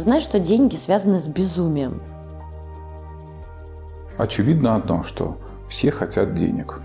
Ты 0.00 0.04
знаешь, 0.04 0.22
что 0.22 0.38
деньги 0.38 0.76
связаны 0.76 1.20
с 1.20 1.28
безумием? 1.28 2.02
Очевидно 4.16 4.76
одно, 4.76 5.02
что 5.02 5.36
все 5.68 5.90
хотят 5.90 6.32
денег. 6.32 6.80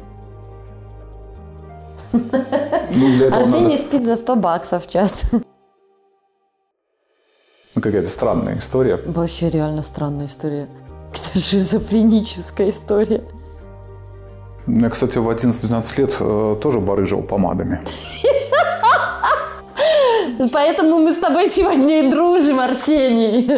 Ну, 2.11 3.27
Арсений 3.31 3.63
надо... 3.63 3.77
спит 3.77 4.03
за 4.03 4.17
100 4.17 4.35
баксов 4.35 4.85
в 4.85 4.89
час. 4.89 5.31
Ну, 5.31 5.41
какая-то 7.81 8.09
странная 8.09 8.57
история. 8.57 8.97
Вообще 9.05 9.49
реально 9.49 9.83
странная 9.83 10.25
история. 10.25 10.67
Это 11.11 11.39
шизофреническая 11.39 12.69
история. 12.69 13.23
Я, 14.67 14.89
кстати, 14.89 15.19
в 15.19 15.29
11-12 15.29 15.99
лет 16.01 16.17
э, 16.19 16.57
тоже 16.61 16.81
барыжил 16.81 17.21
помадами. 17.23 17.79
Поэтому 20.51 20.99
мы 20.99 21.13
с 21.13 21.17
тобой 21.17 21.49
сегодня 21.49 22.01
и 22.03 22.09
дружим, 22.09 22.59
Арсений. 22.59 23.49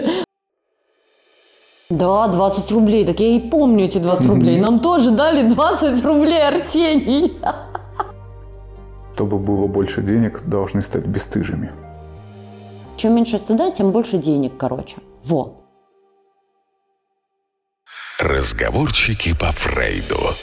Да, 1.90 2.27
20 2.27 2.72
рублей. 2.72 3.05
Так 3.05 3.20
я 3.20 3.27
и 3.27 3.40
помню 3.40 3.86
эти 3.86 3.98
20 3.98 4.27
рублей. 4.27 4.59
Нам 4.59 4.80
тоже 4.80 5.12
дали 5.12 5.48
20 5.48 6.03
рублей, 6.05 6.48
Арсений. 6.48 7.38
Чтобы 9.16 9.40
было 9.40 9.67
больше 9.67 10.02
денег, 10.03 10.44
должны 10.44 10.81
стать 10.81 11.05
бесстыжими. 11.05 11.72
Чем 12.98 13.16
меньше 13.16 13.38
стыда, 13.38 13.72
тем 13.72 13.91
больше 13.91 14.17
денег, 14.17 14.58
короче. 14.58 14.98
Во. 15.23 15.53
Разговорчики 18.20 19.36
по 19.36 19.52
Фрейду. 19.52 20.34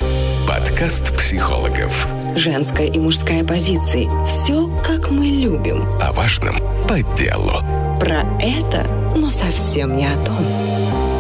Подкаст 0.49 1.17
психологов. 1.17 2.07
Женская 2.37 2.87
и 2.89 2.99
мужская 2.99 3.45
позиции. 3.45 4.09
Все, 4.27 4.69
как 4.83 5.09
мы 5.09 5.25
любим. 5.25 5.85
О 6.01 6.13
важном 6.13 6.57
по 6.89 7.01
делу. 7.17 7.61
Про 8.01 8.23
это, 8.41 8.85
но 9.15 9.29
совсем 9.29 9.97
не 9.97 10.07
о 10.07 10.25
том. 10.25 10.45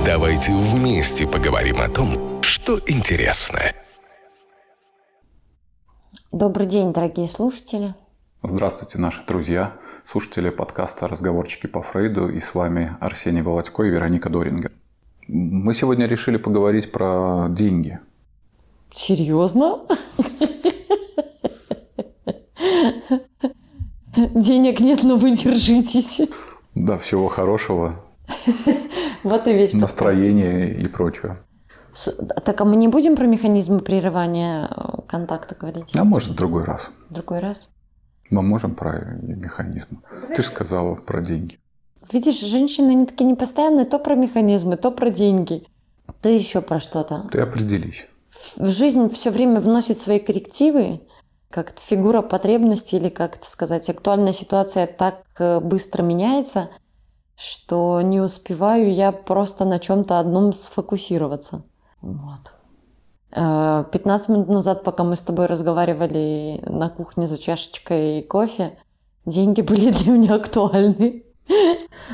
Давайте 0.05 0.53
вместе 0.53 1.25
поговорим 1.25 1.81
о 1.81 1.89
том, 1.89 2.43
что 2.43 2.81
интересно. 2.89 3.61
Добрый 6.33 6.67
день, 6.67 6.93
дорогие 6.93 7.29
слушатели. 7.29 7.95
Здравствуйте, 8.43 8.99
наши 8.99 9.25
друзья, 9.25 9.75
слушатели 10.05 10.51
подкаста 10.51 11.07
«Разговорчики 11.07 11.69
по 11.69 11.81
Фрейду» 11.81 12.29
и 12.29 12.41
с 12.41 12.55
вами 12.55 12.97
Арсений 12.99 13.43
Володько 13.43 13.85
и 13.85 13.89
Вероника 13.89 14.31
Дорингер. 14.31 14.73
Мы 15.29 15.75
сегодня 15.75 16.07
решили 16.07 16.39
поговорить 16.39 16.91
про 16.91 17.47
деньги. 17.51 18.01
Серьезно? 18.93 19.79
Денег 24.17 24.81
нет, 24.81 25.03
но 25.03 25.17
вы 25.17 25.33
держитесь. 25.33 26.21
Да, 26.75 26.99
всего 26.99 27.29
хорошего. 27.29 28.01
Вот 29.23 29.47
и 29.47 29.53
весь 29.53 29.73
Настроение 29.73 30.75
и 30.75 30.87
прочее. 30.89 31.39
Так, 32.45 32.61
а 32.61 32.65
мы 32.65 32.77
не 32.77 32.89
будем 32.89 33.17
про 33.17 33.27
механизмы 33.27 33.79
прерывания 33.79 34.69
э, 34.69 35.03
контакта 35.07 35.55
говорить? 35.55 35.95
А 35.95 36.05
может, 36.05 36.33
в 36.33 36.35
другой 36.35 36.65
раз. 36.65 36.91
другой 37.09 37.39
раз? 37.39 37.69
Мы 38.31 38.43
можем 38.43 38.75
про 38.75 39.17
механизмы. 39.23 39.99
Ты 40.35 40.43
же 40.43 40.49
сказала 40.49 40.97
про 40.97 41.21
деньги. 41.21 41.59
Видишь, 42.13 42.41
женщины, 42.41 42.91
они 42.91 43.07
такие 43.07 43.25
непостоянные, 43.31 43.87
то 43.87 43.99
про 43.99 44.15
механизмы, 44.15 44.77
то 44.77 44.91
про 44.91 45.11
деньги, 45.11 45.67
то 46.21 46.29
еще 46.29 46.61
про 46.61 46.81
что-то. 46.81 47.29
Ты 47.31 47.41
определись. 47.41 48.07
В 48.57 48.71
жизнь 48.71 49.09
все 49.11 49.31
время 49.31 49.61
вносит 49.61 49.97
свои 49.97 50.19
коррективы, 50.19 51.01
как 51.55 51.79
фигура 51.79 52.21
потребности 52.21 52.97
или, 52.97 53.09
как 53.09 53.37
это 53.37 53.47
сказать, 53.47 53.89
актуальная 53.89 54.33
ситуация 54.33 54.89
так 54.89 55.23
э, 55.39 55.61
быстро 55.61 56.03
меняется, 56.03 56.69
что 57.37 58.01
не 58.03 58.21
успеваю 58.21 58.93
я 58.93 59.13
просто 59.13 59.65
на 59.65 59.79
чем-то 59.79 60.19
одном 60.19 60.53
сфокусироваться. 60.53 61.63
Вот. 62.01 62.53
15 63.31 63.95
э, 64.29 64.33
минут 64.33 64.49
назад, 64.49 64.83
пока 64.83 65.05
мы 65.05 65.15
с 65.15 65.23
тобой 65.23 65.47
разговаривали 65.47 66.61
на 66.67 66.89
кухне 66.89 67.29
за 67.29 67.39
чашечкой 67.39 68.25
кофе, 68.25 68.77
деньги 69.25 69.61
были 69.71 69.93
для 69.93 70.13
меня 70.13 70.35
актуальны. 70.35 71.23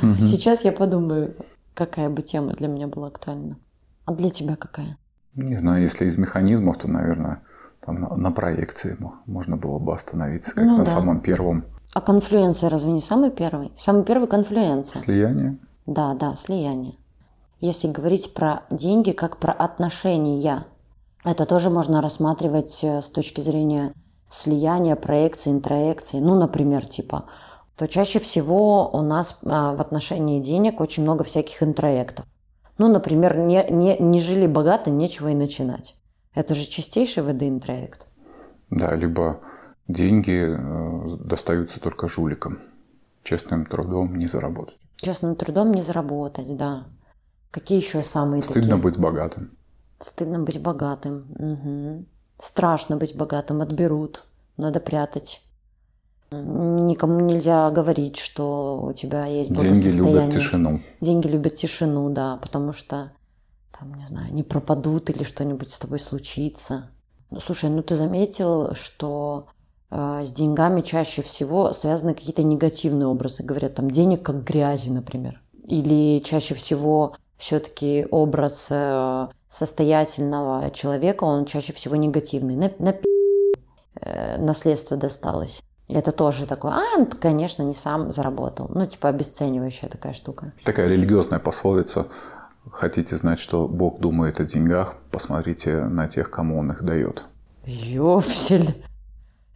Угу. 0.03 0.17
Сейчас 0.17 0.65
я 0.67 0.73
подумаю, 0.73 1.35
какая 1.73 2.11
бы 2.11 2.21
тема 2.21 2.53
для 2.53 2.69
меня 2.69 2.89
была 2.89 3.07
актуальна. 3.07 3.57
А 4.05 4.13
для 4.13 4.29
тебя 4.29 4.57
какая? 4.57 4.99
Не 5.35 5.57
знаю, 5.57 5.83
если 5.83 6.05
из 6.05 6.19
механизмов, 6.19 6.77
то, 6.77 6.89
наверное, 6.89 7.41
там 7.85 8.01
на, 8.01 8.17
на 8.17 8.31
проекции 8.33 8.97
можно 9.27 9.57
было 9.57 9.79
бы 9.79 9.95
остановиться, 9.95 10.55
как 10.55 10.65
ну, 10.65 10.73
на 10.73 10.85
да. 10.85 10.91
самом 10.91 11.21
первом. 11.21 11.65
А 11.93 12.01
конфлюенция 12.01 12.71
разве 12.71 12.93
не 12.93 13.01
самый 13.01 13.31
первый? 13.31 13.73
Самый 13.79 14.05
первый 14.05 14.29
конфлюенция. 14.29 15.03
Слияние? 15.03 15.59
Да, 15.87 16.15
да, 16.15 16.37
слияние. 16.37 16.95
Если 17.61 17.89
говорить 17.89 18.33
про 18.33 18.63
деньги 18.71 19.11
как 19.11 19.39
про 19.39 19.53
отношения, 19.53 20.65
это 21.25 21.45
тоже 21.47 21.69
можно 21.69 22.01
рассматривать 22.01 22.81
э, 22.83 23.03
с 23.03 23.11
точки 23.11 23.41
зрения 23.41 23.93
слияния, 24.31 24.97
проекции, 24.97 25.51
интроекции. 25.51 26.19
Ну, 26.21 26.37
например, 26.37 26.87
типа, 26.87 27.25
то 27.77 27.89
чаще 27.89 28.21
всего 28.21 28.89
у 28.91 29.03
нас 29.03 29.39
а, 29.45 29.75
в 29.75 29.81
отношении 29.81 30.41
денег 30.41 30.81
очень 30.81 31.03
много 31.03 31.25
всяких 31.25 31.63
интроектов. 31.63 32.25
Ну, 32.79 32.89
например, 32.89 33.37
не, 33.37 33.67
не, 33.69 33.99
не 33.99 34.21
жили 34.21 34.47
богато, 34.47 34.91
нечего 34.91 35.29
и 35.29 35.35
начинать. 35.35 35.97
Это 36.35 36.55
же 36.55 36.67
чистейший 36.67 37.23
ВД 37.23 37.43
интроект. 37.43 38.07
Да, 38.71 38.95
либо 38.95 39.41
деньги 39.89 40.47
э, 40.47 41.17
достаются 41.19 41.81
только 41.81 42.09
жуликам. 42.09 42.61
Честным 43.23 43.67
трудом 43.67 44.17
не 44.17 44.27
заработать. 44.27 44.79
Честным 44.97 45.35
трудом 45.35 45.73
не 45.73 45.83
заработать, 45.83 46.57
да. 46.57 46.85
Какие 47.51 47.81
еще 47.81 48.03
самые 48.03 48.43
Стыдно 48.43 48.63
такие? 48.63 48.83
быть 48.83 48.99
богатым. 48.99 49.51
Стыдно 49.99 50.41
быть 50.41 50.63
богатым. 50.63 51.27
Угу. 51.39 52.05
Страшно 52.39 52.97
быть 52.97 53.17
богатым, 53.17 53.61
отберут. 53.61 54.25
Надо 54.57 54.81
прятать. 54.81 55.43
Никому 56.31 57.19
нельзя 57.21 57.69
говорить, 57.71 58.17
что 58.17 58.81
у 58.83 58.93
тебя 58.93 59.27
есть 59.27 59.51
благосостояние. 59.51 59.91
Деньги 59.91 60.15
любят 60.15 60.33
тишину. 60.33 60.81
Деньги 61.01 61.27
любят 61.27 61.55
тишину, 61.55 62.09
да, 62.11 62.37
потому 62.37 62.73
что, 62.73 63.11
там, 63.81 63.95
не 63.95 64.07
знаю, 64.07 64.33
не 64.33 64.43
пропадут 64.43 65.09
или 65.11 65.25
что-нибудь 65.25 65.73
с 65.73 65.79
тобой 65.79 65.99
случится. 65.99 66.91
Ну, 67.31 67.41
слушай, 67.41 67.71
ну 67.71 67.83
ты 67.83 67.97
заметил, 67.97 68.75
что 68.75 69.47
э, 69.91 70.25
с 70.25 70.33
деньгами 70.33 70.83
чаще 70.83 71.23
всего 71.23 71.73
связаны 71.73 72.15
какие-то 72.15 72.43
негативные 72.43 73.07
образы. 73.07 73.43
Говорят, 73.43 73.77
там, 73.77 73.91
денег 73.91 74.23
как 74.23 74.45
грязи, 74.45 74.91
например. 74.91 75.41
Или 75.67 76.21
чаще 76.21 76.55
всего 76.55 77.17
все-таки 77.37 78.07
образ 78.11 78.69
э, 78.71 79.29
состоятельного 79.49 80.71
человека, 80.73 81.25
он 81.25 81.47
чаще 81.47 81.73
всего 81.73 81.97
негативный. 81.97 82.57
На, 82.57 82.71
на 82.79 82.95
э, 84.01 84.37
наследство 84.37 84.97
досталось. 84.97 85.63
Это 85.89 86.13
тоже 86.13 86.47
такое, 86.47 86.73
а, 86.73 86.99
ну, 86.99 87.07
конечно, 87.07 87.63
не 87.63 87.75
сам 87.75 88.13
заработал. 88.13 88.71
Ну, 88.73 88.85
типа 88.87 89.09
обесценивающая 89.09 89.89
такая 89.89 90.13
штука. 90.13 90.53
Такая 90.65 90.87
религиозная 90.87 91.41
пословица. 91.41 92.07
Хотите 92.71 93.17
знать, 93.17 93.39
что 93.39 93.69
Бог 93.69 94.01
думает 94.01 94.41
о 94.41 94.45
деньгах, 94.45 94.97
посмотрите 95.11 95.85
на 95.85 96.09
тех, 96.09 96.31
кому 96.31 96.59
Он 96.59 96.73
их 96.73 96.85
дает. 96.85 97.25
Ёпсель. 97.65 98.85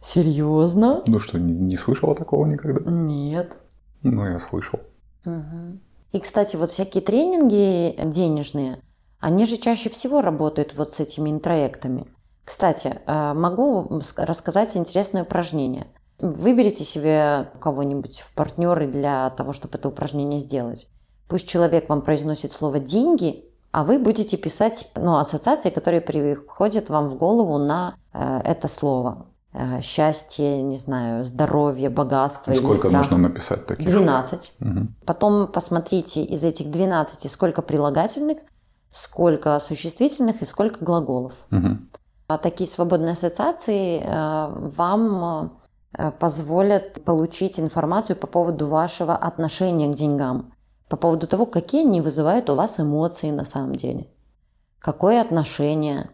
Серьезно? 0.01 1.01
Ну 1.07 1.19
что, 1.19 1.39
не, 1.39 1.53
не 1.53 1.77
слышала 1.77 2.15
такого 2.15 2.45
никогда? 2.45 2.89
Нет. 2.89 3.57
Ну, 4.03 4.23
я 4.23 4.37
слышал. 4.39 4.79
Угу. 5.25 5.79
И, 6.11 6.19
кстати, 6.19 6.55
вот 6.55 6.69
всякие 6.69 7.01
тренинги 7.01 7.95
денежные, 8.05 8.79
они 9.19 9.45
же 9.45 9.57
чаще 9.57 9.89
всего 9.89 10.21
работают 10.21 10.77
вот 10.77 10.91
с 10.91 10.99
этими 10.99 11.31
интроектами. 11.31 12.05
Кстати, 12.43 12.99
э, 13.05 13.33
могу 13.33 13.99
рассказать 14.17 14.77
интересное 14.77 15.23
упражнение. 15.23 15.87
Выберите 16.19 16.85
себе 16.85 17.49
кого-нибудь 17.59 18.21
в 18.21 18.33
партнеры 18.35 18.87
для 18.87 19.31
того, 19.31 19.51
чтобы 19.51 19.77
это 19.77 19.89
упражнение 19.89 20.39
сделать. 20.39 20.87
Пусть 21.27 21.47
человек 21.47 21.89
вам 21.89 22.01
произносит 22.01 22.51
слово 22.51 22.79
«деньги», 22.79 23.45
а 23.71 23.83
вы 23.83 23.99
будете 23.99 24.37
писать 24.37 24.89
ну, 24.95 25.17
ассоциации, 25.17 25.69
которые 25.69 25.99
приходят 25.99 26.89
вам 26.89 27.09
в 27.09 27.17
голову 27.17 27.57
на 27.57 27.95
э, 28.13 28.41
это 28.45 28.69
слово. 28.69 29.25
Э, 29.57 29.81
счастье, 29.81 30.61
не 30.61 30.77
знаю, 30.77 31.23
здоровье, 31.23 31.89
богатство. 31.89 32.53
Сколько 32.53 32.89
нужно 32.89 33.17
написать 33.17 33.65
таких? 33.65 33.85
12. 33.85 34.53
Угу. 34.59 34.87
Потом 35.05 35.47
посмотрите 35.47 36.23
из 36.23 36.43
этих 36.43 36.69
12, 36.69 37.31
сколько 37.31 37.61
прилагательных, 37.61 38.39
сколько 38.89 39.57
существительных 39.61 40.41
и 40.41 40.45
сколько 40.45 40.83
глаголов. 40.83 41.33
Угу. 41.51 41.77
А 42.27 42.37
такие 42.37 42.69
свободные 42.69 43.13
ассоциации 43.13 44.01
э, 44.03 44.69
вам 44.75 45.57
э, 45.97 46.11
позволят 46.11 47.05
получить 47.05 47.57
информацию 47.57 48.17
по 48.17 48.27
поводу 48.27 48.67
вашего 48.67 49.15
отношения 49.15 49.87
к 49.87 49.95
деньгам, 49.95 50.51
по 50.89 50.97
поводу 50.97 51.27
того, 51.27 51.45
какие 51.45 51.85
они 51.85 52.01
вызывают 52.01 52.49
у 52.49 52.55
вас 52.55 52.79
эмоции 52.79 53.31
на 53.31 53.45
самом 53.45 53.75
деле, 53.75 54.07
какое 54.79 55.21
отношение, 55.21 56.09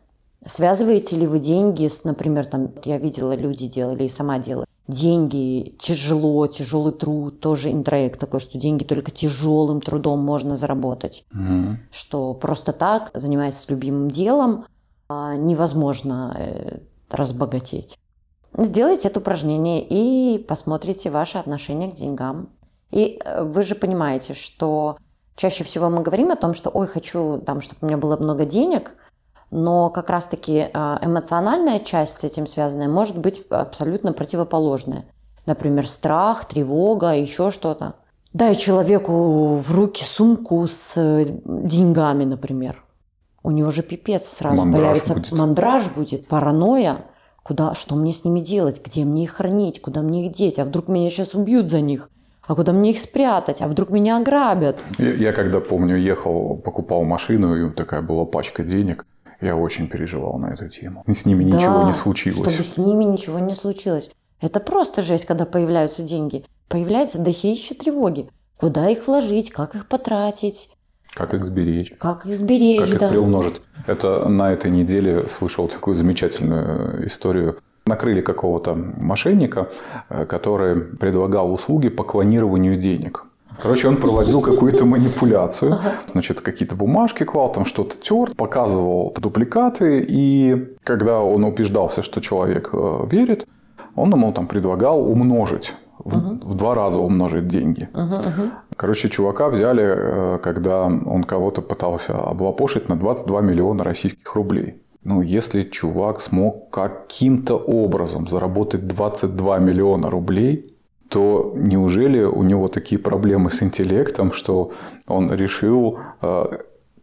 Связываете 0.46 1.16
ли 1.18 1.28
вы 1.28 1.38
деньги 1.38 1.88
с, 1.88 2.04
например, 2.04 2.48
там, 2.48 2.72
я 2.84 2.98
видела, 2.98 3.36
люди 3.36 3.68
делали 3.68 4.06
и 4.06 4.10
сама 4.10 4.40
делаю, 4.40 4.66
деньги 4.88 5.76
тяжело, 5.78 6.48
тяжелый 6.48 6.94
труд, 6.94 7.40
тоже 7.40 7.72
интроект 7.72 8.20
такой, 8.20 8.40
что 8.40 8.58
деньги 8.58 8.84
только 8.84 9.12
тяжелым 9.12 9.82
трудом 9.82 10.20
можно 10.20 10.58
заработать. 10.58 11.26
Мгм. 11.32 11.80
Что 11.92 12.34
просто 12.34 12.74
так, 12.74 13.12
занимаясь 13.14 13.70
любимым 13.70 14.10
делом, 14.10 14.66
а, 15.10 15.36
невозможно 15.36 16.36
э, 16.38 16.80
разбогатеть. 17.12 18.00
Сделайте 18.58 19.10
это 19.10 19.20
упражнение 19.20 19.86
и 19.88 20.40
посмотрите 20.40 21.12
ваше 21.12 21.38
отношение 21.38 21.92
к 21.92 21.96
деньгам. 21.96 22.50
И 22.92 23.20
э, 23.24 23.44
вы 23.44 23.64
же 23.64 23.76
понимаете, 23.76 24.34
что 24.34 24.98
чаще 25.36 25.64
всего 25.64 25.90
мы 25.90 26.02
говорим 26.02 26.32
о 26.32 26.36
том, 26.36 26.54
что 26.54 26.70
ой, 26.70 26.88
хочу, 26.88 27.40
там, 27.40 27.62
чтобы 27.62 27.80
у 27.82 27.86
меня 27.86 27.98
было 27.98 28.18
много 28.18 28.46
денег, 28.46 28.94
но 29.50 29.90
как 29.90 30.10
раз-таки 30.10 30.70
э, 30.74 30.98
эмоциональная 31.02 31.80
часть 31.80 32.20
с 32.20 32.24
этим 32.24 32.48
связанная 32.48 32.88
может 32.88 33.18
быть 33.18 33.44
абсолютно 33.50 34.14
противоположная. 34.14 35.06
Например, 35.46 35.88
страх, 35.88 36.46
тревога, 36.46 37.16
еще 37.16 37.52
что-то. 37.52 37.96
Дай 38.34 38.56
человеку 38.56 39.56
в 39.56 39.72
руки 39.72 40.04
сумку 40.04 40.66
с 40.68 40.94
э, 40.96 41.26
деньгами, 41.46 42.24
например. 42.24 42.84
У 43.44 43.52
него 43.52 43.72
же 43.72 43.82
пипец 43.82 44.24
сразу 44.24 44.64
Мандраж 44.64 44.82
появится. 44.82 45.14
будет. 45.16 45.32
Мандраж 45.32 45.90
будет, 45.90 46.28
паранойя. 46.28 47.06
Куда, 47.44 47.74
что 47.74 47.96
мне 47.96 48.14
с 48.14 48.24
ними 48.24 48.40
делать? 48.40 48.82
Где 48.86 49.04
мне 49.04 49.24
их 49.24 49.32
хранить? 49.32 49.82
Куда 49.82 50.02
мне 50.02 50.28
их 50.28 50.32
деть? 50.32 50.60
А 50.60 50.66
вдруг 50.66 50.88
меня 50.88 51.10
сейчас 51.10 51.34
убьют 51.34 51.68
за 51.68 51.82
них? 51.82 52.10
А 52.52 52.56
куда 52.56 52.74
мне 52.74 52.92
их 52.92 53.00
спрятать? 53.00 53.62
А 53.62 53.68
вдруг 53.70 53.92
меня 53.92 54.18
ограбят? 54.18 54.84
Я, 54.98 55.14
я 55.14 55.32
когда 55.32 55.62
помню, 55.62 55.96
ехал, 55.96 56.58
покупал 56.58 57.06
машину, 57.06 57.56
и 57.56 57.74
такая 57.74 58.02
была 58.02 58.26
пачка 58.26 58.64
денег. 58.64 59.06
Я 59.40 59.56
очень 59.56 59.88
переживал 59.88 60.38
на 60.38 60.48
эту 60.48 60.68
тему. 60.68 61.06
И 61.08 61.14
с 61.14 61.26
ними 61.26 61.46
ничего 61.46 61.80
Да, 61.80 61.84
не 61.86 61.94
случилось. 61.94 62.52
Чтобы 62.52 62.68
с 62.68 62.76
ними 62.76 63.06
ничего 63.06 63.40
не 63.40 63.54
случилось. 63.54 64.12
Это 64.42 64.60
просто 64.60 65.02
жесть, 65.02 65.24
когда 65.24 65.46
появляются 65.46 66.02
деньги. 66.02 66.44
Появляется 66.68 67.20
дохища 67.20 67.74
тревоги. 67.74 68.28
Куда 68.60 68.90
их 68.90 69.08
вложить, 69.08 69.50
как 69.52 69.74
их 69.76 69.88
потратить, 69.88 70.72
Как 71.14 71.34
их 71.34 71.46
сберечь? 71.46 71.94
как 71.98 72.26
их 72.26 72.36
сберечь. 72.36 72.82
Как 72.82 72.90
их 72.90 73.00
да. 73.00 73.08
приумножить? 73.08 73.62
Это 73.88 74.28
на 74.28 74.52
этой 74.52 74.72
неделе 74.72 75.26
слышал 75.28 75.70
такую 75.70 75.96
замечательную 75.96 77.08
историю. 77.08 77.60
Накрыли 77.86 78.22
какого-то 78.22 78.76
мошенника, 78.76 79.70
э, 80.10 80.26
который 80.26 80.82
предлагал 80.82 81.52
услуги 81.52 81.90
по 81.90 82.04
клонированию 82.04 82.78
денег. 82.78 83.26
Короче, 83.62 83.88
он 83.88 83.98
проводил 83.98 84.42
какую-то 84.42 84.86
манипуляцию. 84.86 85.80
Значит, 86.12 86.42
какие-то 86.42 86.76
бумажки 86.76 87.24
клал, 87.24 87.52
там 87.52 87.66
что-то 87.66 87.98
тер, 87.98 88.36
показывал 88.36 89.14
дубликаты. 89.20 90.06
И 90.08 90.76
когда 90.84 91.20
он 91.20 91.44
убеждался, 91.44 92.02
что 92.02 92.22
человек 92.22 92.70
э, 92.74 93.08
верит, 93.10 93.48
он 93.96 94.12
ему 94.12 94.32
там 94.32 94.48
предлагал 94.48 95.02
умножить. 95.02 95.76
В, 96.04 96.16
в 96.44 96.56
два 96.56 96.74
раза 96.74 96.98
умножить 96.98 97.48
деньги. 97.48 97.88
Короче, 98.76 99.08
чувака 99.10 99.50
взяли, 99.50 99.84
э, 99.84 100.40
когда 100.42 100.86
он 100.86 101.24
кого-то 101.24 101.62
пытался 101.62 102.18
облапошить 102.18 102.90
на 102.90 102.96
22 102.96 103.42
миллиона 103.42 103.84
российских 103.84 104.34
рублей. 104.34 104.82
Ну, 105.04 105.22
если 105.22 105.64
чувак 105.64 106.22
смог 106.22 106.70
каким-то 106.70 107.56
образом 107.56 108.28
заработать 108.28 108.88
22 108.88 109.58
миллиона 109.60 110.10
рублей, 110.10 110.76
то 111.10 111.54
неужели 111.56 112.24
у 112.24 112.44
него 112.44 112.68
такие 112.68 113.00
проблемы 113.00 113.52
с 113.52 113.64
интеллектом, 113.64 114.32
что 114.32 114.72
он 115.08 115.32
решил 115.32 116.00
э, 116.22 116.46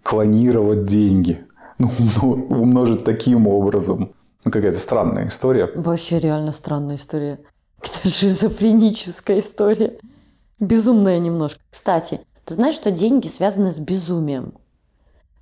клонировать 0.02 0.84
деньги? 0.84 1.44
Ну, 1.78 1.90
умно- 1.98 2.46
умножить 2.48 3.04
таким 3.04 3.46
образом. 3.48 4.12
Ну, 4.44 4.50
какая-то 4.50 4.78
странная 4.78 5.28
история. 5.28 5.70
Вообще 5.74 6.20
реально 6.20 6.52
странная 6.52 6.96
история. 6.96 7.40
Это 7.82 8.08
шизофреническая 8.08 9.40
история. 9.40 9.98
Безумная 10.60 11.18
немножко. 11.18 11.60
Кстати, 11.70 12.20
ты 12.44 12.54
знаешь, 12.54 12.76
что 12.76 12.90
деньги 12.90 13.28
связаны 13.28 13.72
с 13.72 13.80
безумием? 13.80 14.54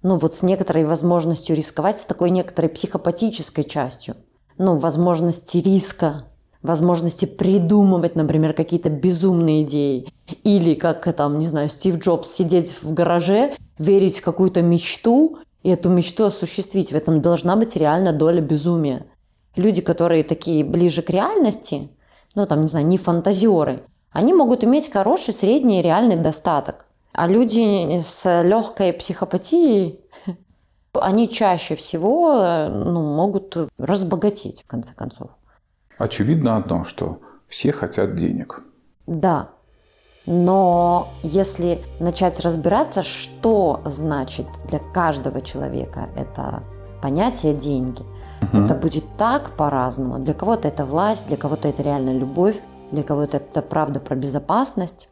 Ну, 0.09 0.19
вот 0.19 0.37
с 0.37 0.45
некоторой 0.45 0.85
возможностью 0.85 1.57
рисковать, 1.57 1.99
с 1.99 2.03
такой 2.03 2.31
некоторой 2.31 2.69
психопатической 2.69 3.65
частью. 3.65 4.15
Ну, 4.57 4.77
возможности 4.77 5.57
риска, 5.57 6.27
возможности 6.63 7.25
придумывать, 7.25 8.15
например, 8.15 8.53
какие-то 8.53 8.89
безумные 8.89 9.63
идеи. 9.63 10.07
Или, 10.45 10.75
как 10.75 11.13
там, 11.17 11.41
не 11.41 11.49
знаю, 11.49 11.69
Стив 11.69 11.99
Джобс, 11.99 12.31
сидеть 12.31 12.77
в 12.83 12.95
гараже, 12.95 13.55
верить 13.79 14.19
в 14.19 14.23
какую-то 14.23 14.63
мечту 14.63 15.39
и 15.65 15.71
эту 15.71 15.89
мечту 15.89 16.27
осуществить. 16.27 16.93
В 16.93 16.95
этом 16.95 17.21
должна 17.21 17.57
быть 17.57 17.75
реально 17.75 18.13
доля 18.13 18.41
безумия. 18.41 19.07
Люди, 19.57 19.83
которые 19.83 20.23
такие 20.23 20.63
ближе 20.63 21.03
к 21.03 21.11
реальности, 21.11 21.89
ну, 22.37 22.47
там, 22.47 22.61
не 22.61 22.69
знаю, 22.69 22.87
не 22.87 22.97
фантазеры, 22.97 23.83
они 24.13 24.33
могут 24.35 24.63
иметь 24.63 24.89
хороший 24.89 25.35
средний 25.35 25.83
реальный 25.83 26.17
достаток. 26.17 26.86
А 27.17 27.27
люди 27.27 28.03
с 28.03 28.43
легкой 28.43 28.93
психопатией, 28.93 30.01
они 30.93 31.31
чаще 31.31 31.75
всего 31.75 32.69
ну, 32.69 33.17
могут 33.17 33.57
разбогатеть, 33.79 34.63
в 34.63 34.67
конце 34.67 34.93
концов. 34.93 35.31
Очевидно 35.97 36.57
одно, 36.57 36.85
что 36.85 37.21
все 37.49 37.73
хотят 37.73 38.17
денег. 38.17 38.63
Да. 39.07 39.49
Но 40.27 41.09
если 41.23 41.83
начать 42.01 42.41
разбираться, 42.41 43.03
что 43.03 43.81
значит 43.87 44.47
для 44.69 44.79
каждого 44.79 45.41
человека 45.41 46.11
это 46.17 46.65
понятие 47.01 47.55
деньги, 47.55 48.03
это 48.53 48.75
будет 48.75 49.05
так 49.17 49.57
по-разному. 49.57 50.19
Для 50.19 50.35
кого-то 50.35 50.69
это 50.69 50.85
власть, 50.85 51.29
для 51.29 51.39
кого-то 51.39 51.67
это 51.69 51.83
реально 51.83 52.11
любовь, 52.11 52.61
для 52.93 53.03
кого-то 53.03 53.39
это 53.39 53.63
правда 53.63 54.01
про 54.01 54.17
безопасность. 54.17 55.09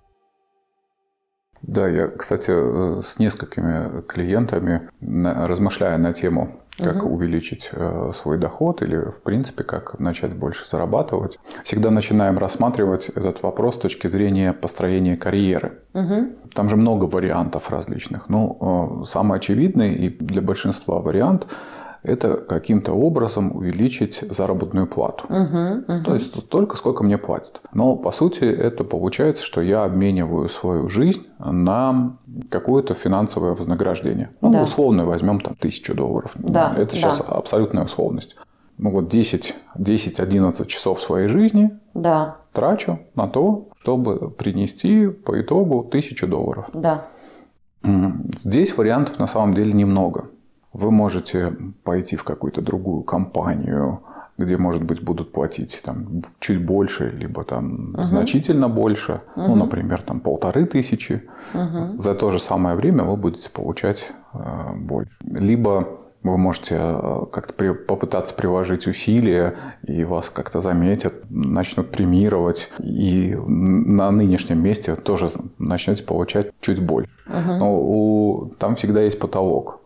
Да, 1.66 1.88
я, 1.88 2.08
кстати, 2.08 2.50
э, 2.50 3.02
с 3.02 3.18
несколькими 3.18 4.02
клиентами, 4.02 4.88
размышляя 5.00 5.98
на 5.98 6.12
тему, 6.12 6.60
как 6.78 7.04
увеличить 7.04 7.70
э, 7.72 8.12
свой 8.14 8.36
доход 8.36 8.82
или, 8.82 8.96
в 8.96 9.22
принципе, 9.22 9.64
как 9.64 9.98
начать 9.98 10.34
больше 10.34 10.68
зарабатывать, 10.68 11.38
всегда 11.62 11.90
начинаем 11.90 12.36
рассматривать 12.36 13.08
этот 13.08 13.42
вопрос 13.42 13.76
с 13.76 13.78
точки 13.78 14.08
зрения 14.08 14.52
построения 14.52 15.16
карьеры. 15.16 15.78
Там 16.54 16.68
же 16.68 16.76
много 16.76 17.04
вариантов 17.04 17.70
различных. 17.70 18.28
Ну, 18.28 19.02
э, 19.02 19.04
самый 19.04 19.38
очевидный 19.38 19.94
и 19.94 20.08
для 20.10 20.42
большинства 20.42 20.98
вариант– 20.98 21.46
это 22.04 22.36
каким-то 22.36 22.92
образом 22.92 23.56
увеличить 23.56 24.22
заработную 24.30 24.86
плату. 24.86 25.24
То 25.26 26.14
есть 26.14 26.38
столько, 26.38 26.76
сколько 26.76 27.02
мне 27.02 27.18
платят. 27.18 27.62
Но 27.72 27.96
по 27.96 28.12
сути 28.12 28.44
это 28.44 28.84
получается, 28.84 29.42
что 29.42 29.60
я 29.62 29.84
обмениваю 29.84 30.48
свою 30.48 30.88
жизнь 30.88 31.26
на 31.38 32.18
какое-то 32.50 32.94
финансовое 32.94 33.54
вознаграждение. 33.54 34.30
Ну, 34.42 34.52
Да. 34.52 34.62
условно 34.62 35.06
возьмем 35.06 35.40
там 35.40 35.54
тысячу 35.56 35.94
долларов. 35.94 36.32
Да, 36.36 36.74
Это 36.76 36.94
сейчас 36.94 37.18
да. 37.18 37.24
абсолютная 37.34 37.84
условность. 37.84 38.36
Ну 38.76 38.90
вот 38.90 39.08
10 39.08 39.54
10-11 39.78 40.66
часов 40.66 41.00
своей 41.00 41.28
жизни 41.28 41.70
Да, 41.94 42.36
трачу 42.52 42.98
на 43.14 43.28
то, 43.28 43.68
чтобы 43.80 44.30
принести 44.30 45.06
по 45.08 45.40
итогу 45.40 45.84
тысячу 45.84 46.26
долларов. 46.26 46.66
да. 46.74 47.06
Здесь 48.38 48.76
вариантов 48.76 49.18
на 49.18 49.26
самом 49.26 49.52
деле 49.54 49.72
немного. 49.74 50.30
Вы 50.74 50.90
можете 50.90 51.56
пойти 51.84 52.16
в 52.16 52.24
какую-то 52.24 52.60
другую 52.60 53.02
компанию, 53.04 54.00
где, 54.38 54.56
может 54.56 54.82
быть, 54.82 55.02
будут 55.04 55.32
платить 55.32 55.80
там, 55.84 56.22
чуть 56.40 56.66
больше, 56.66 57.10
либо 57.20 57.44
там 57.44 57.94
значительно 58.04 58.68
больше, 58.68 59.20
ну, 59.36 59.54
например, 59.54 60.02
там 60.02 60.20
полторы 60.20 60.66
тысячи. 60.66 61.22
За 61.98 62.14
то 62.14 62.30
же 62.30 62.38
самое 62.40 62.74
время 62.76 63.04
вы 63.04 63.16
будете 63.16 63.48
получать 63.50 64.10
э, 64.34 64.38
больше. 64.76 65.12
Либо 65.24 65.86
вы 66.24 66.36
можете 66.38 66.74
э, 66.80 67.26
как-то 67.30 67.52
при- 67.52 67.74
попытаться 67.74 68.34
приложить 68.34 68.88
усилия, 68.88 69.54
и 69.86 70.02
вас 70.04 70.30
как-то 70.30 70.58
заметят, 70.60 71.14
начнут 71.30 71.92
премировать, 71.92 72.70
и 72.80 73.36
на 73.46 74.10
нынешнем 74.10 74.60
месте 74.62 74.96
тоже 74.96 75.28
начнете 75.58 76.02
получать 76.02 76.50
чуть 76.60 76.80
больше. 76.84 77.10
Но 77.58 77.78
у- 77.80 78.50
там 78.58 78.74
всегда 78.74 79.00
есть 79.02 79.20
потолок. 79.20 79.80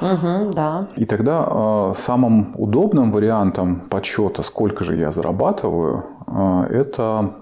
Мгм, 0.00 0.50
да. 0.52 0.88
И 0.96 1.04
тогда 1.04 1.46
э, 1.50 1.92
самым 1.96 2.52
удобным 2.56 3.10
вариантом 3.12 3.80
подсчета, 3.90 4.42
сколько 4.42 4.84
же 4.84 4.96
я 4.96 5.10
зарабатываю, 5.10 6.04
э, 6.26 6.64
это 6.70 7.34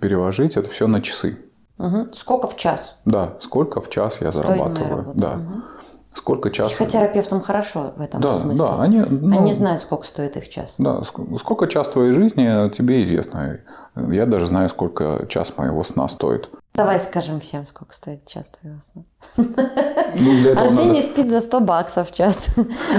переложить 0.00 0.56
это 0.56 0.70
все 0.70 0.86
на 0.86 1.00
часы. 1.00 1.38
Мгм. 1.78 2.12
Сколько 2.12 2.46
в 2.48 2.56
час? 2.56 2.98
Да, 3.04 3.34
сколько 3.40 3.80
в 3.80 3.90
час 3.90 4.18
я 4.20 4.30
Стоит 4.30 4.46
моя 4.48 4.56
зарабатываю. 4.64 4.96
работа. 4.98 5.18
Да. 5.18 5.38
Сколько 6.14 6.50
час. 6.50 6.68
Психотерапевтам 6.70 7.42
хорошо 7.42 7.92
в 7.94 8.00
этом 8.00 8.22
Да, 8.22 8.30
смысле. 8.32 8.58
да, 8.66 8.80
они, 8.82 9.00
ну, 9.00 9.38
Они 9.38 9.52
знают, 9.52 9.82
сколько 9.82 10.06
стоит 10.06 10.38
их 10.38 10.48
час. 10.48 10.76
Да, 10.78 11.00
ск- 11.00 11.36
сколько 11.36 11.66
час 11.66 11.88
твоей 11.90 12.12
жизни 12.12 12.70
тебе 12.70 13.04
известно. 13.04 13.58
Я 13.96 14.24
даже 14.24 14.46
знаю, 14.46 14.70
сколько 14.70 15.26
час 15.28 15.52
моего 15.58 15.84
сна 15.84 16.08
стоит. 16.08 16.48
Давай 16.76 16.98
скажем 17.00 17.40
всем, 17.40 17.64
сколько 17.66 17.94
стоит 17.94 18.26
час 18.26 18.50
твоего 18.60 18.78
сна. 18.80 19.02
Ну, 19.36 20.30
для 20.40 20.52
этого 20.52 20.66
Арсений 20.66 20.88
надо- 21.00 21.02
спит 21.02 21.28
за 21.30 21.40
100 21.40 21.60
баксов 21.60 22.10
в 22.10 22.14
час. 22.14 22.48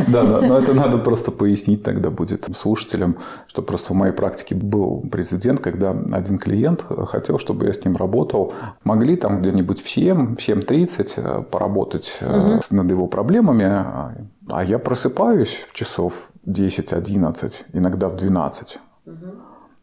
Да, 0.07 0.23
да, 0.23 0.41
но 0.41 0.57
это 0.57 0.73
надо 0.73 0.97
просто 0.97 1.31
пояснить 1.31 1.83
тогда 1.83 2.09
будет 2.09 2.45
слушателям, 2.57 3.17
что 3.47 3.61
просто 3.61 3.93
в 3.93 3.95
моей 3.95 4.13
практике 4.13 4.55
был 4.55 5.01
прецедент, 5.11 5.59
когда 5.61 5.91
один 5.91 6.37
клиент 6.37 6.85
хотел, 7.07 7.37
чтобы 7.39 7.65
я 7.65 7.73
с 7.73 7.83
ним 7.85 7.95
работал. 7.95 8.53
Могли 8.83 9.15
там 9.15 9.41
где-нибудь 9.41 9.79
в 9.81 9.89
7, 9.89 10.35
в 10.35 10.39
7.30 10.39 11.43
поработать 11.43 12.17
э, 12.21 12.59
над 12.71 12.91
его 12.91 13.07
проблемами, 13.07 13.65
а- 13.65 14.63
я 14.65 14.79
просыпаюсь 14.79 15.63
в 15.67 15.73
часов 15.73 16.31
10-11, 16.45 17.65
иногда 17.73 18.07
в 18.07 18.15
12. 18.15 18.79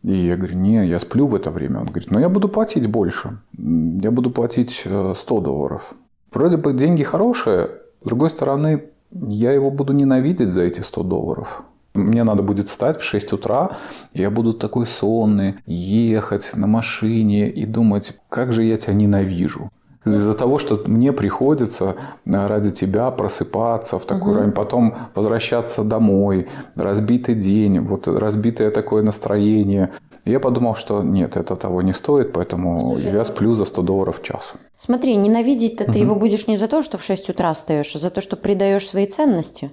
И 0.04 0.12
я 0.12 0.36
говорю, 0.36 0.56
не, 0.58 0.86
я 0.86 0.98
сплю 0.98 1.26
в 1.26 1.34
это 1.34 1.50
время. 1.50 1.80
Он 1.80 1.86
говорит, 1.86 2.10
ну 2.10 2.18
я 2.18 2.28
буду 2.28 2.48
платить 2.48 2.86
больше. 2.86 3.38
Я 3.56 4.10
буду 4.10 4.30
платить 4.30 4.82
э, 4.84 5.14
100 5.16 5.40
долларов. 5.40 5.94
Вроде 6.30 6.56
бы 6.56 6.72
деньги 6.74 7.02
хорошие, 7.02 7.70
с 8.02 8.06
другой 8.06 8.28
стороны, 8.28 8.84
я 9.12 9.52
его 9.52 9.70
буду 9.70 9.92
ненавидеть 9.92 10.50
за 10.50 10.62
эти 10.62 10.80
100 10.80 11.02
долларов. 11.04 11.62
Мне 11.94 12.24
надо 12.24 12.42
будет 12.42 12.68
встать 12.68 12.98
в 12.98 13.04
6 13.04 13.32
утра, 13.32 13.70
и 14.12 14.20
я 14.20 14.30
буду 14.30 14.52
такой 14.52 14.86
сонный, 14.86 15.54
ехать 15.64 16.50
на 16.54 16.66
машине 16.66 17.48
и 17.48 17.64
думать, 17.64 18.16
как 18.28 18.52
же 18.52 18.64
я 18.64 18.76
тебя 18.76 18.94
ненавижу. 18.94 19.70
Из-за 20.04 20.34
того, 20.34 20.58
что 20.58 20.82
мне 20.86 21.12
приходится 21.12 21.96
э, 22.26 22.46
ради 22.46 22.70
тебя 22.70 23.10
просыпаться 23.10 23.98
в 23.98 24.04
такой 24.04 24.36
рань, 24.36 24.52
потом 24.52 24.94
возвращаться 25.14 25.82
домой, 25.82 26.48
разбитый 26.76 27.34
день, 27.34 27.80
вот 27.80 28.06
разбитое 28.06 28.70
такое 28.70 29.02
настроение. 29.02 29.90
И 30.24 30.30
я 30.30 30.40
подумал, 30.40 30.74
что 30.74 31.02
нет, 31.02 31.36
это 31.36 31.56
того 31.56 31.82
не 31.82 31.92
стоит, 31.92 32.32
поэтому 32.32 32.96
я 32.96 33.24
сплю 33.24 33.52
за 33.52 33.64
100 33.64 33.82
долларов 33.82 34.20
в 34.20 34.22
час. 34.22 34.52
Смотри, 34.76 35.16
ненавидеть-то 35.16 35.84
ты 35.84 35.98
его 35.98 36.14
будешь 36.14 36.46
не 36.46 36.56
за 36.56 36.68
то, 36.68 36.82
что 36.82 36.98
в 36.98 37.02
6 37.02 37.30
утра 37.30 37.52
встаешь, 37.52 37.94
а 37.96 37.98
за 37.98 38.10
то, 38.10 38.20
что 38.20 38.36
предаешь 38.36 38.88
свои 38.88 39.06
ценности. 39.06 39.70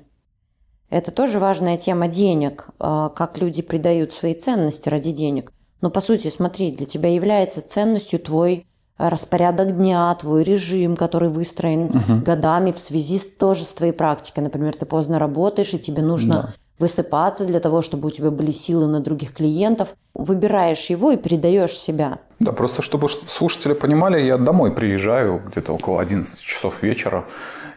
Это 0.89 1.11
тоже 1.11 1.39
важная 1.39 1.77
тема 1.77 2.09
денег, 2.09 2.67
а, 2.77 3.09
как 3.09 3.37
люди 3.37 3.61
предают 3.61 4.11
свои 4.11 4.33
ценности 4.33 4.89
ради 4.89 5.11
денег. 5.11 5.53
Но 5.79 5.89
по 5.89 6.01
сути, 6.01 6.29
смотри, 6.29 6.71
для 6.71 6.85
тебя 6.85 7.13
является 7.13 7.61
ценностью 7.61 8.19
твой 8.19 8.67
распорядок 9.09 9.75
дня, 9.75 10.13
твой 10.15 10.43
режим, 10.43 10.95
который 10.95 11.29
выстроен 11.29 12.21
годами 12.23 12.71
в 12.71 12.79
связи 12.79 13.19
с, 13.19 13.25
тоже 13.25 13.65
с 13.65 13.73
твоей 13.73 13.93
практикой. 13.93 14.41
Например, 14.43 14.75
ты 14.75 14.85
поздно 14.85 15.19
работаешь, 15.19 15.73
и 15.73 15.79
тебе 15.79 16.01
нужно 16.01 16.53
высыпаться 16.79 17.45
для 17.45 17.59
того, 17.59 17.81
чтобы 17.81 18.07
у 18.07 18.11
тебя 18.11 18.31
были 18.31 18.51
силы 18.51 18.87
на 18.87 18.99
других 18.99 19.33
клиентов. 19.33 19.89
Выбираешь 20.13 20.89
его 20.89 21.11
и 21.11 21.17
передаешь 21.17 21.77
себя. 21.77 22.19
Да, 22.39 22.51
просто 22.51 22.81
чтобы 22.81 23.07
слушатели 23.07 23.73
понимали, 23.73 24.19
я 24.19 24.37
домой 24.37 24.71
приезжаю 24.71 25.41
где-то 25.47 25.73
около 25.73 26.01
11 26.01 26.41
часов 26.41 26.81
вечера. 26.81 27.25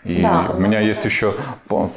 И 0.05 0.23
Да. 0.23 0.53
у 0.55 0.61
меня 0.61 0.81
есть 0.81 1.05
еще 1.05 1.35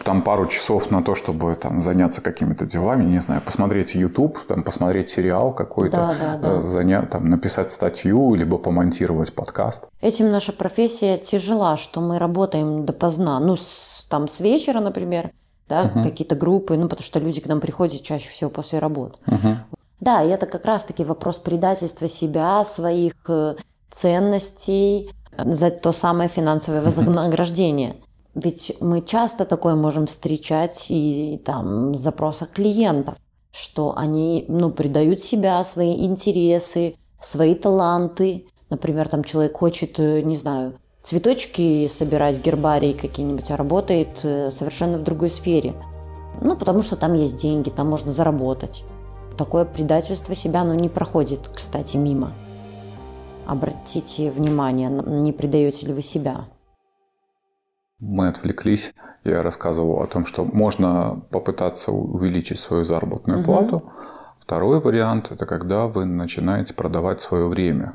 там 0.04 0.22
пару 0.22 0.48
часов 0.48 0.92
на 0.92 1.04
то, 1.04 1.14
чтобы 1.14 1.56
там 1.56 1.84
заняться 1.84 2.22
какими-то 2.22 2.66
делами, 2.66 3.04
не 3.04 3.20
знаю, 3.20 3.42
посмотреть 3.42 3.96
YouTube, 3.96 4.40
там, 4.48 4.64
посмотреть 4.64 5.10
сериал 5.10 5.52
какой-то, 5.54 5.98
Да, 5.98 6.16
да, 6.20 6.38
да. 6.38 6.48
э, 6.60 6.62
заня- 6.62 7.06
там, 7.06 7.30
написать 7.30 7.72
статью, 7.72 8.34
либо 8.36 8.58
помонтировать 8.58 9.34
подкаст. 9.34 9.88
Этим 10.02 10.30
наша 10.32 10.54
профессия 10.54 11.18
тяжела, 11.18 11.76
что 11.78 12.00
мы 12.02 12.18
работаем 12.18 12.86
допоздна. 12.86 13.40
Ну, 13.40 13.58
с, 13.58 14.08
там 14.10 14.28
с 14.28 14.40
вечера, 14.40 14.80
например, 14.80 15.32
да, 15.68 15.90
какие-то 15.90 16.36
группы, 16.36 16.78
ну, 16.78 16.88
потому 16.88 17.04
что 17.04 17.20
люди 17.20 17.42
к 17.42 17.48
нам 17.48 17.60
приходят 17.60 18.02
чаще 18.02 18.30
всего 18.30 18.50
после 18.50 18.80
работы. 18.80 19.20
Да, 20.00 20.22
и 20.24 20.30
это 20.30 20.46
как 20.46 20.64
раз-таки 20.64 21.04
вопрос 21.04 21.40
предательства 21.40 22.08
себя, 22.08 22.64
своих 22.64 23.14
э, 23.28 23.56
ценностей 23.90 25.12
за 25.46 25.70
то 25.72 25.92
самое 25.92 26.30
финансовое 26.30 26.82
вознаграждение. 26.82 27.96
Ведь 28.36 28.76
мы 28.80 29.02
часто 29.02 29.46
такое 29.46 29.76
можем 29.76 30.06
встречать 30.06 30.88
и 30.90 31.42
там 31.44 31.94
в 31.94 31.96
запросах 31.96 32.52
клиентов, 32.52 33.16
что 33.52 33.94
они 33.98 34.46
ну, 34.48 34.70
предают 34.70 35.22
себя, 35.22 35.64
свои 35.64 36.06
интересы, 36.06 36.96
свои 37.20 37.56
таланты. 37.56 38.46
Например, 38.70 39.08
там 39.08 39.24
человек 39.24 39.58
хочет, 39.58 40.00
э, 40.00 40.22
не 40.22 40.36
знаю, 40.36 40.78
цветочки 41.02 41.88
собирать, 41.88 42.44
гербарии 42.44 42.94
какие-нибудь, 42.94 43.50
а 43.50 43.58
работает 43.58 44.20
э, 44.24 44.52
совершенно 44.52 45.00
в 45.00 45.04
другой 45.04 45.32
сфере. 45.32 45.74
Ну, 46.42 46.56
потому 46.56 46.84
что 46.84 46.96
там 46.96 47.16
есть 47.16 47.42
деньги, 47.42 47.70
там 47.70 47.90
можно 47.90 48.12
заработать. 48.12 48.84
Такое 49.36 49.66
предательство 49.66 50.36
себя, 50.36 50.62
оно 50.62 50.76
не 50.76 50.90
проходит, 50.90 51.50
кстати, 51.54 51.98
мимо. 51.98 52.34
Обратите 53.48 54.30
внимание, 54.30 54.90
не 54.90 55.32
предаете 55.32 55.86
ли 55.86 55.94
вы 55.94 56.02
себя. 56.02 56.46
Мы 58.00 58.28
отвлеклись. 58.28 58.94
Я 59.24 59.42
рассказывал 59.42 60.02
о 60.02 60.08
том, 60.08 60.26
что 60.26 60.44
можно 60.44 61.22
попытаться 61.32 61.92
увеличить 61.94 62.60
свою 62.60 62.84
заработную 62.84 63.46
плату. 63.46 63.84
Второй 64.42 64.82
вариант– 64.82 65.30
это 65.32 65.46
когда 65.46 65.88
вы 65.88 66.04
начинаете 66.06 66.74
продавать 66.74 67.22
свое 67.22 67.48
время. 67.48 67.94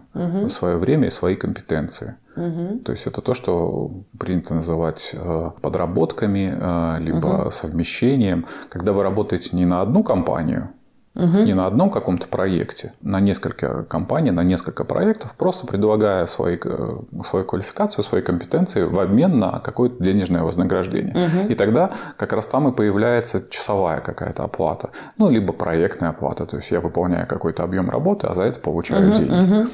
Свое 0.49 0.77
время 0.79 1.09
и 1.09 1.11
свои 1.11 1.37
компетенции. 1.37 2.17
То 2.35 2.93
есть 2.93 3.07
это 3.07 3.21
то, 3.21 3.35
что 3.35 4.05
принято 4.19 4.55
называть 4.55 5.11
э, 5.13 5.51
подработками, 5.61 6.57
э, 6.59 7.01
либо 7.01 7.51
совмещением. 7.51 8.47
Когда 8.71 8.95
вы 8.95 9.03
работаете 9.03 9.51
не 9.55 9.67
на 9.67 9.83
одну 9.83 10.03
компанию, 10.03 10.71
не 11.15 11.55
на 11.55 11.67
одном 11.67 11.91
каком-то 11.91 12.27
проекте, 12.27 12.95
на 13.03 13.21
несколько 13.21 13.83
компаний, 13.85 14.31
на 14.31 14.43
несколько 14.43 14.85
проектов, 14.85 15.35
просто 15.37 15.67
предлагая 15.67 16.27
свои, 16.27 16.59
э, 16.63 16.97
свою 17.27 17.45
квалификацию, 17.45 18.03
свои 18.03 18.23
компетенции 18.23 18.83
в 18.85 18.99
обмен 18.99 19.39
на 19.39 19.61
какое-то 19.61 20.03
денежное 20.03 20.43
вознаграждение. 20.43 21.15
И 21.49 21.55
тогда 21.55 21.91
как 22.17 22.33
раз 22.33 22.47
там 22.47 22.69
и 22.69 22.73
появляется 22.73 23.43
часовая 23.51 24.01
какая-то 24.01 24.45
оплата, 24.45 24.91
ну, 25.19 25.31
либо 25.31 25.53
проектная 25.53 26.11
оплата, 26.11 26.47
то 26.47 26.57
есть 26.57 26.71
я 26.71 26.81
выполняю 26.81 27.27
какой-то 27.27 27.63
объем 27.63 27.91
работы, 27.91 28.27
а 28.27 28.35
за 28.35 28.45
это 28.45 28.61
получаю 28.61 29.13
деньги. 29.13 29.69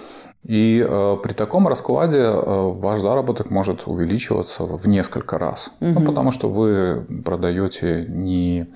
И 0.45 0.85
э, 0.89 1.17
при 1.23 1.33
таком 1.33 1.69
раскладе 1.69 2.19
э, 2.19 2.33
ваш 2.41 3.01
заработок 3.01 3.51
может 3.51 3.87
увеличиваться 3.87 4.65
в 4.65 4.87
несколько 4.87 5.37
раз. 5.37 5.71
Ну, 5.81 6.01
потому 6.01 6.33
что 6.33 6.49
вы 6.49 7.05
продаете 7.25 8.07
не 8.09 8.69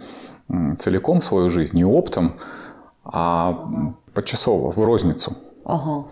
целиком 0.78 1.22
свою 1.22 1.50
жизнь, 1.50 1.76
не 1.76 1.84
оптом, 1.84 2.34
а 3.04 3.68
почасово, 4.14 4.70
в 4.70 4.78
розницу. 4.78 5.37
Ага. 5.64 6.04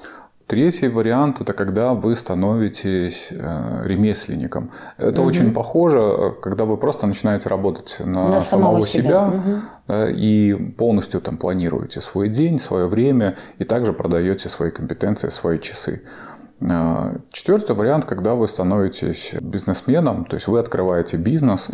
Третий 0.51 0.89
вариант– 0.89 1.41
это 1.43 1.53
когда 1.53 1.95
вы 1.95 2.17
становитесь 2.17 3.29
э, 3.31 3.83
ремесленником. 3.85 4.73
Это 4.99 5.23
очень 5.23 5.53
похоже, 5.53 6.35
когда 6.43 6.65
вы 6.65 6.77
просто 6.77 7.07
начинаете 7.07 7.49
работать 7.49 7.99
на, 8.01 8.29
На 8.29 8.41
самого 8.41 8.83
самого, 8.83 8.87
себя. 8.87 9.03
себя, 9.03 9.63
да, 9.87 10.11
и 10.11 10.55
полностью 10.77 11.21
там 11.21 11.37
планируете 11.37 12.01
свой 12.01 12.29
день, 12.29 12.59
свое 12.59 12.89
время, 12.89 13.37
и 13.61 13.65
также 13.65 13.93
продаете 13.93 14.49
свои 14.49 14.73
компетенции, 14.73 15.29
свои 15.29 15.61
часы. 15.61 16.03
Э, 16.61 17.17
Четвертый 17.33 17.75
вариант, 17.75 18.05
когда 18.05 18.35
вы 18.35 18.49
становитесь 18.49 19.33
бизнесменом, 19.41 20.25
то 20.25 20.35
есть 20.35 20.47
вы 20.47 20.59
открываете 20.59 21.17
бизнес, 21.17 21.69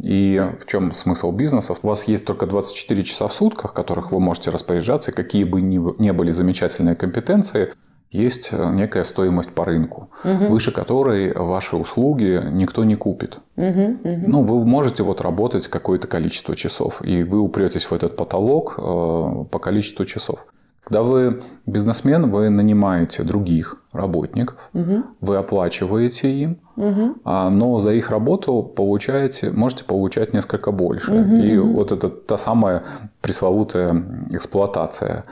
и 0.00 0.50
в 0.60 0.66
чем 0.66 0.92
смысл 0.92 1.32
бизнеса? 1.32 1.74
У 1.82 1.86
вас 1.86 2.04
есть 2.04 2.24
только 2.24 2.46
24 2.46 3.02
часа 3.02 3.26
в 3.26 3.32
сутках, 3.32 3.72
которых 3.74 4.12
вы 4.12 4.20
можете 4.20 4.50
распоряжаться, 4.50 5.10
и 5.10 5.14
какие 5.14 5.44
бы 5.44 5.60
ни, 5.60 5.78
ни 6.00 6.10
были 6.10 6.32
замечательные 6.32 6.94
компетенции, 6.94 7.72
есть 8.10 8.48
э, 8.52 8.70
некая 8.72 9.04
стоимость 9.04 9.50
по 9.50 9.64
рынку, 9.64 10.10
выше 10.48 10.72
которой 10.72 11.32
ваши 11.34 11.76
услуги 11.76 12.40
никто 12.52 12.84
не 12.84 12.96
купит. 12.96 13.38
Ну, 14.26 14.44
вы 14.44 14.64
можете 14.64 15.02
вот 15.02 15.20
работать 15.20 15.68
какое-то 15.68 16.06
количество 16.06 16.56
часов, 16.56 17.04
и 17.04 17.22
вы 17.22 17.38
упретесь 17.40 17.84
в 17.84 17.92
этот 17.92 18.16
потолок 18.16 18.76
э, 18.78 18.80
по 19.50 19.58
количеству 19.58 20.06
часов. 20.06 20.46
Когда 20.88 21.02
вы 21.02 21.40
бизнесмен, 21.66 22.30
вы 22.30 22.48
нанимаете 22.48 23.22
других 23.22 23.76
работников, 23.92 24.56
вы 25.20 25.36
оплачиваете 25.36 26.30
им, 26.30 26.56
а, 27.24 27.50
но 27.50 27.78
за 27.80 27.90
их 27.92 28.10
работу 28.10 28.62
получаете, 28.62 29.50
можете 29.50 29.84
получать 29.84 30.32
несколько 30.34 30.70
больше. 30.72 31.12
И 31.44 31.58
вот 31.58 31.92
это 31.92 32.08
та 32.08 32.38
самая 32.38 32.82
пресловутая 33.20 34.02
эксплуатация 34.30 35.24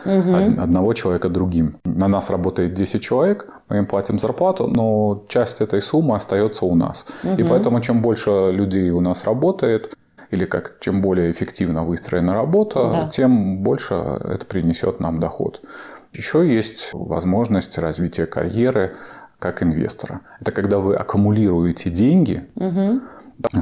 од- 0.52 0.58
одного 0.58 0.92
человека 0.94 1.28
другим. 1.28 1.76
На 1.84 2.08
нас 2.08 2.30
работает 2.30 2.74
10 2.74 3.00
человек, 3.02 3.46
мы 3.70 3.78
им 3.78 3.86
платим 3.86 4.18
зарплату, 4.18 4.66
но 4.66 5.24
часть 5.28 5.60
этой 5.60 5.80
суммы 5.80 6.16
остается 6.16 6.66
у 6.66 6.74
нас. 6.74 7.04
И 7.38 7.42
поэтому 7.48 7.80
чем 7.80 8.02
больше 8.02 8.30
людей 8.52 8.90
у 8.90 9.00
нас 9.00 9.24
работает, 9.24 9.95
или 10.30 10.44
как 10.44 10.78
чем 10.80 11.00
более 11.00 11.30
эффективно 11.30 11.84
выстроена 11.84 12.34
работа, 12.34 12.84
Да. 12.84 13.08
тем 13.08 13.58
больше 13.62 13.94
это 13.94 14.44
принесет 14.46 15.00
нам 15.00 15.20
доход. 15.20 15.60
Еще 16.12 16.46
есть 16.52 16.90
возможность 16.92 17.78
развития 17.78 18.26
карьеры 18.26 18.94
как 19.38 19.62
инвестора. 19.62 20.20
Это 20.40 20.50
когда 20.52 20.78
вы 20.78 20.96
аккумулируете 20.96 21.90
деньги, 21.90 22.46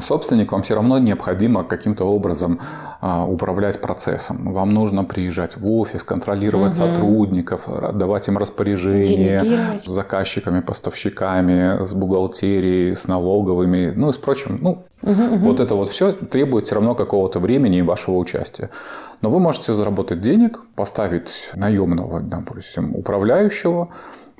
Собственник 0.00 0.52
вам 0.52 0.62
все 0.62 0.74
равно 0.74 0.98
необходимо 0.98 1.64
каким-то 1.64 2.04
образом 2.04 2.60
а, 3.00 3.26
управлять 3.26 3.80
процесом. 3.80 4.52
Вам 4.52 4.72
нужно 4.72 5.04
приезжать 5.04 5.56
в 5.56 5.68
офис, 5.68 6.02
контролировать 6.02 6.78
угу. 6.78 6.86
сотрудников, 6.86 7.68
давать 7.94 8.28
им 8.28 8.38
распоряжения 8.38 9.80
с 9.84 9.86
заказчиками, 9.86 10.60
поставщиками, 10.60 11.84
с 11.84 11.92
бухгалтерией, 11.92 12.94
с 12.94 13.08
налоговыми, 13.08 13.92
ну 13.96 14.10
и 14.10 14.12
с 14.12 14.16
прочим. 14.16 14.58
Ну, 14.60 14.84
угу, 15.02 15.38
вот 15.38 15.60
это 15.60 15.74
вот 15.74 15.88
все 15.88 16.12
требует 16.12 16.66
все 16.66 16.76
равно 16.76 16.94
какого-то 16.94 17.40
времени 17.40 17.78
и 17.78 17.82
вашего 17.82 18.16
участия. 18.16 18.70
Но 19.22 19.30
вы 19.30 19.40
можете 19.40 19.74
заработать 19.74 20.20
денег, 20.20 20.60
поставить 20.76 21.50
наемного, 21.54 22.20
допустим, 22.20 22.94
управляющего, 22.94 23.88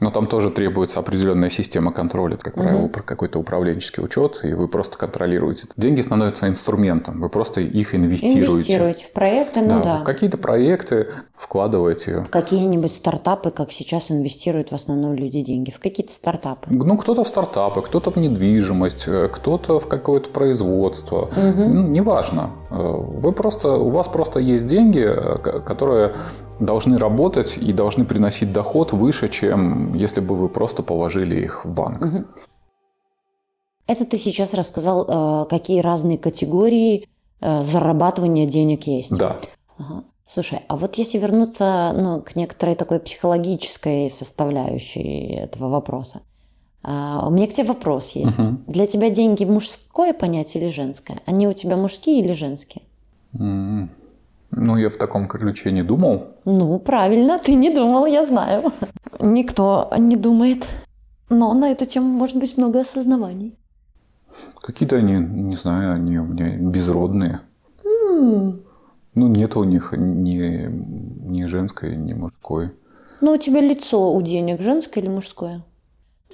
но 0.01 0.11
там 0.11 0.27
тоже 0.27 0.51
требуется 0.51 0.99
определенная 0.99 1.51
система 1.51 1.93
контроля, 1.93 2.37
как 2.37 2.55
правило, 2.55 2.85
угу. 2.85 3.01
какой-то 3.05 3.39
управленческий 3.39 4.03
учет, 4.03 4.41
и 4.43 4.53
вы 4.53 4.69
просто 4.69 4.99
контролируете. 4.99 5.67
Деньги 5.77 6.01
становятся 6.01 6.49
инструментом, 6.49 7.21
вы 7.21 7.29
просто 7.29 7.61
их 7.61 7.95
инвестируете. 7.95 8.51
Инвестируете 8.51 9.07
в 9.07 9.13
проекты, 9.13 9.61
ну 9.61 9.69
да. 9.69 9.83
да. 9.83 10.01
Какие-то 10.05 10.39
проекты 10.39 11.09
вкладываете. 11.37 12.23
В 12.23 12.31
какие-нибудь 12.31 12.93
стартапы, 12.93 13.51
как 13.51 13.71
сейчас 13.71 14.11
инвестируют 14.11 14.71
в 14.71 14.75
основном 14.75 15.15
люди 15.15 15.43
деньги, 15.43 15.71
в 15.71 15.79
какие-то 15.79 16.13
стартапы. 16.13 16.67
Ну, 16.71 16.97
кто-то 16.97 17.25
в 17.25 17.29
стартапы, 17.29 17.83
кто-то 17.83 18.11
в 18.11 18.17
недвижимость, 18.17 19.05
э, 19.07 19.29
кто-то 19.33 19.79
в 19.79 19.87
какое-то 19.87 20.31
производство. 20.31 21.31
Угу. 21.37 21.65
Ну, 21.69 21.89
неважно. 21.89 22.51
Э, 22.71 22.77
вы 22.77 23.33
просто, 23.33 23.73
у 23.73 23.91
вас 23.91 24.09
просто 24.09 24.41
есть 24.41 24.67
деньги, 24.67 25.05
э, 25.05 25.61
которые 25.61 26.15
должны 26.61 26.99
работать 26.99 27.57
и 27.57 27.73
должны 27.73 28.05
приносить 28.05 28.53
доход 28.53 28.93
выше, 28.93 29.29
чем 29.29 29.95
если 29.95 30.21
бы 30.21 30.35
вы 30.37 30.49
просто 30.49 30.83
положили 30.83 31.37
их 31.37 31.65
в 31.65 31.73
банк. 31.73 32.03
Угу. 32.03 32.25
Это 33.87 34.05
ты 34.05 34.17
сейчас 34.17 34.55
рассказал, 34.55 35.45
э, 35.45 35.49
какие 35.49 35.81
разные 35.81 36.17
категории 36.17 37.09
э, 37.41 37.63
зарабатывания 37.63 38.47
денег 38.47 38.87
есть. 38.87 39.15
Да. 39.17 39.37
Ага. 39.77 40.05
Слушай, 40.27 40.61
а 40.69 40.77
вот 40.77 40.97
если 40.97 41.19
вернуться 41.19 41.93
ну, 41.95 42.23
к 42.23 42.35
некоторой 42.35 42.77
такой 42.77 42.99
психологической 42.99 44.11
составляющей 44.11 45.35
этого 45.35 45.69
вопроса, 45.69 46.23
а, 46.83 47.27
у 47.27 47.31
меня 47.31 47.47
к 47.47 47.53
тебе 47.53 47.69
вопрос 47.69 48.13
есть. 48.13 48.39
Угу. 48.39 48.59
Для 48.69 48.87
тебя 48.87 49.11
деньги 49.11 49.45
мужское 49.45 50.15
понятие 50.15 50.65
или 50.65 50.71
женское? 50.71 51.21
Они 51.27 51.47
у 51.47 51.53
тебя 51.53 51.77
мужские 51.77 52.21
или 52.21 52.33
женские? 52.33 52.85
Ну, 54.57 54.77
я 54.77 54.89
в 54.89 54.97
таком 54.97 55.27
ключе 55.27 55.73
не 55.73 55.83
думал. 55.83 56.29
Ну, 56.45 56.79
правильно, 56.79 57.39
ты 57.39 57.55
не 57.55 57.71
думал, 57.71 58.07
я 58.07 58.25
знаю. 58.25 58.73
Никто 59.21 59.91
не 59.99 60.17
думает. 60.17 60.67
Но 61.29 61.53
на 61.55 61.73
эту 61.73 61.87
тему 61.87 62.07
может 62.07 62.37
быть 62.37 62.57
много 62.57 62.81
осознаваний. 62.81 63.59
Какие-то 64.63 64.97
они, 64.97 65.17
не 65.17 65.57
знаю, 65.57 65.95
они 65.95 66.19
у 66.19 66.25
меня 66.25 66.57
безродные. 66.57 67.41
Mm. 67.85 68.63
Ну, 69.15 69.29
нет 69.29 69.57
у 69.57 69.65
них 69.65 69.93
ни, 69.97 70.69
ни 71.29 71.47
женской, 71.47 71.97
ни 71.97 72.15
мужской. 72.15 72.71
Ну, 73.21 73.33
у 73.33 73.39
тебя 73.39 73.61
лицо 73.61 74.15
у 74.15 74.23
денег 74.23 74.61
женское 74.61 75.03
или 75.03 75.11
мужское? 75.11 75.65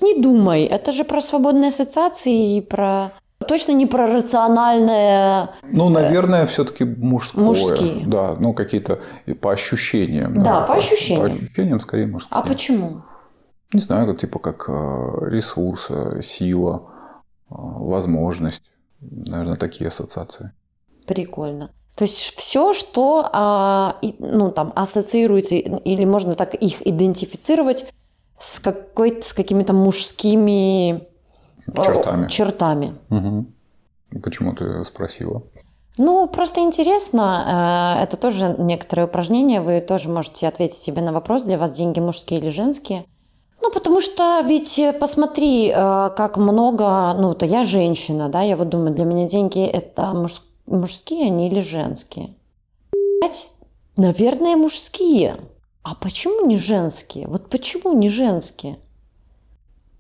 Не 0.01 0.21
думай, 0.21 0.65
это 0.65 0.93
же 0.93 1.05
про 1.05 1.21
свободные 1.21 1.69
ассоциации 1.69 2.59
и 2.59 2.61
про 2.61 3.13
Точно 3.49 3.73
не 3.73 3.87
про 3.87 4.07
рациональное. 4.07 5.51
Ну, 5.73 5.89
наверное, 5.89 6.47
все-таки 6.47 6.85
мужское. 6.85 7.45
Мужские. 7.45 8.07
Да, 8.07 8.37
ну 8.39 8.53
какие-то 8.53 9.01
по 9.41 9.53
ощущениям. 9.53 10.43
Да, 10.43 10.61
да 10.61 10.61
по 10.63 10.75
ощущениям. 10.75 11.39
По 11.39 11.45
ощущениям 11.45 11.81
скорее 11.81 12.07
мужские. 12.07 12.37
А 12.39 12.43
почему? 12.43 13.03
Не 13.73 13.81
знаю, 13.81 14.15
типа 14.15 14.39
как 14.39 14.69
э, 14.69 14.73
ресурс, 15.31 15.87
э, 15.89 16.21
сила, 16.23 16.91
э, 17.51 17.55
возможность. 17.55 18.63
Наверное, 19.01 19.57
такие 19.57 19.89
ассоциации. 19.89 20.53
Прикольно. 21.07 21.71
То 21.97 22.05
есть 22.05 22.35
все, 22.37 22.73
что 22.73 23.29
а, 23.33 23.97
ну, 24.19 24.51
там, 24.51 24.73
ассоциируется, 24.77 25.55
или 25.55 26.05
можно 26.05 26.35
так 26.35 26.55
их 26.55 26.87
идентифицировать 26.87 27.87
с, 28.39 28.61
какой 28.61 29.23
с 29.23 29.33
какими-то 29.33 29.73
мужскими 29.73 31.10
Чертами. 31.67 32.29
Чертами. 32.29 32.95
Угу. 33.11 34.21
Почему 34.23 34.55
ты 34.55 34.85
спросила? 34.85 35.43
Ну, 35.99 36.29
просто 36.29 36.61
интересно. 36.61 37.97
Э, 37.99 38.03
это 38.03 38.17
тоже 38.17 38.55
некоторые 38.59 39.07
упражнения. 39.07 39.61
Вы 39.61 39.81
тоже 39.81 40.09
можете 40.09 40.49
ответить 40.49 40.79
себе 40.79 41.03
на 41.03 41.13
вопрос, 41.13 41.43
для 41.43 41.59
вас 41.59 41.77
деньги 41.77 42.01
мужские 42.01 42.41
или 42.41 42.51
женские. 42.51 43.05
Ну, 43.61 43.71
потому 43.71 44.01
что 44.01 44.41
ведь 44.47 44.79
э, 44.79 44.93
посмотри, 44.93 45.69
э, 45.69 46.11
как 46.17 46.37
много, 46.37 47.15
ну, 47.15 47.35
то 47.35 47.45
я 47.45 47.65
женщина, 47.65 48.29
да, 48.29 48.41
я 48.43 48.57
вот 48.57 48.69
думаю, 48.69 48.95
для 48.95 49.05
меня 49.05 49.29
деньги 49.29 49.63
это 49.65 50.15
муж, 50.15 50.43
мужские 50.67 51.27
они 51.27 51.49
или 51.49 51.61
женские? 51.61 52.35
Наверное, 53.97 54.57
мужские. 54.57 55.37
А 55.83 55.95
почему 55.95 56.47
не 56.47 56.57
женские? 56.57 57.27
Вот 57.27 57.51
почему 57.51 57.93
не 57.93 58.09
женские? 58.09 58.79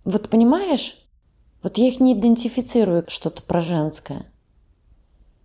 Вот 0.04 0.30
понимаешь? 0.30 0.99
Вот 1.62 1.78
я 1.78 1.88
их 1.88 2.00
не 2.00 2.14
идентифицирую 2.14 3.04
что-то 3.08 3.42
про 3.42 3.60
женское. 3.60 4.26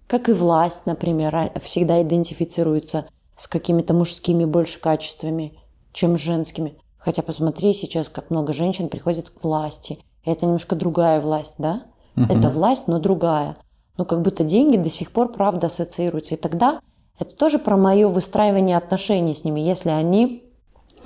Как 0.07 0.29
и 0.29 0.33
власть, 0.33 0.85
например, 0.85 1.35
а, 1.35 1.59
всегда 1.59 2.01
идентифицируется 2.01 3.07
с 3.35 3.47
какими-то 3.47 3.93
мужскими 3.93 4.45
больше 4.45 4.79
качествами, 4.79 5.57
чем 5.91 6.17
женскими. 6.17 6.77
Хотя 6.97 7.21
посмотри 7.21 7.73
сейчас, 7.73 8.09
как 8.09 8.29
много 8.29 8.53
женщин 8.53 8.89
приходят 8.89 9.29
к 9.29 9.43
власти. 9.43 9.99
И 10.23 10.29
это 10.29 10.45
немножко 10.45 10.75
другая 10.75 11.19
власть, 11.21 11.55
да? 11.57 11.83
Угу. 12.15 12.25
Это 12.33 12.49
власть, 12.49 12.87
но 12.87 12.99
другая. 12.99 13.57
Но 13.97 14.05
как 14.05 14.21
будто 14.21 14.43
деньги 14.43 14.77
до 14.77 14.89
сих 14.89 15.11
пор, 15.11 15.31
правда, 15.31 15.67
ассоциируются. 15.67 16.35
И 16.35 16.37
тогда 16.37 16.79
это 17.19 17.35
тоже 17.35 17.59
про 17.59 17.77
мое 17.77 18.07
выстраивание 18.07 18.77
отношений 18.77 19.33
с 19.33 19.43
ними, 19.43 19.59
если 19.59 19.89
они 19.89 20.44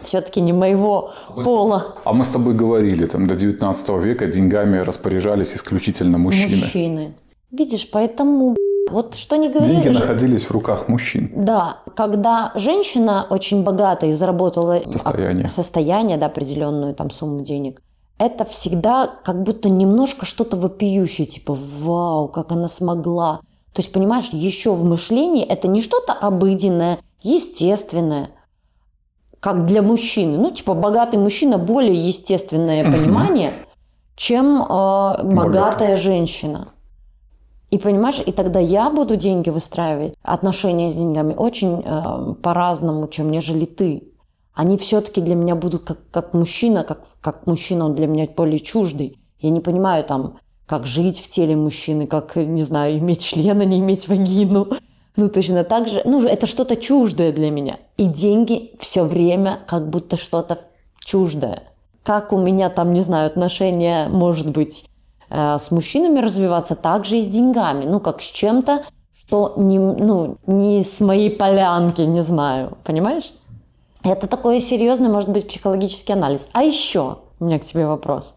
все-таки 0.03 0.41
не 0.41 0.53
моего 0.53 1.13
пола. 1.43 1.95
А 2.03 2.13
мы 2.13 2.23
с 2.23 2.29
тобой 2.29 2.53
говорили, 2.53 3.05
там 3.05 3.27
до 3.27 3.35
19 3.35 3.89
века 4.03 4.27
деньгами 4.27 4.77
распоряжались 4.79 5.55
исключительно 5.55 6.17
мужчины. 6.17 6.57
Мужчины. 6.57 7.13
Видишь, 7.51 7.89
поэтому 7.91 8.55
вот 8.89 9.15
что 9.15 9.35
не 9.35 9.49
говорили. 9.49 9.75
Деньги 9.75 9.89
же... 9.89 9.99
находились 9.99 10.43
в 10.43 10.51
руках 10.51 10.87
мужчин. 10.87 11.31
Да, 11.35 11.79
когда 11.95 12.51
женщина 12.55 13.25
очень 13.29 13.63
богатая 13.63 14.11
и 14.11 14.13
заработала 14.13 14.81
состояние, 14.85 15.47
состояние 15.47 16.17
да, 16.17 16.27
определенную 16.27 16.93
там 16.95 17.09
сумму 17.09 17.41
денег, 17.41 17.81
это 18.17 18.45
всегда 18.45 19.09
как 19.23 19.43
будто 19.43 19.69
немножко 19.69 20.25
что-то 20.25 20.57
вопиющее, 20.57 21.25
типа 21.25 21.57
«Вау, 21.79 22.27
как 22.27 22.51
она 22.51 22.67
смогла!» 22.67 23.41
То 23.73 23.81
есть, 23.81 23.91
понимаешь, 23.93 24.29
еще 24.31 24.73
в 24.73 24.83
мышлении 24.83 25.45
это 25.45 25.67
не 25.67 25.81
что-то 25.81 26.13
обыденное, 26.13 26.99
естественное– 27.21 28.31
как 29.39 29.65
для 29.65 29.81
мужчины. 29.81 30.37
Ну, 30.37 30.51
типа, 30.51 30.73
богатый 30.73 31.17
мужчина 31.17 31.57
более 31.57 31.95
естественное 31.95 32.83
понимание, 32.83 33.53
чем 34.15 34.61
э, 34.61 35.23
богатая 35.23 35.95
женщина. 35.95 36.67
И 37.69 37.77
понимаешь, 37.77 38.21
и 38.25 38.31
тогда 38.31 38.59
я 38.59 38.89
буду 38.89 39.15
деньги 39.15 39.49
выстраивать, 39.49 40.15
отношения 40.23 40.89
с 40.89 40.95
деньгами 40.95 41.35
очень 41.35 41.83
э, 41.85 42.33
по-разному, 42.41 43.07
чем 43.07 43.29
нежели 43.31 43.65
ты. 43.65 44.03
Они 44.53 44.75
все-таки 44.75 45.21
для 45.21 45.35
меня 45.35 45.55
будут 45.55 45.83
как, 45.83 45.99
как 46.11 46.33
мужчина, 46.33 46.83
как, 46.83 47.01
как 47.21 47.47
мужчина, 47.47 47.85
он 47.85 47.95
для 47.95 48.07
меня 48.07 48.27
более 48.35 48.59
чуждый. 48.59 49.17
Я 49.39 49.51
не 49.51 49.61
понимаю 49.61 50.03
там, 50.03 50.39
как 50.65 50.85
жить 50.85 51.19
в 51.19 51.29
теле 51.29 51.55
мужчины, 51.55 52.07
как, 52.07 52.35
не 52.35 52.63
знаю, 52.63 52.97
иметь 52.97 53.23
члена, 53.23 53.63
не 53.63 53.79
иметь 53.79 54.07
вагину. 54.07 54.67
Ну, 55.19 55.27
точно 55.27 55.65
так 55.65 55.89
же, 55.89 56.01
ну, 56.05 56.25
это 56.25 56.47
что-то 56.47 56.77
чуждое 56.77 57.33
для 57.33 57.51
меня. 57.51 57.79
И 57.97 58.05
деньги 58.05 58.71
все 58.79 59.03
время 59.03 59.59
как 59.67 59.89
будто 59.89 60.15
что-то 60.15 60.59
чуждое. 61.03 61.63
Как 62.03 62.31
у 62.31 62.37
меня 62.37 62.69
там, 62.69 62.93
не 62.93 63.01
знаю, 63.01 63.27
отношения, 63.27 64.07
может 64.07 64.49
быть, 64.49 64.85
э, 65.29 65.57
с 65.59 65.71
мужчинами 65.71 66.19
развиваться, 66.19 66.75
так 66.75 67.03
же 67.03 67.17
и 67.17 67.21
с 67.21 67.27
деньгами. 67.27 67.83
Ну, 67.83 67.99
как 67.99 68.21
с 68.21 68.27
чем-то, 68.27 68.85
что 69.13 69.55
не, 69.57 69.77
ну, 69.77 70.37
не 70.47 70.85
с 70.85 71.01
моей 71.01 71.31
полянки, 71.31 71.99
не 72.03 72.21
знаю. 72.21 72.77
Понимаешь? 72.85 73.33
Это 74.03 74.25
такой 74.25 74.61
серьезный, 74.61 75.09
может 75.09 75.27
быть, 75.27 75.49
психологический 75.49 76.13
анализ. 76.13 76.47
А 76.53 76.63
еще 76.63 77.17
у 77.41 77.43
меня 77.43 77.59
к 77.59 77.65
тебе 77.65 77.85
вопрос. 77.85 78.35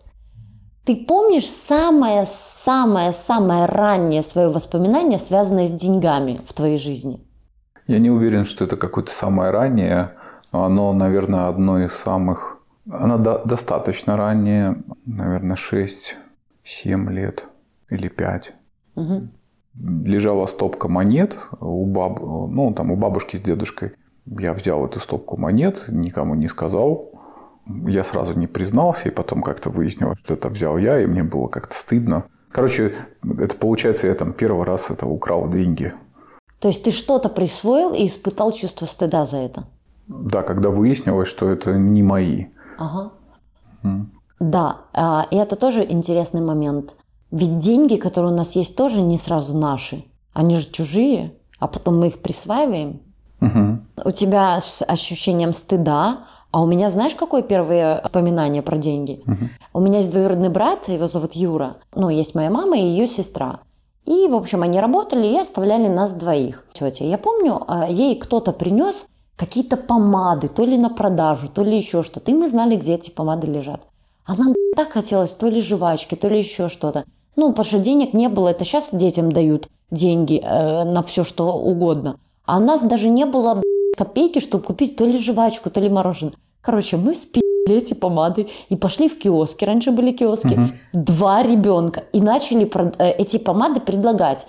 Ты 0.84 0.96
помнишь 0.96 1.48
самое-самое-самое 1.48 3.66
раннее 3.66 4.24
свое 4.24 4.48
воспоминание, 4.48 5.20
связанное 5.20 5.68
с 5.68 5.72
деньгами 5.72 6.40
в 6.44 6.52
твоей 6.52 6.76
жизни? 6.76 7.20
Я 7.86 8.00
не 8.00 8.10
уверен, 8.10 8.44
что 8.44 8.64
это 8.64 8.76
какое-то 8.76 9.12
самое 9.12 9.52
раннее, 9.52 10.14
но 10.52 10.64
оно, 10.64 10.92
наверное, 10.92 11.46
одно 11.48 11.78
из 11.78 11.92
самых... 11.92 12.58
Оно 12.90 13.16
до- 13.16 13.42
достаточно 13.44 14.16
раннее, 14.16 14.82
наверное, 15.06 15.56
6-7 15.56 16.16
лет 17.12 17.46
или 17.88 18.08
5. 18.08 18.52
Угу. 18.96 19.28
Лежала 20.04 20.46
стопка 20.46 20.88
монет 20.88 21.38
у, 21.60 21.86
баб... 21.86 22.20
ну, 22.20 22.74
там, 22.74 22.90
у 22.90 22.96
бабушки 22.96 23.36
с 23.36 23.40
дедушкой. 23.40 23.92
Я 24.26 24.52
взял 24.52 24.84
эту 24.84 24.98
стопку 24.98 25.36
монет, 25.36 25.84
никому 25.88 26.34
не 26.34 26.48
сказал, 26.48 27.12
я 27.66 28.05
сразу 28.05 28.38
не 28.38 28.46
признался, 28.46 29.09
и 29.09 29.12
потом 29.12 29.42
как-то 29.42 29.70
выяснилось, 29.70 30.18
что 30.25 30.35
это 30.35 30.48
взял 30.48 30.77
я, 30.79 31.01
и 31.01 31.07
мне 31.07 31.22
было 31.22 31.48
как-то 31.48 31.75
стыдно. 31.75 32.25
Короче, 32.51 32.94
это 33.38 33.57
получается, 33.57 34.07
я 34.07 34.14
там 34.14 34.33
первый 34.33 34.66
раз 34.66 34.90
это 34.90 35.07
украл 35.07 35.48
деньги. 35.48 35.94
То 36.61 36.68
есть 36.68 36.85
ты 36.85 36.92
что-то 36.92 37.29
присвоил 37.29 37.92
и 37.92 38.07
испытал 38.07 38.53
чувство 38.53 38.87
стыда 38.87 39.25
за 39.25 39.38
это? 39.38 39.64
Да, 40.07 40.42
когда 40.42 40.70
выяснилось, 40.70 41.29
что 41.29 41.48
это 41.48 41.72
не 41.72 42.03
мои. 42.03 42.46
Ага. 42.79 43.12
Да, 44.38 44.83
а, 44.92 45.27
и 45.31 45.37
это 45.37 45.57
тоже 45.57 45.85
интересный 45.88 46.40
момент. 46.40 46.96
Ведь 47.31 47.59
деньги, 47.59 47.96
которые 47.96 48.33
у 48.33 48.37
нас 48.37 48.57
есть, 48.57 48.77
тоже 48.77 49.01
не 49.01 49.18
сразу 49.18 49.57
наши. 49.57 50.05
Они 50.33 50.57
же 50.57 50.70
чужие, 50.70 51.35
а 51.59 51.68
потом 51.68 51.98
мы 51.98 52.09
их 52.09 52.20
присваиваем. 52.20 53.01
Угу. 53.40 53.79
У 54.05 54.11
тебя 54.12 54.61
с 54.61 54.85
ощущением 54.85 55.53
стыда, 55.53 56.27
а 56.52 56.62
у 56.62 56.66
меня, 56.66 56.90
знаешь, 56.90 57.14
какое 57.14 57.42
первое 57.42 58.00
воспоминание 58.02 58.62
про 58.62 58.76
деньги? 58.76 59.22
Угу. 59.26 59.48
У 59.74 59.80
меня 59.80 59.98
есть 59.98 60.10
двоюродный 60.10 60.50
брат, 60.50 60.88
его 60.88 61.06
зовут 61.06 61.32
Юра. 61.32 61.76
Ну, 61.94 62.10
есть 62.10 62.34
моя 62.34 62.50
мама 62.50 62.78
и 62.78 62.82
ее 62.82 63.08
сестра. 63.08 63.60
И, 64.04 64.28
в 64.28 64.34
общем, 64.34 64.62
они 64.62 64.80
работали 64.80 65.26
и 65.26 65.38
оставляли 65.38 65.88
нас 65.88 66.14
двоих. 66.14 66.66
Тетя, 66.74 67.04
я 67.04 67.18
помню, 67.18 67.62
а, 67.66 67.88
ей 67.88 68.16
кто-то 68.16 68.52
принес 68.52 69.06
какие-то 69.36 69.76
помады, 69.76 70.48
то 70.48 70.64
ли 70.64 70.76
на 70.76 70.90
продажу, 70.90 71.48
то 71.48 71.62
ли 71.62 71.76
еще 71.76 72.02
что-то. 72.02 72.30
И 72.30 72.34
мы 72.34 72.48
знали, 72.48 72.76
где 72.76 72.94
эти 72.96 73.10
помады 73.10 73.46
лежат. 73.46 73.80
А 74.26 74.36
нам 74.36 74.54
так 74.76 74.92
хотелось 74.92 75.32
то 75.32 75.48
ли 75.48 75.62
жвачки, 75.62 76.16
то 76.16 76.28
ли 76.28 76.38
еще 76.38 76.68
что-то. 76.68 77.04
Ну, 77.34 77.48
потому 77.50 77.64
что 77.64 77.78
денег 77.78 78.12
не 78.12 78.28
было. 78.28 78.48
Это 78.48 78.64
сейчас 78.64 78.90
детям 78.92 79.32
дают 79.32 79.68
деньги 79.90 80.38
э, 80.42 80.84
на 80.84 81.02
все, 81.02 81.24
что 81.24 81.54
угодно. 81.54 82.18
А 82.44 82.58
у 82.58 82.60
нас 82.60 82.82
даже 82.82 83.08
не 83.08 83.24
было 83.24 83.62
копейки, 84.02 84.40
чтобы 84.40 84.64
купить 84.64 84.96
то 84.96 85.06
ли 85.06 85.18
жвачку, 85.18 85.70
то 85.70 85.80
ли 85.80 85.88
мороженое. 85.88 86.34
Короче, 86.60 86.96
мы 86.96 87.14
спили 87.14 87.42
эти 87.68 87.94
помады 87.94 88.48
и 88.68 88.76
пошли 88.76 89.08
в 89.08 89.18
киоски. 89.18 89.64
Раньше 89.64 89.92
были 89.92 90.12
киоски. 90.12 90.54
Угу. 90.54 90.70
Два 90.92 91.42
ребенка. 91.42 92.04
И 92.12 92.20
начали 92.20 92.70
э, 92.98 93.10
эти 93.10 93.38
помады 93.38 93.80
предлагать. 93.80 94.46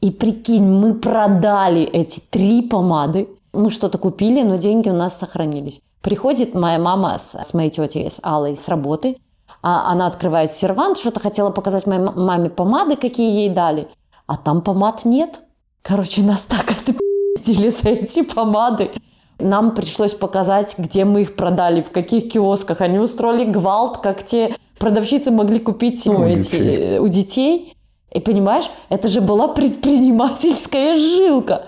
И 0.00 0.10
прикинь, 0.10 0.64
мы 0.64 0.94
продали 0.94 1.82
эти 1.82 2.20
три 2.30 2.62
помады. 2.62 3.28
Мы 3.52 3.70
что-то 3.70 3.98
купили, 3.98 4.42
но 4.42 4.56
деньги 4.56 4.90
у 4.90 4.94
нас 4.94 5.18
сохранились. 5.18 5.80
Приходит 6.02 6.54
моя 6.54 6.78
мама 6.78 7.18
с, 7.18 7.34
с 7.34 7.54
моей 7.54 7.70
тетей, 7.70 8.10
с 8.10 8.20
Аллой, 8.22 8.56
с 8.56 8.68
работы. 8.68 9.16
А 9.62 9.90
она 9.90 10.06
открывает 10.06 10.52
сервант, 10.52 10.98
что-то 10.98 11.20
хотела 11.20 11.50
показать 11.50 11.86
моей 11.86 12.02
маме 12.02 12.50
помады, 12.50 12.96
какие 12.96 13.30
ей 13.30 13.48
дали. 13.48 13.88
А 14.26 14.36
там 14.36 14.60
помад 14.60 15.06
нет. 15.06 15.40
Короче, 15.82 16.22
нас 16.22 16.42
так 16.42 16.70
отпи***ли 17.44 17.70
за 17.82 17.90
эти 17.90 18.22
помады. 18.22 18.90
Нам 19.38 19.74
пришлось 19.74 20.14
показать, 20.14 20.74
где 20.78 21.04
мы 21.04 21.22
их 21.22 21.36
продали, 21.36 21.82
в 21.82 21.90
каких 21.90 22.32
киосках. 22.32 22.80
Они 22.80 22.98
устроили 22.98 23.44
гвалт, 23.44 23.98
как 23.98 24.24
те 24.24 24.56
продавщицы 24.78 25.30
могли 25.30 25.58
купить 25.58 26.06
ну, 26.06 26.20
у, 26.20 26.24
эти, 26.24 26.56
детей. 26.56 26.98
у 26.98 27.08
детей. 27.08 27.76
И 28.12 28.20
понимаешь, 28.20 28.70
это 28.90 29.08
же 29.08 29.20
была 29.20 29.48
предпринимательская 29.48 30.94
жилка. 30.94 31.66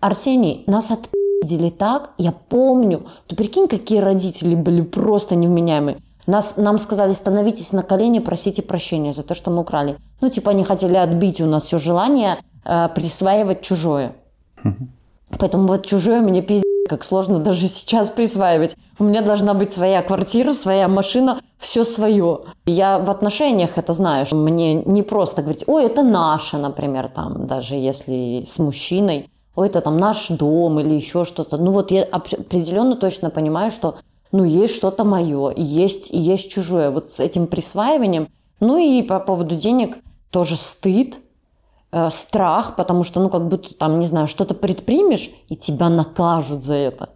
Арсений, 0.00 0.64
нас 0.66 0.90
отпи***ли 0.90 1.70
так, 1.70 2.10
я 2.18 2.32
помню. 2.32 3.06
Ты 3.26 3.36
прикинь, 3.36 3.68
какие 3.68 4.00
родители 4.00 4.54
были 4.54 4.82
просто 4.82 5.34
невменяемые. 5.34 5.96
Нас, 6.26 6.56
нам 6.56 6.78
сказали, 6.78 7.14
становитесь 7.14 7.72
на 7.72 7.82
колени, 7.82 8.20
просите 8.20 8.62
прощения 8.62 9.12
за 9.12 9.22
то, 9.22 9.34
что 9.34 9.50
мы 9.50 9.62
украли. 9.62 9.96
Ну, 10.20 10.28
типа, 10.28 10.52
они 10.52 10.62
хотели 10.62 10.96
отбить 10.96 11.40
у 11.40 11.46
нас 11.46 11.64
все 11.64 11.78
желание 11.78 12.36
э, 12.64 12.88
присваивать 12.94 13.62
чужое. 13.62 14.14
Поэтому 15.38 15.66
вот 15.68 15.86
чужое 15.86 16.20
мне 16.20 16.42
пиздец, 16.42 16.64
как 16.88 17.04
сложно 17.04 17.38
даже 17.38 17.68
сейчас 17.68 18.10
присваивать. 18.10 18.76
У 18.98 19.04
меня 19.04 19.22
должна 19.22 19.54
быть 19.54 19.72
своя 19.72 20.02
квартира, 20.02 20.52
своя 20.52 20.88
машина, 20.88 21.40
все 21.58 21.84
свое. 21.84 22.40
Я 22.66 22.98
в 22.98 23.10
отношениях 23.10 23.78
это 23.78 23.92
знаю, 23.92 24.26
что 24.26 24.36
мне 24.36 24.74
не 24.74 25.02
просто 25.02 25.42
говорить, 25.42 25.64
ой, 25.66 25.84
это 25.84 26.02
наше, 26.02 26.58
например, 26.58 27.08
там, 27.08 27.46
даже 27.46 27.74
если 27.76 28.44
с 28.46 28.58
мужчиной, 28.58 29.30
ой, 29.54 29.68
это 29.68 29.80
там 29.80 29.96
наш 29.96 30.28
дом 30.28 30.80
или 30.80 30.94
еще 30.94 31.24
что-то. 31.24 31.56
Ну 31.56 31.72
вот 31.72 31.90
я 31.90 32.02
определенно 32.04 32.96
точно 32.96 33.30
понимаю, 33.30 33.70
что 33.70 33.96
ну, 34.32 34.44
есть 34.44 34.74
что-то 34.74 35.04
мое, 35.04 35.52
есть, 35.56 36.08
есть 36.10 36.50
чужое. 36.50 36.90
Вот 36.90 37.10
с 37.10 37.20
этим 37.20 37.46
присваиванием. 37.46 38.28
Ну 38.60 38.78
и 38.78 39.02
по 39.02 39.20
поводу 39.20 39.56
денег 39.56 39.98
тоже 40.30 40.56
стыд, 40.56 41.20
э, 41.92 42.10
страх, 42.10 42.76
потому 42.76 43.04
что, 43.04 43.20
ну, 43.20 43.28
как 43.28 43.46
будто 43.46 43.74
там, 43.74 44.00
не 44.00 44.06
знаю, 44.06 44.26
что-то 44.26 44.54
предпримешь, 44.54 45.30
и 45.48 45.56
тебя 45.56 45.88
накажут 45.88 46.62
за 46.62 46.74
это. 46.74 47.10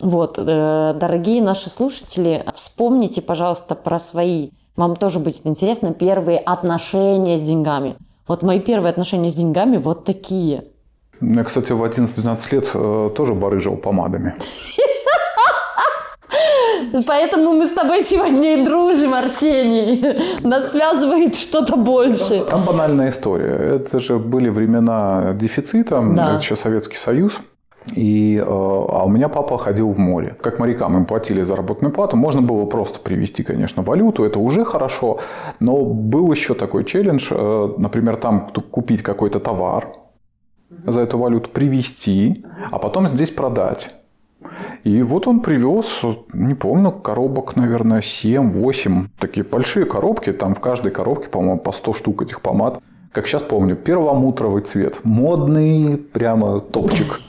Вот, 0.00 0.38
э, 0.38 0.94
дорогие 0.98 1.42
наши 1.42 1.70
слушатели, 1.70 2.44
вспомните, 2.54 3.22
пожалуйста, 3.22 3.74
про 3.74 3.98
свои, 3.98 4.50
вам 4.76 4.96
тоже 4.96 5.20
будет 5.20 5.46
интересно, 5.46 5.94
первые 5.94 6.38
отношения 6.38 7.38
с 7.38 7.42
деньгами. 7.42 7.96
Вот 8.28 8.42
мои 8.42 8.60
первые 8.60 8.90
отношения 8.90 9.30
с 9.30 9.34
деньгами 9.34 9.76
вот 9.78 10.04
такие. 10.04 10.64
Я, 11.20 11.44
кстати, 11.44 11.72
в 11.72 11.82
11-12 11.82 12.54
лет 12.54 12.70
э, 12.74 13.10
тоже 13.16 13.34
барыжил 13.34 13.76
помадами. 13.76 14.34
Поэтому 17.06 17.52
мы 17.52 17.66
с 17.66 17.72
тобой 17.72 18.02
сегодня 18.02 18.60
и 18.60 18.64
дружим, 18.64 19.14
Арсений. 19.14 20.02
Нас 20.42 20.72
связывает 20.72 21.36
что-то 21.36 21.76
большее. 21.76 22.44
Там, 22.44 22.62
там 22.62 22.64
банальная 22.64 23.08
история. 23.08 23.76
Это 23.76 24.00
же 24.00 24.18
были 24.18 24.48
времена 24.48 25.32
дефицита, 25.34 26.00
да. 26.00 26.24
это 26.24 26.42
еще 26.42 26.56
Советский 26.56 26.96
Союз. 26.96 27.40
И, 27.94 28.36
э, 28.36 28.44
а 28.44 29.04
у 29.04 29.08
меня 29.08 29.28
папа 29.28 29.58
ходил 29.58 29.90
в 29.90 29.98
море. 29.98 30.36
Как 30.42 30.58
морякам 30.58 30.96
им 30.96 31.06
платили 31.06 31.42
заработную 31.42 31.92
плату, 31.92 32.16
можно 32.16 32.42
было 32.42 32.64
просто 32.66 32.98
привезти, 32.98 33.44
конечно, 33.44 33.82
валюту, 33.82 34.24
это 34.24 34.40
уже 34.40 34.64
хорошо. 34.64 35.20
Но 35.60 35.84
был 35.84 36.32
еще 36.32 36.54
такой 36.54 36.84
челлендж, 36.84 37.28
э, 37.30 37.68
например, 37.78 38.16
там 38.16 38.50
купить 38.70 39.02
какой-то 39.02 39.38
товар, 39.38 39.92
за 40.84 41.00
эту 41.00 41.18
валюту 41.18 41.50
привезти, 41.50 42.44
а 42.70 42.78
потом 42.78 43.06
здесь 43.08 43.30
продать. 43.30 43.94
И 44.84 45.02
вот 45.02 45.26
он 45.26 45.40
привез, 45.40 46.02
не 46.32 46.54
помню, 46.54 46.92
коробок, 46.92 47.56
наверное, 47.56 48.00
7-8. 48.00 49.06
Такие 49.18 49.44
большие 49.44 49.86
коробки. 49.86 50.32
Там 50.32 50.54
в 50.54 50.60
каждой 50.60 50.92
коробке, 50.92 51.28
по-моему, 51.28 51.58
по 51.58 51.72
100 51.72 51.92
штук 51.92 52.22
этих 52.22 52.40
помад. 52.40 52.80
Как 53.12 53.26
сейчас 53.26 53.42
помню, 53.42 53.76
перламутровый 53.76 54.62
цвет. 54.62 54.96
Модный 55.02 55.96
прямо 55.96 56.60
топчик. 56.60 57.20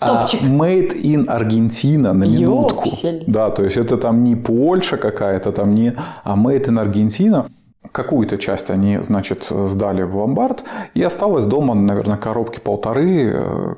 А 0.00 0.20
топчик. 0.20 0.40
А 0.42 0.46
made 0.46 0.94
in 1.02 1.26
Аргентина 1.26 2.12
на 2.12 2.24
минутку. 2.24 2.88
Ёпсель. 2.88 3.24
Да, 3.26 3.50
то 3.50 3.64
есть 3.64 3.76
это 3.76 3.96
там 3.96 4.24
не 4.24 4.36
Польша 4.36 4.96
какая-то, 4.96 5.52
там 5.52 5.74
не, 5.74 5.94
а 6.24 6.36
made 6.36 6.66
in 6.68 6.80
Аргентина. 6.80 7.46
Какую-то 7.92 8.38
часть 8.38 8.70
они, 8.70 8.98
значит, 9.02 9.46
сдали 9.50 10.02
в 10.02 10.16
ломбард, 10.16 10.64
и 10.94 11.02
осталось 11.02 11.44
дома, 11.44 11.74
наверное, 11.74 12.16
коробки 12.16 12.60
полторы, 12.60 13.32
э, 13.34 13.74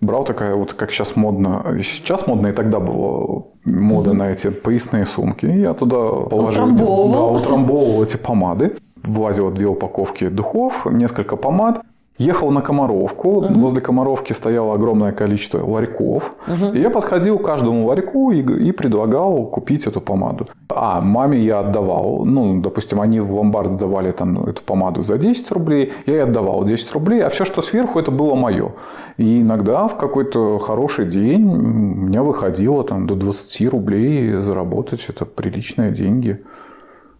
брал 0.00 0.24
такая 0.24 0.54
вот, 0.54 0.74
как 0.74 0.90
сейчас 0.90 1.16
модно, 1.16 1.64
сейчас 1.82 2.26
модно, 2.26 2.48
и 2.48 2.52
тогда 2.52 2.80
было 2.80 3.46
мода 3.64 4.10
mm-hmm. 4.10 4.14
на 4.14 4.30
эти 4.30 4.50
поясные 4.50 5.06
сумки. 5.06 5.46
И 5.46 5.60
я 5.60 5.74
туда 5.74 5.96
положил, 5.96 6.64
утрамбовывал. 6.64 7.12
да, 7.12 7.40
утрамбовывал 7.40 8.04
эти 8.04 8.16
помады. 8.16 8.76
Влазило 9.04 9.50
две 9.50 9.66
упаковки 9.66 10.28
духов, 10.28 10.86
несколько 10.90 11.36
помад. 11.36 11.80
Ехал 12.18 12.50
на 12.50 12.60
Комаровку. 12.62 13.28
Угу. 13.28 13.54
Возле 13.54 13.80
Комаровки 13.80 14.32
стояло 14.32 14.74
огромное 14.74 15.12
количество 15.12 15.64
ларьков. 15.64 16.34
Угу. 16.48 16.74
И 16.74 16.80
я 16.80 16.90
подходил 16.90 17.38
к 17.38 17.44
каждому 17.44 17.86
ларьку 17.86 18.32
и, 18.32 18.40
и 18.40 18.72
предлагал 18.72 19.46
купить 19.46 19.86
эту 19.86 20.00
помаду. 20.00 20.48
А 20.68 21.00
маме 21.00 21.38
я 21.38 21.60
отдавал. 21.60 22.24
Ну, 22.24 22.60
допустим, 22.60 23.00
они 23.00 23.20
в 23.20 23.32
ломбард 23.32 23.70
сдавали 23.70 24.10
там 24.10 24.44
эту 24.44 24.62
помаду 24.62 25.02
за 25.02 25.16
10 25.16 25.50
рублей. 25.52 25.92
Я 26.06 26.14
ей 26.14 26.22
отдавал 26.24 26.64
10 26.64 26.92
рублей. 26.92 27.22
А 27.22 27.28
все, 27.28 27.44
что 27.44 27.62
сверху, 27.62 28.00
это 28.00 28.10
было 28.10 28.34
мое. 28.34 28.72
И 29.16 29.40
иногда 29.40 29.86
в 29.86 29.96
какой-то 29.96 30.58
хороший 30.58 31.06
день 31.06 31.44
у 31.44 32.06
меня 32.06 32.22
выходило 32.24 32.82
там, 32.82 33.06
до 33.06 33.14
20 33.14 33.68
рублей 33.70 34.32
заработать. 34.40 35.06
Это 35.08 35.24
приличные 35.24 35.92
деньги. 35.92 36.42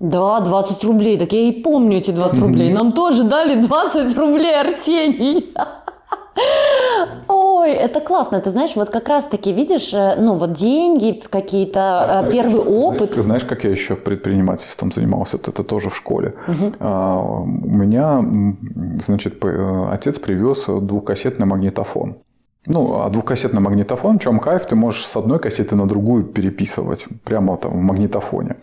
Да, 0.00 0.40
20 0.40 0.84
рублей. 0.84 1.18
Так 1.18 1.32
я 1.32 1.40
и 1.40 1.52
помню 1.52 1.98
эти 1.98 2.12
20 2.12 2.40
рублей. 2.40 2.72
Нам 2.72 2.92
тоже 2.92 3.24
дали 3.24 3.60
20 3.60 4.16
рублей, 4.16 4.60
Арсений. 4.60 5.52
Ой, 7.28 7.72
это 7.72 8.00
классно. 8.00 8.40
Ты 8.40 8.50
знаешь, 8.50 8.76
вот 8.76 8.90
как 8.90 9.08
раз-таки, 9.08 9.52
видишь, 9.52 9.92
э, 9.92 10.16
ну 10.18 10.34
вот 10.34 10.52
деньги, 10.52 11.20
какие-то, 11.30 11.80
э, 11.80 12.28
а, 12.28 12.30
первый 12.30 12.60
опыт. 12.60 13.14
Ты 13.14 13.22
знаешь, 13.22 13.44
как 13.44 13.64
я 13.64 13.70
еще 13.70 13.96
предпринимательством 13.96 14.92
занимался? 14.92 15.36
Это, 15.36 15.50
это 15.50 15.64
тоже 15.64 15.90
в 15.90 15.96
школе. 15.96 16.34
Угу. 16.46 16.86
У 16.88 17.46
меня, 17.46 18.24
значит, 19.00 19.44
э, 19.44 19.86
отец 19.90 20.18
привез 20.18 20.66
двухкассетный 20.66 21.46
магнитофон. 21.46 22.16
Ну, 22.66 23.00
а 23.00 23.08
двухкассетный 23.08 23.60
магнитофон, 23.60 24.18
в 24.18 24.22
чем 24.22 24.38
кайф, 24.38 24.66
ты 24.66 24.76
можешь 24.76 25.06
с 25.06 25.16
одной 25.16 25.38
кассеты 25.38 25.74
на 25.76 25.86
другую 25.86 26.24
переписывать 26.24 27.06
прямо 27.24 27.56
там 27.56 27.72
в 27.72 27.82
магнитофоне. 27.82 28.56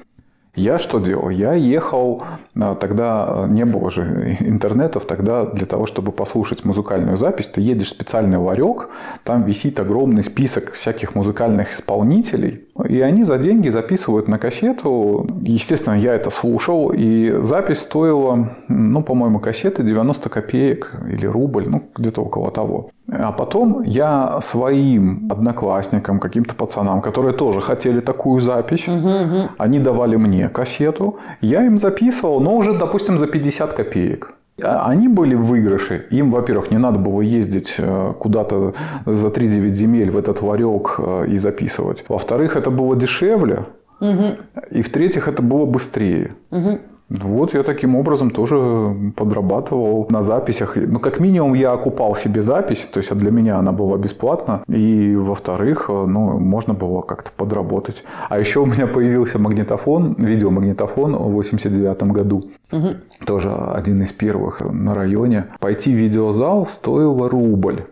Я 0.55 0.77
что 0.77 0.99
делал? 0.99 1.29
Я 1.29 1.53
ехал, 1.53 2.23
а, 2.55 2.75
тогда 2.75 3.45
не 3.49 3.65
было 3.65 3.91
же 3.91 4.37
интернетов, 4.39 5.05
тогда 5.05 5.45
для 5.45 5.65
того, 5.65 5.85
чтобы 5.85 6.11
послушать 6.11 6.63
музыкальную 6.63 7.17
запись, 7.17 7.47
ты 7.47 7.61
едешь 7.61 7.87
в 7.87 7.89
специальный 7.89 8.37
ларек, 8.37 8.89
там 9.23 9.43
висит 9.43 9.79
огромный 9.79 10.23
список 10.23 10.71
всяких 10.71 11.13
музыкальных 11.13 11.73
исполнителей, 11.73 12.64
и 12.83 12.99
они 13.01 13.23
за 13.23 13.37
деньги 13.37 13.69
записывают 13.69 14.27
на 14.27 14.37
кассету. 14.37 15.27
Естественно, 15.41 15.93
я 15.93 16.13
это 16.13 16.29
слушал, 16.29 16.91
и 16.93 17.35
запись 17.41 17.79
стоила, 17.79 18.57
ну, 18.67 19.01
по-моему, 19.01 19.39
кассеты 19.39 19.83
90 19.83 20.29
копеек 20.29 20.91
или 21.09 21.25
рубль, 21.25 21.65
ну, 21.67 21.83
где-то 21.95 22.21
около 22.21 22.51
того. 22.51 22.89
А 23.11 23.31
потом 23.31 23.83
я 23.83 24.39
своим 24.41 25.27
одноклассникам, 25.31 26.19
каким-то 26.19 26.55
пацанам, 26.55 27.01
которые 27.01 27.33
тоже 27.33 27.61
хотели 27.61 28.01
такую 28.01 28.41
запись, 28.41 28.87
угу, 28.87 29.07
угу. 29.07 29.49
они 29.57 29.79
давали 29.79 30.17
мне 30.17 30.49
кассету, 30.49 31.17
я 31.41 31.65
им 31.65 31.77
записывал, 31.77 32.41
но 32.41 32.55
уже, 32.55 32.77
допустим, 32.77 33.17
за 33.17 33.27
50 33.27 33.73
копеек. 33.73 34.34
А 34.63 34.89
они 34.89 35.07
были 35.07 35.35
в 35.35 35.43
выигрыше. 35.43 36.07
Им, 36.11 36.31
во-первых, 36.31 36.71
не 36.71 36.77
надо 36.77 36.97
было 36.97 37.21
ездить 37.21 37.75
э, 37.77 38.13
куда-то 38.17 38.73
за 39.05 39.27
3-9 39.27 39.67
земель 39.69 40.11
в 40.11 40.17
этот 40.17 40.41
ларек 40.41 40.95
э, 40.97 41.27
и 41.27 41.37
записывать. 41.37 42.05
Во-вторых, 42.07 42.55
это 42.55 42.71
было 42.71 42.95
дешевле. 42.95 43.65
Угу. 43.99 44.37
И 44.71 44.81
в-третьих, 44.81 45.27
это 45.27 45.41
было 45.41 45.65
быстрее. 45.65 46.35
Угу. 46.51 46.79
Вот 47.09 47.53
я 47.53 47.63
таким 47.63 47.95
образом 47.95 48.31
тоже 48.31 49.13
подрабатывал 49.15 50.07
на 50.09 50.21
записях. 50.21 50.75
Ну, 50.75 50.99
как 50.99 51.19
минимум, 51.19 51.53
я 51.53 51.73
окупал 51.73 52.15
себе 52.15 52.41
запись, 52.41 52.87
то 52.91 52.99
есть 52.99 53.13
для 53.15 53.31
меня 53.31 53.57
она 53.57 53.71
была 53.71 53.97
бесплатна. 53.97 54.63
И, 54.67 55.15
во-вторых, 55.15 55.85
ну, 55.89 56.39
можно 56.39 56.73
было 56.73 57.01
как-то 57.01 57.31
подработать. 57.35 58.03
А 58.29 58.39
еще 58.39 58.61
у 58.61 58.65
меня 58.65 58.87
появился 58.87 59.37
магнитофон, 59.37 60.15
видеомагнитофон 60.17 61.15
в 61.15 61.31
89 61.31 62.03
году. 62.03 62.49
Угу. 62.71 62.87
Тоже 63.25 63.51
один 63.51 64.01
из 64.01 64.11
первых 64.11 64.61
на 64.61 64.95
районе. 64.95 65.47
Пойти 65.59 65.93
в 65.93 65.97
видеозал 65.97 66.65
стоило 66.65 67.29
рубль. 67.29 67.83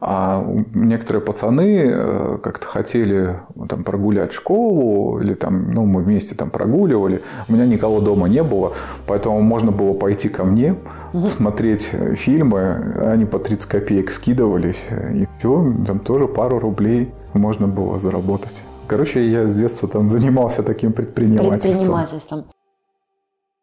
А 0.00 0.46
некоторые 0.74 1.22
пацаны 1.22 1.90
э, 1.90 2.38
как-то 2.40 2.66
хотели 2.66 3.40
там, 3.68 3.82
прогулять 3.82 4.32
школу, 4.32 5.18
или 5.18 5.34
там, 5.34 5.72
ну, 5.72 5.86
мы 5.86 6.02
вместе 6.02 6.36
там 6.36 6.50
прогуливали. 6.50 7.22
У 7.48 7.52
меня 7.52 7.66
никого 7.66 8.00
дома 8.00 8.28
не 8.28 8.44
было, 8.44 8.74
поэтому 9.08 9.40
можно 9.40 9.72
было 9.72 9.94
пойти 9.94 10.28
ко 10.28 10.44
мне, 10.44 10.76
угу. 11.12 11.26
смотреть 11.26 11.90
фильмы, 12.14 12.96
они 13.12 13.24
по 13.24 13.40
30 13.40 13.68
копеек 13.68 14.12
скидывались, 14.12 14.86
и 15.14 15.26
все, 15.38 15.74
там 15.84 15.98
тоже 15.98 16.28
пару 16.28 16.60
рублей 16.60 17.12
можно 17.34 17.66
было 17.66 17.98
заработать. 17.98 18.62
Короче, 18.86 19.28
я 19.28 19.48
с 19.48 19.54
детства 19.54 19.88
там 19.88 20.10
занимался 20.10 20.62
таким 20.62 20.92
предпринимательством. 20.92 21.74
Предпринимательством. 21.74 22.44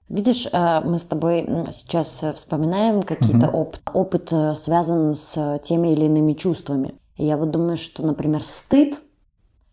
Видишь, 0.09 0.47
э, 0.51 0.81
мы 0.81 0.99
с 0.99 1.05
тобой 1.05 1.47
сейчас 1.71 2.21
э, 2.21 2.33
вспоминаем 2.33 3.01
какие-то 3.01 3.47
угу. 3.47 3.57
опыт, 3.57 3.81
опыт 3.93 4.33
э, 4.33 4.55
связан 4.55 5.15
с 5.15 5.59
теми 5.63 5.89
или 5.89 6.05
иными 6.05 6.33
чувствами. 6.33 6.95
И 7.17 7.25
я 7.25 7.37
вот 7.37 7.49
думаю, 7.49 7.77
что, 7.77 8.05
например, 8.05 8.43
стыд 8.43 8.99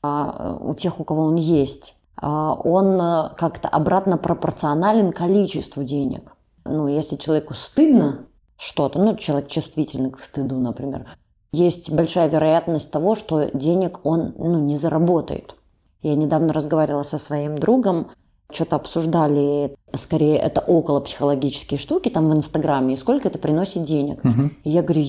а, 0.00 0.58
у 0.60 0.74
тех, 0.74 1.00
у 1.00 1.04
кого 1.04 1.24
он 1.24 1.34
есть, 1.34 1.96
а, 2.16 2.54
он 2.54 2.98
как-то 3.36 3.68
обратно 3.68 4.16
пропорционален 4.16 5.12
количеству 5.12 5.82
денег. 5.82 6.34
Ну, 6.64 6.86
если 6.86 7.16
человеку 7.16 7.54
стыдно 7.54 8.26
что-то, 8.56 9.00
ну, 9.00 9.16
человек 9.16 9.48
чувствительный 9.48 10.12
к 10.12 10.20
стыду, 10.20 10.56
например, 10.56 11.06
есть 11.52 11.90
большая 11.90 12.28
вероятность 12.28 12.90
того, 12.90 13.16
что 13.16 13.50
денег 13.52 14.00
он 14.04 14.34
ну, 14.38 14.60
не 14.60 14.76
заработает. 14.76 15.56
Я 16.00 16.14
недавно 16.14 16.52
разговаривала 16.52 17.02
со 17.02 17.18
своим 17.18 17.58
другом, 17.58 18.10
что-то 18.52 18.76
обсуждали, 18.76 19.74
скорее 19.94 20.36
это 20.36 20.60
около 20.60 21.00
психологические 21.00 21.78
штуки 21.78 22.08
там 22.08 22.30
в 22.30 22.36
Инстаграме, 22.36 22.94
и 22.94 22.96
сколько 22.96 23.28
это 23.28 23.38
приносит 23.38 23.84
денег. 23.84 24.24
Угу. 24.24 24.50
И 24.64 24.70
я 24.70 24.82
говорю, 24.82 25.04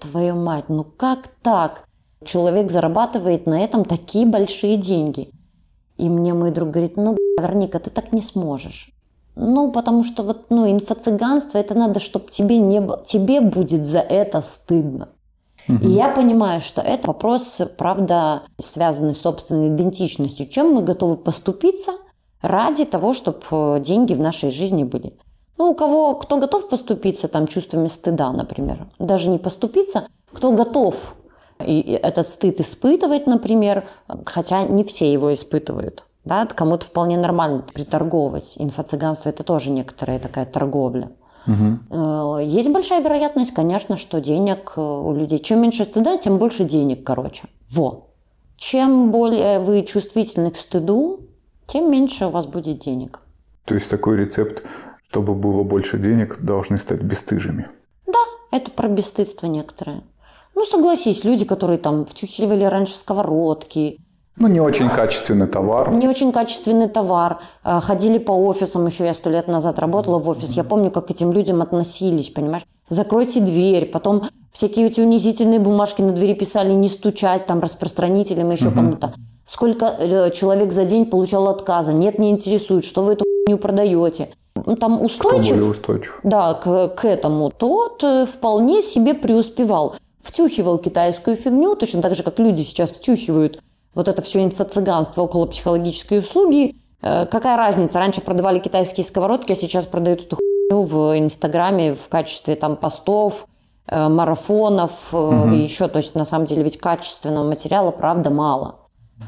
твою 0.00 0.36
мать, 0.36 0.66
ну 0.68 0.84
как 0.84 1.28
так? 1.42 1.84
Человек 2.24 2.70
зарабатывает 2.70 3.46
на 3.46 3.60
этом 3.60 3.84
такие 3.84 4.26
большие 4.26 4.76
деньги. 4.76 5.30
И 5.96 6.08
мне 6.08 6.34
мой 6.34 6.50
друг 6.50 6.70
говорит, 6.70 6.96
ну, 6.96 7.16
Верника, 7.40 7.78
ты 7.78 7.90
так 7.90 8.12
не 8.12 8.20
сможешь. 8.20 8.90
Ну, 9.36 9.70
потому 9.70 10.02
что 10.02 10.24
вот, 10.24 10.46
ну, 10.50 10.68
инфо-цыганство, 10.70 11.58
это 11.58 11.74
надо, 11.74 12.00
чтобы 12.00 12.30
тебе 12.30 12.58
не 12.58 12.80
было, 12.80 13.02
тебе 13.04 13.40
будет 13.40 13.86
за 13.86 14.00
это 14.00 14.40
стыдно. 14.40 15.10
Угу. 15.68 15.86
И 15.86 15.90
я 15.90 16.08
понимаю, 16.08 16.60
что 16.60 16.82
это 16.82 17.06
вопрос, 17.06 17.60
правда, 17.76 18.42
связанный 18.60 19.14
с 19.14 19.20
собственной 19.20 19.68
идентичностью. 19.68 20.48
Чем 20.48 20.72
мы 20.72 20.82
готовы 20.82 21.16
поступиться– 21.16 21.92
ради 22.42 22.84
того, 22.84 23.12
чтобы 23.12 23.40
э, 23.50 23.80
деньги 23.80 24.14
в 24.14 24.20
нашей 24.20 24.50
жизни 24.50 24.84
были. 24.84 25.14
Ну, 25.56 25.70
у 25.70 25.74
кого, 25.74 26.14
кто 26.14 26.38
готов 26.38 26.68
поступиться 26.68 27.28
там 27.28 27.46
чувствами 27.46 27.88
стыда, 27.88 28.30
например, 28.32 28.86
даже 28.98 29.28
не 29.28 29.38
поступиться, 29.38 30.08
кто 30.32 30.52
готов 30.52 31.16
и 31.64 31.80
этот 32.02 32.28
стыд 32.28 32.60
испытывать, 32.60 33.26
например, 33.26 33.84
хотя 34.24 34.62
не 34.62 34.84
все 34.84 35.12
его 35.12 35.34
испытывают. 35.34 36.04
Да, 36.24 36.46
кому-то 36.46 36.86
вполне 36.86 37.16
нормально 37.16 37.64
приторговывать. 37.72 38.54
Инфо-цыганство– 38.58 39.28
это 39.30 39.44
тоже 39.44 39.70
некоторая 39.70 40.18
такая 40.18 40.46
торговля. 40.46 41.10
Угу. 41.46 42.38
Есть 42.40 42.70
большая 42.70 43.02
вероятность, 43.02 43.54
конечно, 43.54 43.96
что 43.96 44.20
денег 44.20 44.74
э, 44.76 44.80
у 44.80 45.14
людей. 45.14 45.38
Чем 45.38 45.62
меньше 45.62 45.86
стыда, 45.86 46.18
тем 46.18 46.36
больше 46.36 46.64
денег, 46.64 47.04
короче. 47.04 47.44
Во. 47.70 48.08
Чем 48.58 49.10
более 49.10 49.58
вы 49.60 49.82
чувствительны 49.82 50.50
к 50.50 50.58
стыду, 50.58 51.20
тем 51.68 51.90
меньше 51.90 52.26
у 52.26 52.30
вас 52.30 52.46
будет 52.46 52.80
денег. 52.80 53.20
То 53.64 53.74
есть 53.74 53.88
такой 53.88 54.16
рецепт, 54.16 54.66
чтобы 55.10 55.34
было 55.34 55.62
больше 55.62 55.98
денег, 55.98 56.40
должны 56.40 56.78
стать 56.78 57.02
бесстыжими. 57.02 57.68
Да, 58.06 58.18
это 58.50 58.70
про 58.70 58.88
бесстыдство 58.88 59.46
некоторое. 59.46 60.02
Ну, 60.54 60.64
согласись, 60.64 61.22
люди, 61.22 61.44
которые 61.44 61.78
там 61.78 62.04
втюхивали 62.04 62.64
раньше 62.64 62.94
сковородки, 62.94 64.00
ну, 64.40 64.46
не 64.46 64.60
очень 64.60 64.88
качественный 64.88 65.48
товар. 65.48 65.92
Не 65.92 66.08
очень 66.08 66.30
качественный 66.30 66.88
товар. 66.88 67.40
Э, 67.64 67.80
ходили 67.80 68.18
по 68.18 68.30
офисам, 68.30 68.86
еще 68.86 69.04
я 69.04 69.12
сто 69.12 69.30
лет 69.30 69.48
назад 69.48 69.80
работала 69.80 70.20
в 70.20 70.28
офис. 70.28 70.52
Я 70.52 70.62
помню, 70.62 70.92
как 70.92 71.08
к 71.08 71.10
этим 71.10 71.32
людям 71.32 71.60
относились, 71.60 72.30
понимаешь? 72.30 72.62
Закройте 72.88 73.40
дверь, 73.40 73.86
потом 73.86 74.28
всякие 74.52 74.86
эти 74.86 75.00
унизительные 75.00 75.58
бумажки 75.58 76.02
на 76.02 76.12
двери 76.12 76.34
писали, 76.34 76.72
не 76.72 76.88
стучать 76.88 77.46
там 77.46 77.58
распространителям, 77.58 78.50
еще 78.52 78.68
угу. 78.68 78.76
кому-то. 78.76 79.14
Сколько 79.48 79.86
э, 79.86 80.30
человек 80.30 80.72
за 80.72 80.84
день 80.84 81.06
получал 81.06 81.48
отказа? 81.48 81.94
Нет, 81.94 82.18
не 82.18 82.30
интересует, 82.30 82.84
что 82.84 83.02
вы 83.02 83.14
эту 83.14 83.24
хуйню 83.24 83.58
продаете. 83.58 84.28
Ну, 84.54 84.76
там 84.76 85.02
устойчив, 85.02 85.56
Кто 85.56 85.66
устойчив. 85.66 86.20
Да, 86.22 86.52
к, 86.52 86.88
к 86.88 87.04
этому, 87.06 87.50
тот 87.50 88.04
э, 88.04 88.26
вполне 88.26 88.82
себе 88.82 89.14
преуспевал. 89.14 89.96
Втюхивал 90.20 90.76
китайскую 90.76 91.34
фигню, 91.34 91.76
точно 91.76 92.02
так 92.02 92.14
же, 92.14 92.22
как 92.22 92.38
люди 92.38 92.60
сейчас 92.60 92.92
втюхивают 92.92 93.62
вот 93.94 94.06
это 94.06 94.20
все 94.20 94.44
инфо-цыганство 94.44 95.22
около 95.22 95.46
психологической 95.46 96.18
услуги. 96.18 96.76
Э, 97.00 97.24
какая 97.24 97.56
разница? 97.56 97.98
Раньше 97.98 98.20
продавали 98.20 98.58
китайские 98.58 99.06
сковородки, 99.06 99.52
а 99.52 99.56
сейчас 99.56 99.86
продают 99.86 100.26
эту 100.26 100.36
хуйню 100.36 100.84
в 100.84 101.18
Инстаграме 101.18 101.94
в 101.94 102.10
качестве 102.10 102.54
там 102.54 102.76
постов, 102.76 103.46
марафонов 103.90 104.92
угу. 105.10 105.52
и 105.52 105.62
еще. 105.62 105.88
То 105.88 106.00
есть, 106.00 106.14
на 106.14 106.26
самом 106.26 106.44
деле, 106.44 106.62
ведь 106.62 106.76
качественного 106.76 107.48
материала, 107.48 107.90
правда, 107.92 108.28
мало. 108.28 108.74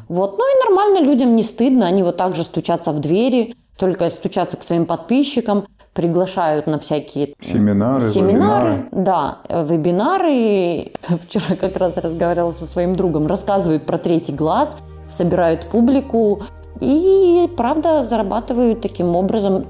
Вот. 0.08 0.38
Ну 0.38 0.44
и 0.44 0.68
нормально 0.68 1.04
людям 1.04 1.36
не 1.36 1.42
стыдно, 1.42 1.86
они 1.86 2.02
вот 2.02 2.16
так 2.16 2.34
же 2.34 2.44
стучатся 2.44 2.92
в 2.92 3.00
двери, 3.00 3.54
только 3.78 4.10
стучатся 4.10 4.56
к 4.56 4.62
своим 4.62 4.86
подписчикам, 4.86 5.66
приглашают 5.94 6.66
на 6.66 6.78
всякие 6.78 7.34
семинары, 7.40 8.00
семинары, 8.00 8.70
вебинары. 8.70 8.88
да, 8.92 9.38
вебинары. 9.48 10.92
Вчера 11.26 11.56
как 11.56 11.76
раз 11.76 11.96
разговаривала 11.96 12.52
со 12.52 12.66
своим 12.66 12.94
другом, 12.94 13.26
рассказывают 13.26 13.86
про 13.86 13.98
третий 13.98 14.32
глаз, 14.32 14.76
собирают 15.08 15.66
публику 15.66 16.42
и, 16.80 17.48
правда, 17.56 18.04
зарабатывают 18.04 18.80
таким 18.80 19.16
образом 19.16 19.66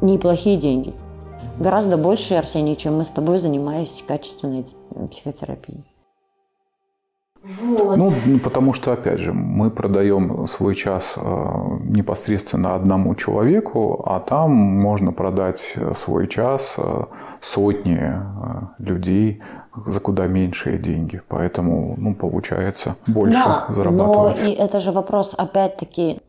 неплохие 0.00 0.56
деньги. 0.56 0.94
Гораздо 1.58 1.96
больше, 1.96 2.34
Арсений, 2.34 2.74
чем 2.74 2.96
мы 2.96 3.04
с 3.04 3.10
тобой 3.10 3.38
занимаясь 3.38 4.02
качественной 4.06 4.64
психотерапией. 5.10 5.84
Вот. 7.42 7.96
Ну, 7.96 8.12
ну, 8.26 8.38
потому 8.38 8.74
что, 8.74 8.92
опять 8.92 9.18
же, 9.18 9.32
мы 9.32 9.70
продаем 9.70 10.46
свой 10.46 10.74
час 10.74 11.14
э, 11.16 11.20
непосредственно 11.84 12.74
одному 12.74 13.14
человеку, 13.14 14.02
а 14.06 14.20
там 14.20 14.50
можно 14.52 15.12
продать 15.12 15.74
свой 15.94 16.28
час 16.28 16.74
э, 16.76 17.04
сотни 17.40 17.98
э, 17.98 18.20
людей 18.78 19.42
за 19.86 20.00
куда 20.00 20.26
меньшие 20.26 20.78
деньги. 20.78 21.22
Поэтому, 21.28 21.94
ну, 21.96 22.14
получается 22.14 22.96
больше 23.06 23.42
да, 23.42 23.64
зарабатывать. 23.68 24.42
Но 24.42 24.48
и 24.48 24.52
это 24.52 24.80
же 24.80 24.92
вопрос, 24.92 25.34
опять-таки, 25.36 26.20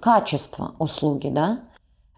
качества 0.00 0.72
услуги, 0.78 1.28
да? 1.28 1.60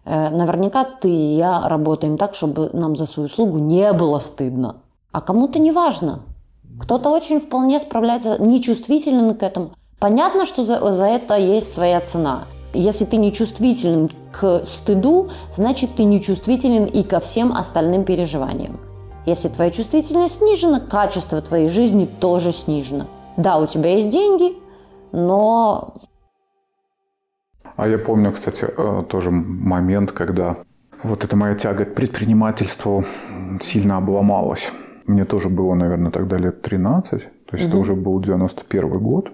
Наверняка 0.05 0.85
ты 0.85 1.09
и 1.09 1.35
я 1.35 1.67
работаем 1.67 2.17
так, 2.17 2.33
чтобы 2.33 2.71
нам 2.73 2.95
за 2.95 3.05
свою 3.05 3.27
услугу 3.27 3.59
не 3.59 3.93
было 3.93 4.17
стыдно. 4.17 4.77
А 5.11 5.21
кому-то 5.21 5.59
не 5.59 5.71
важно. 5.71 6.21
Кто-то 6.79 7.09
очень 7.09 7.39
вполне 7.39 7.79
справляется, 7.79 8.37
нечувствителен 8.41 9.35
к 9.35 9.43
этому. 9.43 9.71
Понятно, 9.99 10.45
что 10.45 10.63
за, 10.63 10.93
за 10.93 11.05
это 11.05 11.35
есть 11.35 11.73
своя 11.73 11.99
цена. 12.01 12.45
Если 12.73 13.05
ты 13.05 13.17
не 13.17 13.33
чувствителен 13.33 14.09
к 14.31 14.65
стыду, 14.65 15.29
значит 15.53 15.95
ты 15.97 16.03
не 16.03 16.21
чувствителен 16.21 16.85
и 16.85 17.03
ко 17.03 17.19
всем 17.19 17.51
остальным 17.51 18.05
переживаниям. 18.05 18.79
Если 19.25 19.49
твоя 19.49 19.71
чувствительность 19.71 20.39
снижена, 20.39 20.79
качество 20.79 21.41
твоей 21.41 21.69
жизни 21.69 22.05
тоже 22.05 22.53
снижено. 22.53 23.07
Да, 23.37 23.57
у 23.57 23.67
тебя 23.67 23.95
есть 23.95 24.09
деньги, 24.09 24.57
но... 25.11 25.95
А 27.75 27.87
я 27.87 27.97
помню, 27.97 28.31
кстати, 28.31 28.65
э, 28.65 29.03
тоже 29.09 29.31
момент, 29.31 30.11
когда 30.11 30.57
вот 31.03 31.23
эта 31.23 31.35
моя 31.35 31.55
тяга 31.55 31.85
к 31.85 31.95
предпринимательству 31.95 33.05
сильно 33.61 33.97
обломалась. 33.97 34.71
Мне 35.09 35.25
тоже 35.25 35.49
было, 35.49 35.73
наверное, 35.73 36.11
тогда 36.11 36.37
лет 36.37 36.61
13. 36.61 37.23
То 37.23 37.55
есть 37.57 37.63
угу. 37.63 37.69
это 37.71 37.77
уже 37.77 37.95
был 37.95 38.19
91 38.19 38.99
год. 38.99 39.31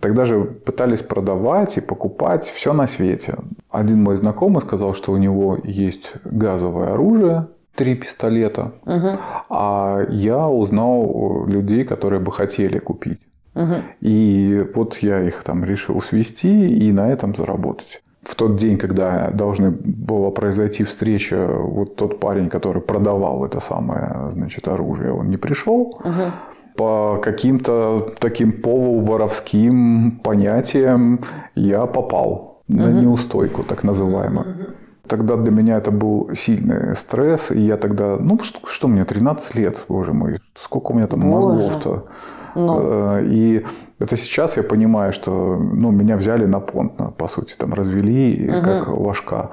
Тогда 0.00 0.24
же 0.24 0.44
пытались 0.44 1.02
продавать 1.02 1.78
и 1.78 1.80
покупать 1.80 2.44
все 2.44 2.72
на 2.72 2.86
свете. 2.86 3.38
Один 3.70 4.02
мой 4.02 4.16
знакомый 4.16 4.62
сказал, 4.62 4.94
что 4.94 5.12
у 5.12 5.16
него 5.16 5.58
есть 5.64 6.12
газовое 6.24 6.92
оружие, 6.92 7.48
три 7.74 7.96
пистолета, 7.96 8.72
угу. 8.84 9.18
а 9.50 10.06
я 10.10 10.48
узнал 10.48 11.46
людей, 11.46 11.84
которые 11.84 12.20
бы 12.20 12.30
хотели 12.30 12.78
купить. 12.78 13.20
Угу. 13.54 13.74
И 14.00 14.64
вот 14.74 14.98
я 14.98 15.22
их 15.22 15.42
там 15.42 15.64
решил 15.64 16.00
свести 16.00 16.88
и 16.88 16.92
на 16.92 17.10
этом 17.10 17.34
заработать. 17.34 18.02
В 18.26 18.34
тот 18.34 18.56
день, 18.56 18.76
когда 18.76 19.30
должны 19.30 19.70
была 19.70 20.30
произойти 20.30 20.82
встреча, 20.82 21.46
вот 21.46 21.94
тот 21.94 22.18
парень, 22.18 22.48
который 22.48 22.82
продавал 22.82 23.44
это 23.44 23.60
самое, 23.60 24.30
значит, 24.32 24.66
оружие, 24.68 25.12
он 25.12 25.30
не 25.30 25.36
пришел. 25.36 26.00
Угу 26.00 26.32
по 26.76 27.18
каким-то 27.22 28.06
таким 28.18 28.52
полуворовским 28.52 30.20
понятиям 30.22 31.20
я 31.54 31.86
попал 31.86 32.62
угу. 32.68 32.78
на 32.78 32.92
неустойку, 32.92 33.62
так 33.62 33.82
называемую. 33.82 34.50
Угу. 34.50 34.85
Тогда 35.08 35.36
для 35.36 35.52
меня 35.52 35.76
это 35.76 35.90
был 35.90 36.30
сильный 36.34 36.96
стресс, 36.96 37.50
и 37.50 37.60
я 37.60 37.76
тогда, 37.76 38.16
ну 38.18 38.38
что, 38.38 38.60
что 38.66 38.88
мне, 38.88 39.04
13 39.04 39.54
лет, 39.56 39.84
боже 39.88 40.12
мой, 40.12 40.38
сколько 40.54 40.92
у 40.92 40.94
меня 40.94 41.06
там 41.06 41.20
мозгов-то. 41.20 42.06
Ну. 42.54 42.80
Э, 42.82 43.24
и 43.24 43.64
это 43.98 44.16
сейчас 44.16 44.56
я 44.56 44.62
понимаю, 44.62 45.12
что 45.12 45.56
ну, 45.56 45.90
меня 45.90 46.16
взяли 46.16 46.46
на 46.46 46.60
понт, 46.60 46.92
по 47.16 47.28
сути, 47.28 47.54
там 47.56 47.74
развели 47.74 48.50
угу. 48.50 48.62
как 48.62 48.88
ложка. 48.88 49.50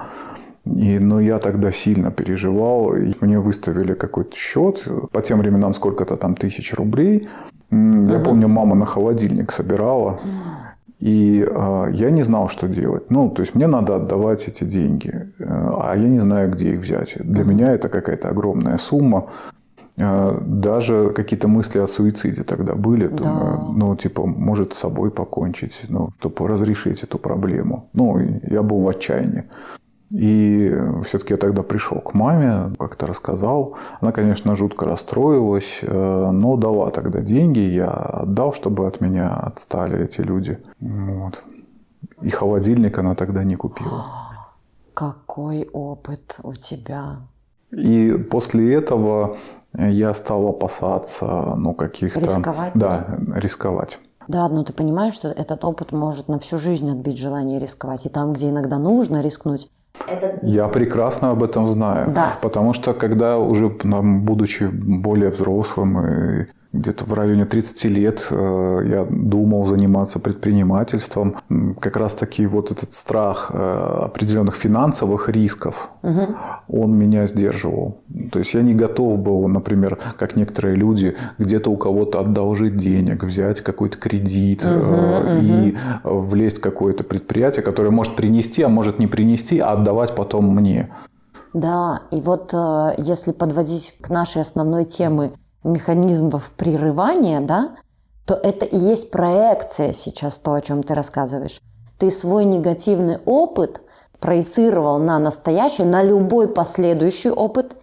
И, 0.64 0.98
но 0.98 1.20
я 1.20 1.38
тогда 1.38 1.70
сильно 1.70 2.10
переживал, 2.10 2.94
и 2.94 3.12
мне 3.20 3.38
выставили 3.38 3.92
какой-то 3.92 4.34
счет, 4.34 4.82
по 5.12 5.20
тем 5.20 5.38
временам 5.38 5.74
сколько-то 5.74 6.16
там 6.16 6.34
тысяч 6.34 6.72
рублей. 6.72 7.28
Я 7.70 8.16
угу. 8.16 8.24
помню, 8.24 8.48
мама 8.48 8.74
на 8.74 8.86
холодильник 8.86 9.52
собирала, 9.52 10.20
и 11.04 11.46
э, 11.46 11.90
я 11.92 12.10
не 12.10 12.22
знал, 12.22 12.48
что 12.48 12.66
делать. 12.66 13.10
Ну, 13.10 13.28
то 13.28 13.42
есть 13.42 13.54
мне 13.54 13.66
надо 13.66 13.96
отдавать 13.96 14.48
эти 14.48 14.64
деньги, 14.64 15.10
э, 15.38 15.70
а 15.78 15.94
я 15.96 16.08
не 16.08 16.20
знаю, 16.20 16.50
где 16.50 16.70
их 16.70 16.80
взять. 16.80 17.16
Для 17.20 17.44
меня 17.44 17.72
это 17.72 17.90
какая-то 17.90 18.30
огромная 18.30 18.78
сумма. 18.78 19.26
Э, 19.98 20.40
даже 20.40 21.10
какие-то 21.10 21.46
мысли 21.46 21.78
о 21.78 21.86
суициде 21.86 22.42
тогда 22.42 22.74
были. 22.74 23.08
Да. 23.08 23.16
Думаю, 23.16 23.58
ну, 23.76 23.96
типа, 23.96 24.24
может 24.24 24.72
с 24.72 24.78
собой 24.78 25.10
покончить, 25.10 25.82
ну, 25.90 26.08
чтобы 26.20 26.48
разрешить 26.48 27.02
эту 27.02 27.18
проблему. 27.18 27.90
Ну, 27.92 28.18
я 28.50 28.62
был 28.62 28.80
в 28.80 28.88
отчаянии. 28.88 29.44
И 30.14 30.72
все-таки 31.04 31.32
я 31.32 31.36
тогда 31.36 31.64
пришел 31.64 32.00
к 32.00 32.14
маме, 32.14 32.72
как-то 32.78 33.06
рассказал. 33.06 33.76
Она, 34.00 34.12
конечно, 34.12 34.54
жутко 34.54 34.84
расстроилась, 34.84 35.80
э, 35.82 36.30
но 36.30 36.56
дала 36.56 36.90
тогда 36.90 37.20
деньги. 37.20 37.58
Я 37.58 37.90
отдал, 37.90 38.52
чтобы 38.52 38.86
от 38.86 39.00
меня 39.00 39.34
отстали 39.34 40.04
эти 40.04 40.20
люди. 40.20 40.60
Вот. 40.78 41.42
И 42.22 42.30
холодильник 42.30 42.96
она 42.96 43.16
тогда 43.16 43.42
не 43.42 43.56
купила. 43.56 44.04
Какой 44.94 45.68
опыт 45.72 46.38
у 46.44 46.54
тебя? 46.54 47.16
И 47.72 48.12
после 48.30 48.72
этого 48.72 49.36
я 49.72 50.14
стал 50.14 50.46
опасаться, 50.46 51.54
ну, 51.56 51.74
каких-то... 51.74 52.20
Рисковать? 52.20 52.72
Да, 52.74 53.18
рисковать. 53.34 53.98
Да, 54.28 54.48
но 54.48 54.62
ты 54.62 54.72
понимаешь, 54.72 55.14
что 55.14 55.26
этот 55.26 55.64
опыт 55.64 55.90
может 55.90 56.28
на 56.28 56.38
всю 56.38 56.58
жизнь 56.58 56.88
отбить 56.88 57.18
желание 57.18 57.58
рисковать. 57.58 58.06
И 58.06 58.08
там, 58.08 58.32
где 58.32 58.50
иногда 58.50 58.78
нужно 58.78 59.20
рискнуть, 59.20 59.70
это... 60.06 60.38
Я 60.42 60.68
прекрасно 60.68 61.30
об 61.30 61.42
этом 61.42 61.68
знаю. 61.68 62.10
Да. 62.14 62.36
Потому 62.42 62.72
что 62.72 62.94
когда 62.94 63.38
уже, 63.38 63.68
будучи 63.68 64.64
более 64.64 65.30
взрослым 65.30 65.98
и 65.98 66.46
где-то 66.74 67.04
в 67.04 67.12
районе 67.12 67.44
30 67.44 67.84
лет 67.84 68.26
э, 68.30 68.80
я 68.84 69.06
думал 69.08 69.64
заниматься 69.64 70.18
предпринимательством. 70.18 71.36
Как 71.78 71.96
раз 71.96 72.14
таки 72.14 72.46
вот 72.46 72.72
этот 72.72 72.92
страх 72.92 73.50
э, 73.54 74.00
определенных 74.06 74.56
финансовых 74.56 75.28
рисков, 75.28 75.90
угу. 76.02 76.34
он 76.68 76.96
меня 76.96 77.26
сдерживал. 77.28 78.00
То 78.32 78.40
есть 78.40 78.54
я 78.54 78.62
не 78.62 78.74
готов 78.74 79.20
был, 79.20 79.46
например, 79.46 80.00
как 80.18 80.34
некоторые 80.34 80.74
люди, 80.74 81.16
где-то 81.38 81.70
у 81.70 81.76
кого-то 81.76 82.18
одолжить 82.18 82.76
денег, 82.76 83.22
взять 83.22 83.60
какой-то 83.60 83.96
кредит 83.96 84.64
угу, 84.64 85.40
и 85.40 85.76
угу. 86.02 86.20
влезть 86.22 86.58
в 86.58 86.60
какое-то 86.60 87.04
предприятие, 87.04 87.62
которое 87.62 87.90
может 87.90 88.16
принести, 88.16 88.62
а 88.62 88.68
может 88.68 88.98
не 88.98 89.06
принести, 89.06 89.60
а 89.60 89.72
отдавать 89.72 90.14
потом 90.16 90.52
мне. 90.52 90.92
Да, 91.52 92.02
и 92.10 92.20
вот 92.20 92.52
если 92.98 93.30
подводить 93.30 93.96
к 94.00 94.10
нашей 94.10 94.42
основной 94.42 94.84
теме 94.86 95.34
механизмов 95.64 96.50
прерывания, 96.56 97.40
да, 97.40 97.76
то 98.26 98.34
это 98.34 98.64
и 98.64 98.76
есть 98.76 99.10
проекция 99.10 99.92
сейчас, 99.92 100.38
то, 100.38 100.54
о 100.54 100.60
чем 100.60 100.82
ты 100.82 100.94
рассказываешь. 100.94 101.60
Ты 101.98 102.10
свой 102.10 102.44
негативный 102.44 103.18
опыт 103.24 103.82
проецировал 104.20 104.98
на 104.98 105.18
настоящий, 105.18 105.84
на 105.84 106.02
любой 106.02 106.48
последующий 106.48 107.30
опыт 107.30 107.76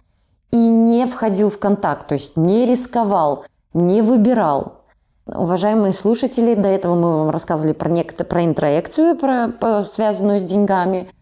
и 0.50 0.56
не 0.56 1.06
входил 1.06 1.50
в 1.50 1.58
контакт, 1.58 2.08
то 2.08 2.14
есть 2.14 2.36
не 2.36 2.66
рисковал, 2.66 3.44
не 3.74 4.02
выбирал. 4.02 4.80
Уважаемые 5.26 5.92
слушатели, 5.92 6.54
до 6.54 6.68
этого 6.68 6.94
мы 6.94 7.18
вам 7.18 7.30
рассказывали 7.30 7.72
про, 7.72 7.88
некоторые, 7.88 8.28
про 8.28 8.44
интроекцию, 8.44 9.16
про, 9.16 9.84
связанную 9.84 10.40
с 10.40 10.44
деньгами– 10.44 11.08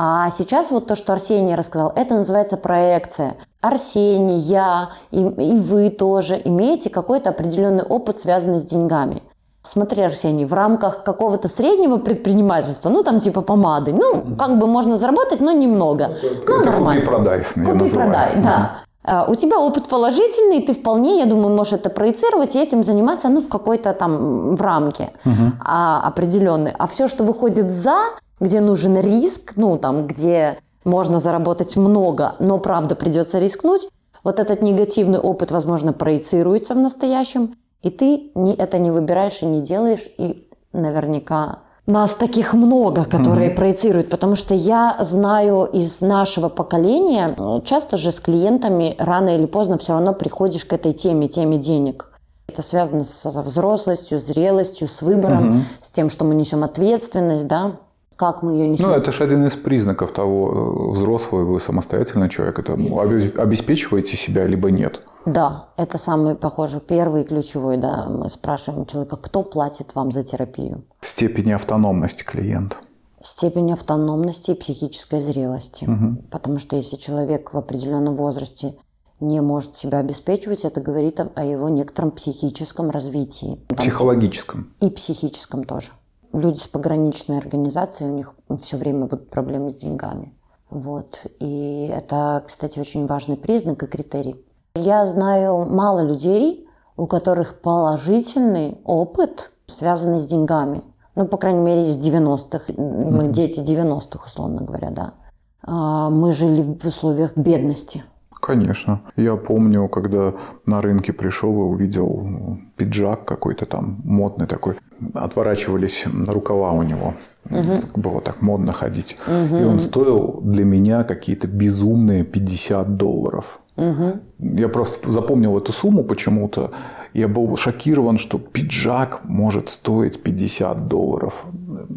а 0.00 0.30
сейчас 0.30 0.70
вот 0.70 0.86
то, 0.86 0.94
что 0.94 1.12
Арсений 1.12 1.56
рассказал, 1.56 1.92
это 1.96 2.14
называется 2.14 2.56
проекция. 2.56 3.34
Арсений, 3.60 4.38
я 4.38 4.90
и, 5.10 5.18
и 5.18 5.56
вы 5.56 5.90
тоже 5.90 6.40
имеете 6.44 6.88
какой-то 6.88 7.30
определенный 7.30 7.82
опыт, 7.82 8.20
связанный 8.20 8.60
с 8.60 8.64
деньгами. 8.64 9.24
Смотри, 9.64 10.02
Арсений, 10.02 10.44
в 10.44 10.54
рамках 10.54 11.02
какого-то 11.02 11.48
среднего 11.48 11.96
предпринимательства, 11.96 12.90
ну 12.90 13.02
там 13.02 13.18
типа 13.18 13.40
помады, 13.40 13.92
ну 13.92 14.36
как 14.38 14.58
бы 14.60 14.68
можно 14.68 14.96
заработать, 14.96 15.40
но 15.40 15.50
немного. 15.50 16.14
Ну, 16.46 16.60
это 16.60 16.70
нормально. 16.70 17.00
купи-продай. 17.00 17.42
Купи-продай, 17.42 18.40
да. 18.40 18.76
А, 19.02 19.26
у 19.28 19.34
тебя 19.34 19.58
опыт 19.58 19.88
положительный, 19.88 20.62
ты 20.62 20.74
вполне, 20.74 21.18
я 21.18 21.26
думаю, 21.26 21.56
можешь 21.56 21.72
это 21.72 21.90
проецировать 21.90 22.54
и 22.54 22.60
этим 22.60 22.84
заниматься, 22.84 23.28
ну, 23.28 23.40
в 23.40 23.48
какой-то 23.48 23.92
там 23.94 24.54
в 24.54 24.62
рамке 24.62 25.10
угу. 25.24 25.52
а, 25.60 26.02
определенной. 26.06 26.72
А 26.78 26.86
все, 26.86 27.08
что 27.08 27.24
выходит 27.24 27.68
за, 27.68 27.96
где 28.40 28.60
нужен 28.60 28.98
риск, 28.98 29.52
ну, 29.56 29.78
там, 29.78 30.06
где 30.06 30.58
можно 30.84 31.18
заработать 31.18 31.76
много, 31.76 32.34
но 32.38 32.58
правда 32.58 32.94
придется 32.94 33.38
рискнуть, 33.38 33.88
вот 34.24 34.40
этот 34.40 34.62
негативный 34.62 35.18
опыт, 35.18 35.50
возможно, 35.50 35.92
проецируется 35.92 36.74
в 36.74 36.78
настоящем, 36.78 37.54
и 37.82 37.90
ты 37.90 38.30
не, 38.34 38.54
это 38.54 38.78
не 38.78 38.90
выбираешь 38.90 39.42
и 39.42 39.46
не 39.46 39.60
делаешь, 39.60 40.08
и 40.18 40.48
наверняка 40.72 41.60
нас 41.86 42.14
таких 42.14 42.52
много, 42.52 43.04
которые 43.04 43.50
mm-hmm. 43.50 43.56
проецируют, 43.56 44.10
потому 44.10 44.36
что 44.36 44.54
я 44.54 44.98
знаю 45.00 45.64
из 45.64 46.00
нашего 46.02 46.48
поколения, 46.48 47.34
ну, 47.38 47.62
часто 47.62 47.96
же 47.96 48.12
с 48.12 48.20
клиентами 48.20 48.94
рано 48.98 49.34
или 49.34 49.46
поздно 49.46 49.78
все 49.78 49.94
равно 49.94 50.12
приходишь 50.12 50.66
к 50.66 50.72
этой 50.74 50.92
теме, 50.92 51.28
теме 51.28 51.56
денег. 51.56 52.10
Это 52.46 52.62
связано 52.62 53.04
со 53.04 53.30
взрослостью, 53.42 54.20
зрелостью, 54.20 54.88
с 54.88 55.00
выбором, 55.00 55.52
mm-hmm. 55.52 55.62
с 55.80 55.90
тем, 55.90 56.10
что 56.10 56.24
мы 56.24 56.34
несем 56.34 56.64
ответственность, 56.64 57.46
да 57.46 57.76
как 58.18 58.42
мы 58.42 58.54
ее 58.54 58.68
несем. 58.68 58.88
Ну, 58.88 58.94
это 58.94 59.12
же 59.12 59.22
один 59.22 59.46
из 59.46 59.54
признаков 59.54 60.10
того, 60.10 60.90
взрослый 60.90 61.44
вы 61.44 61.60
самостоятельный 61.60 62.28
человек. 62.28 62.58
Это 62.58 62.72
обеспечиваете 62.72 64.16
себя, 64.16 64.44
либо 64.44 64.72
нет. 64.72 65.02
Да, 65.24 65.68
это 65.76 65.98
самый, 65.98 66.34
похоже, 66.34 66.80
первый 66.80 67.22
ключевой, 67.22 67.76
да. 67.76 68.08
Мы 68.08 68.28
спрашиваем 68.28 68.86
человека, 68.86 69.16
кто 69.16 69.44
платит 69.44 69.94
вам 69.94 70.10
за 70.10 70.24
терапию. 70.24 70.82
Степень 71.00 71.52
автономности 71.52 72.24
клиента. 72.24 72.76
Степень 73.22 73.72
автономности 73.72 74.50
и 74.50 74.54
психической 74.54 75.20
зрелости. 75.20 75.84
Угу. 75.84 76.24
Потому 76.32 76.58
что 76.58 76.74
если 76.74 76.96
человек 76.96 77.54
в 77.54 77.56
определенном 77.56 78.16
возрасте 78.16 78.74
не 79.20 79.40
может 79.40 79.76
себя 79.76 79.98
обеспечивать, 79.98 80.64
это 80.64 80.80
говорит 80.80 81.20
о 81.20 81.44
его 81.44 81.68
некотором 81.68 82.10
психическом 82.10 82.90
развитии. 82.90 83.60
Психологическом. 83.68 84.72
И 84.80 84.90
психическом 84.90 85.62
тоже 85.62 85.92
люди 86.32 86.58
с 86.58 86.66
пограничной 86.66 87.38
организацией, 87.38 88.10
у 88.10 88.14
них 88.14 88.34
все 88.62 88.76
время 88.76 89.06
будут 89.06 89.30
проблемы 89.30 89.70
с 89.70 89.76
деньгами. 89.76 90.34
Вот. 90.70 91.26
И 91.40 91.90
это, 91.92 92.42
кстати, 92.46 92.78
очень 92.78 93.06
важный 93.06 93.36
признак 93.36 93.82
и 93.82 93.86
критерий. 93.86 94.36
Я 94.74 95.06
знаю 95.06 95.64
мало 95.66 96.00
людей, 96.00 96.68
у 96.96 97.06
которых 97.06 97.60
положительный 97.60 98.78
опыт, 98.84 99.50
связанный 99.66 100.20
с 100.20 100.26
деньгами. 100.26 100.82
ну, 101.14 101.26
по 101.26 101.36
крайней 101.36 101.60
мере, 101.60 101.88
из 101.88 101.98
90-х, 101.98 102.72
мы 102.76 103.28
дети 103.28 103.60
90-х, 103.60 104.26
условно 104.26 104.62
говоря, 104.62 104.90
да, 104.90 105.14
а, 105.62 106.10
мы 106.10 106.32
жили 106.32 106.62
в 106.62 106.86
условиях 106.86 107.36
бедности. 107.36 108.04
Конечно. 108.40 109.02
Я 109.16 109.36
помню, 109.36 109.88
когда 109.88 110.34
на 110.66 110.80
рынке 110.80 111.12
пришел 111.12 111.52
и 111.52 111.74
увидел 111.74 112.58
пиджак 112.76 113.24
какой-то 113.24 113.66
там 113.66 114.00
модный 114.04 114.46
такой. 114.46 114.76
Отворачивались 115.14 116.06
рукава 116.26 116.72
у 116.72 116.82
него. 116.82 117.14
Угу. 117.50 118.00
Было 118.00 118.20
так 118.20 118.42
модно 118.42 118.72
ходить. 118.72 119.16
Угу. 119.26 119.56
И 119.56 119.64
он 119.64 119.80
стоил 119.80 120.40
для 120.42 120.64
меня 120.64 121.04
какие-то 121.04 121.46
безумные 121.46 122.24
50 122.24 122.96
долларов. 122.96 123.60
Угу. 123.76 124.20
Я 124.38 124.68
просто 124.68 125.10
запомнил 125.10 125.56
эту 125.56 125.72
сумму 125.72 126.04
почему-то. 126.04 126.72
Я 127.14 127.28
был 127.28 127.56
шокирован, 127.56 128.18
что 128.18 128.38
пиджак 128.38 129.20
может 129.24 129.68
стоить 129.68 130.22
50 130.22 130.88
долларов. 130.88 131.46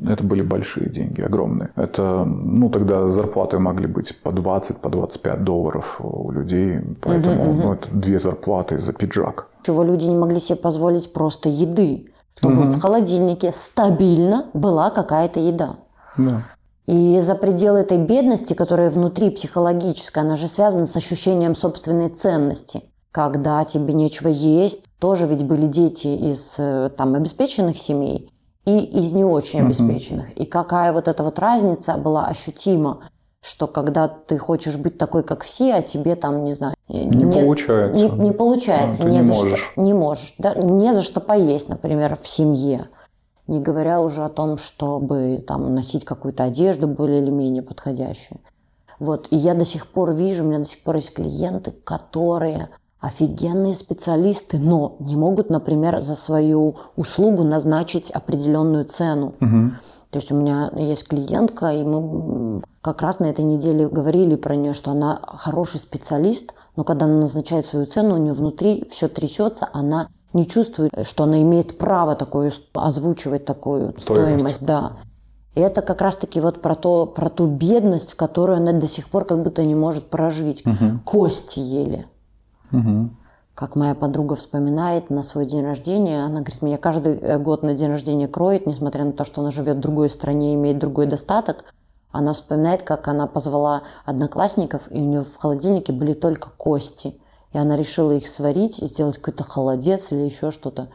Это 0.08 0.24
были 0.24 0.42
большие 0.42 0.90
деньги, 0.90 1.22
огромные. 1.22 1.70
Это, 1.76 2.24
ну, 2.26 2.70
тогда 2.70 3.08
зарплаты 3.08 3.60
могли 3.60 3.88
быть 3.88 4.18
по 4.22 4.32
20, 4.32 4.78
по 4.78 4.90
25 4.90 5.44
долларов 5.44 6.00
у 6.00 6.32
людей. 6.32 6.80
Поэтому, 7.02 7.52
угу, 7.52 7.62
ну, 7.62 7.74
это 7.74 7.88
две 7.92 8.20
зарплаты 8.20 8.78
за 8.78 8.94
пиджак. 8.94 9.48
Чего 9.64 9.84
люди 9.84 10.06
не 10.06 10.16
могли 10.16 10.40
себе 10.40 10.58
позволить 10.58 11.14
просто 11.14 11.50
еды. 11.50 12.08
Чтобы 12.38 12.62
угу. 12.64 12.72
в 12.72 12.80
холодильнике 12.80 13.52
стабильно 13.54 14.46
была 14.54 14.90
какая-то 14.90 15.40
еда. 15.40 15.76
Да. 16.18 16.44
И 16.88 17.20
за 17.22 17.36
пределы 17.36 17.80
этой 17.80 17.98
бедности, 17.98 18.54
которая 18.54 18.90
внутри 18.90 19.30
психологическая, 19.30 20.24
она 20.24 20.36
же 20.36 20.48
связана 20.48 20.86
с 20.86 20.96
ощущением 20.96 21.56
собственной 21.56 22.10
ценности. 22.10 22.84
Когда 23.12 23.66
тебе 23.66 23.94
нечего 23.94 24.30
есть, 24.30 24.86
тоже 25.00 25.28
ведь 25.28 25.44
были 25.44 25.68
дети 25.68 26.08
из 26.08 26.56
э, 26.58 26.90
там, 26.96 27.16
обеспеченных 27.16 27.78
семей 27.78 28.32
и 28.66 28.78
из 28.78 29.12
не 29.12 29.26
очень 29.26 29.62
обеспеченных. 29.62 30.32
И 30.38 30.46
какая 30.46 30.94
вот 30.94 31.08
эта 31.08 31.24
вот 31.24 31.38
разница 31.40 31.98
была 31.98 32.28
ощутима, 32.28 33.02
что 33.42 33.68
когда 33.68 34.08
ты 34.08 34.38
хочешь 34.38 34.78
быть 34.78 34.98
такой, 34.98 35.24
как 35.24 35.44
все, 35.44 35.74
а 35.74 35.82
тебе 35.82 36.16
там, 36.16 36.44
не 36.46 36.54
знаю... 36.54 36.76
Не, 36.88 37.06
не 37.06 37.32
получается. 37.32 38.02
Не, 38.02 38.10
не 38.10 38.32
получается, 38.32 39.04
а, 39.04 39.10
не, 39.10 39.18
не 39.18 39.24
за 39.24 39.34
можешь. 39.34 39.60
что. 39.60 39.82
Не 39.82 39.94
можешь. 39.94 40.36
Да, 40.38 40.54
не 40.54 40.94
за 40.94 41.02
что 41.02 41.20
поесть, 41.20 41.68
например, 41.68 42.18
в 42.22 42.28
семье. 42.30 42.88
Не 43.48 43.60
говоря 43.60 44.00
уже 44.00 44.24
о 44.24 44.30
том, 44.30 44.58
чтобы 44.58 45.44
там, 45.46 45.74
носить 45.74 46.06
какую-то 46.06 46.44
одежду 46.44 46.88
более 46.88 47.22
или 47.22 47.32
менее 47.32 47.64
подходящую. 47.64 48.40
Вот. 49.00 49.28
И 49.32 49.36
я 49.36 49.56
до 49.56 49.66
сих 49.66 49.88
пор 49.88 50.14
вижу, 50.14 50.44
у 50.44 50.48
меня 50.48 50.60
до 50.60 50.66
сих 50.66 50.84
пор 50.84 50.98
есть 50.98 51.14
клиенты, 51.14 51.72
которые 51.72 52.70
офигенные 53.02 53.76
специалисты, 53.76 54.60
но 54.60 54.96
не 55.00 55.16
могут, 55.16 55.50
например, 55.50 56.02
за 56.02 56.16
свою 56.16 56.76
услугу 56.96 57.44
назначить 57.44 58.12
определенную 58.12 58.86
цену. 58.86 59.34
Угу. 59.42 59.72
То 60.12 60.20
есть 60.20 60.32
у 60.32 60.36
меня 60.36 60.72
есть 60.76 61.08
клиентка, 61.08 61.72
и 61.72 61.84
мы 61.84 62.62
как 62.82 63.02
раз 63.02 63.20
на 63.20 63.26
этой 63.26 63.44
неделе 63.44 63.88
говорили 63.88 64.36
про 64.36 64.56
нее, 64.56 64.74
что 64.74 64.92
она 64.92 65.20
хороший 65.26 65.80
специалист, 65.80 66.54
но 66.76 66.84
когда 66.84 67.06
она 67.06 67.22
назначает 67.22 67.66
свою 67.66 67.86
цену, 67.86 68.16
у 68.16 68.18
нее 68.18 68.34
внутри 68.34 68.88
все 68.92 69.08
трясется, 69.08 69.68
она 69.74 70.08
не 70.34 70.48
чувствует, 70.48 70.92
что 71.04 71.24
она 71.24 71.42
имеет 71.42 71.78
право 71.78 72.16
такое 72.16 72.52
озвучивать 72.74 73.46
такую 73.46 73.96
стоимость, 73.98 74.04
стоимость 74.04 74.66
да. 74.66 74.94
И 75.56 75.60
это 75.60 75.82
как 75.82 76.02
раз-таки 76.02 76.40
вот 76.40 76.62
про, 76.62 76.76
то, 76.76 77.06
про 77.06 77.30
ту 77.30 77.48
бедность, 77.48 78.12
в 78.12 78.16
которую 78.16 78.58
она 78.58 78.74
до 78.74 78.88
сих 78.88 79.10
пор 79.10 79.26
как 79.26 79.42
будто 79.44 79.64
не 79.64 79.76
может 79.76 80.10
прожить. 80.10 80.66
Угу. 80.66 81.02
Кости 81.04 81.60
ели. 81.60 82.06
Как 83.54 83.76
моя 83.76 83.94
подруга 83.96 84.36
вспоминает 84.36 85.10
на 85.10 85.24
свой 85.24 85.46
день 85.46 85.64
рождения, 85.64 86.24
она 86.24 86.40
говорит, 86.40 86.62
меня 86.62 86.78
каждый 86.78 87.18
э, 87.18 87.38
год 87.38 87.64
на 87.64 87.76
день 87.76 87.90
рождения 87.90 88.28
кроет, 88.28 88.66
несмотря 88.66 89.04
на 89.04 89.12
то, 89.12 89.24
что 89.26 89.42
она 89.42 89.52
живет 89.52 89.78
в 89.78 89.82
другой 89.82 90.10
стране 90.10 90.54
и 90.54 90.56
имеет 90.56 90.80
другой 90.80 91.06
достаток. 91.06 91.66
Она 92.12 92.34
вспоминает, 92.34 92.82
как 92.82 93.08
она 93.08 93.28
позвала 93.28 93.84
одноклассников, 94.06 94.84
и 94.90 95.00
у 95.00 95.06
нее 95.06 95.24
в 95.24 95.36
холодильнике 95.36 95.92
были 95.92 96.14
только 96.14 96.50
кости. 96.50 97.20
И 97.52 97.58
она 97.58 97.76
решила 97.76 98.14
их 98.14 98.28
сварить 98.28 98.80
и 98.80 98.86
сделать 98.86 99.18
какой-то 99.18 99.44
холодец 99.44 100.12
или 100.12 100.22
еще 100.22 100.52
что-то. 100.52 100.90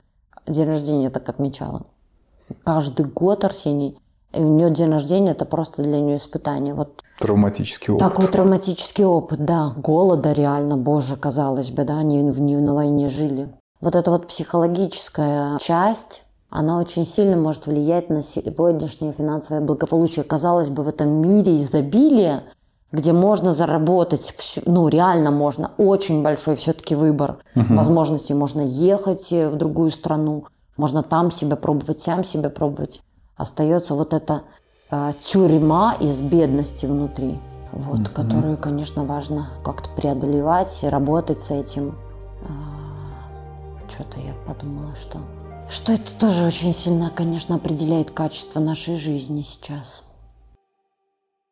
День 0.46 0.66
рождения 0.66 1.10
так 1.10 1.28
отмечала. 1.28 1.82
Каждый 2.64 3.04
год 3.04 3.44
Арсений 3.44 3.98
и 4.36 4.40
у 4.40 4.54
нее 4.54 4.70
день 4.70 4.90
рождения 4.90 5.30
это 5.30 5.44
просто 5.44 5.82
для 5.82 5.98
нее 5.98 6.18
испытание. 6.18 6.74
Вот 6.74 7.02
травматический 7.18 7.92
опыт. 7.92 8.08
Такой 8.08 8.26
травматический 8.28 9.04
опыт, 9.04 9.44
да. 9.44 9.72
Голода 9.76 10.32
реально, 10.32 10.76
боже, 10.76 11.16
казалось 11.16 11.70
бы, 11.70 11.84
да, 11.84 11.98
они 11.98 12.22
в, 12.30 12.40
на 12.40 12.74
войне 12.74 13.08
жили. 13.08 13.48
Вот 13.80 13.94
эта 13.94 14.10
вот 14.10 14.28
психологическая 14.28 15.58
часть, 15.58 16.22
она 16.50 16.78
очень 16.78 17.04
сильно 17.04 17.36
может 17.36 17.66
влиять 17.66 18.08
на 18.10 18.22
сегодняшнее 18.22 19.12
финансовое 19.12 19.60
благополучие. 19.60 20.24
Казалось 20.24 20.70
бы, 20.70 20.82
в 20.82 20.88
этом 20.88 21.08
мире 21.08 21.60
изобилия, 21.60 22.44
где 22.92 23.12
можно 23.12 23.52
заработать, 23.52 24.34
все, 24.38 24.62
ну 24.64 24.88
реально 24.88 25.30
можно, 25.30 25.72
очень 25.76 26.22
большой 26.22 26.56
все-таки 26.56 26.94
выбор 26.94 27.38
угу. 27.54 27.74
возможностей. 27.74 28.34
Можно 28.34 28.60
ехать 28.60 29.30
в 29.30 29.56
другую 29.56 29.90
страну, 29.90 30.46
можно 30.76 31.02
там 31.02 31.30
себя 31.30 31.56
пробовать, 31.56 32.00
сам 32.00 32.24
себя 32.24 32.48
пробовать 32.48 33.00
остается 33.36 33.94
вот 33.94 34.12
эта 34.12 34.34
э, 34.34 34.40
тюрьма 35.20 35.94
из 36.00 36.22
бедности 36.22 36.86
внутри, 36.86 37.38
вот, 37.72 38.00
mm-hmm. 38.00 38.12
которую, 38.12 38.56
конечно, 38.56 39.04
важно 39.04 39.50
как-то 39.64 39.90
преодолевать, 39.90 40.78
работать 40.82 41.40
с 41.40 41.50
этим. 41.50 41.96
А, 42.48 43.90
что-то 43.90 44.18
я 44.20 44.34
подумала, 44.46 44.94
что 44.94 45.18
что 45.68 45.92
это 45.92 46.14
тоже 46.14 46.44
очень 46.44 46.72
сильно, 46.72 47.10
конечно, 47.10 47.56
определяет 47.56 48.10
качество 48.12 48.60
нашей 48.60 48.96
жизни 48.96 49.42
сейчас. 49.42 50.04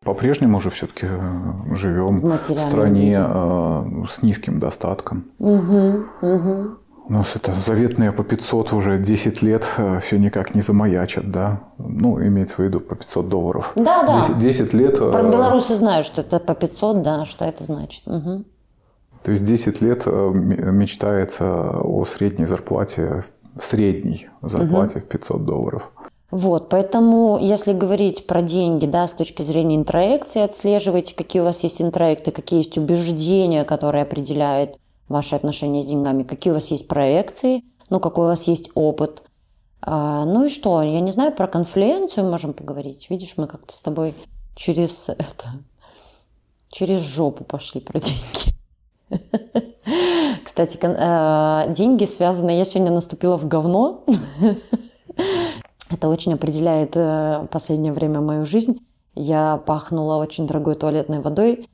По-прежнему 0.05 0.61
же 0.61 0.71
все-таки 0.71 1.07
э, 1.09 1.75
живем 1.75 2.19
в 2.19 2.59
стране 2.59 3.17
э, 3.19 4.05
с 4.09 4.23
низким 4.23 4.61
достатком. 4.61 5.31
Угу, 5.39 6.05
угу. 6.21 6.79
У 7.07 7.13
нас 7.13 7.37
это 7.37 7.53
заветные 7.53 8.13
по 8.13 8.25
500 8.25 8.73
уже 8.73 8.99
10 8.99 9.43
лет 9.43 9.75
э, 9.77 10.01
все 10.01 10.19
никак 10.19 10.55
не 10.55 10.63
замаячат, 10.63 11.31
да? 11.31 11.61
Ну, 11.77 12.19
имеется 12.19 12.57
в 12.57 12.59
виду 12.61 12.81
по 12.81 12.97
500 12.97 13.29
долларов. 13.29 13.73
Да, 13.77 14.05
да. 14.07 14.17
10, 14.21 14.39
10 14.39 14.73
лет... 14.73 14.99
Про 14.99 15.21
э, 15.21 15.31
белорусы 15.31 15.75
знают, 15.75 16.07
что 16.07 16.23
это 16.23 16.41
по 16.41 16.55
500, 16.55 17.03
да, 17.03 17.27
что 17.27 17.45
это 17.45 17.63
значит. 17.65 18.03
Угу. 18.07 18.45
То 19.23 19.33
есть 19.33 19.45
10 19.45 19.83
лет 19.83 20.05
э, 20.07 20.31
мечтается 20.33 21.79
о 21.79 22.07
средней 22.07 22.47
зарплате, 22.47 23.23
средней 23.61 24.29
зарплате 24.41 24.99
угу. 24.99 25.07
в 25.07 25.09
500 25.09 25.45
долларов. 25.45 25.91
Вот, 26.31 26.71
поэтому, 26.71 27.39
если 27.39 27.75
говорить 27.75 28.27
про 28.27 28.41
деньги, 28.41 28.87
да, 28.87 29.07
с 29.07 29.13
точки 29.13 29.43
зрения 29.43 29.77
интроекции, 29.77 30.41
отслеживайте, 30.41 31.15
какие 31.15 31.43
у 31.43 31.45
вас 31.45 31.63
есть 31.63 31.83
интроекты, 31.83 32.31
какие 32.31 32.61
есть 32.61 32.79
убеждения, 32.79 33.65
которые 33.65 34.03
определяют 34.03 34.79
ваши 35.09 35.35
отношения 35.35 35.83
с 35.83 35.87
деньгами, 35.87 36.23
какие 36.23 36.53
у 36.53 36.55
вас 36.55 36.69
есть 36.69 36.89
проекции, 36.89 37.65
ну, 37.91 38.01
какой 38.01 38.27
у 38.27 38.29
вас 38.29 38.45
есть 38.45 38.71
опыт. 38.75 39.23
А, 39.83 40.25
ну 40.25 40.47
и 40.47 40.49
что, 40.49 40.83
я 40.83 41.01
не 41.01 41.13
знаю, 41.13 41.33
про 41.33 41.47
конфлюенцию 41.47 42.31
можем 42.31 42.55
поговорить. 42.55 43.09
Видишь, 43.11 43.35
мы 43.37 43.47
как-то 43.47 43.75
с 43.75 43.81
тобой 43.81 44.15
через 44.55 45.09
это, 45.09 45.47
через 46.69 47.01
жопу 47.01 47.45
пошли 47.45 47.81
про 47.81 48.01
деньги. 48.01 48.55
Кстати, 50.45 50.79
а, 50.83 51.67
деньги 51.69 52.05
связаны... 52.05 52.57
Я 52.57 52.65
сегодня 52.65 52.93
наступила 52.93 53.37
в 53.37 53.47
говно. 53.47 54.05
Это 55.91 56.09
очень 56.09 56.33
определяет 56.33 56.97
э, 56.97 57.47
последнее 57.51 57.93
время 57.93 58.21
мою 58.21 58.47
жизнь. 58.47 58.81
Я 59.15 59.59
пахнула 59.59 60.17
очень 60.17 60.47
дорогой 60.47 60.75
туалетной 60.75 61.21
водой, 61.21 61.69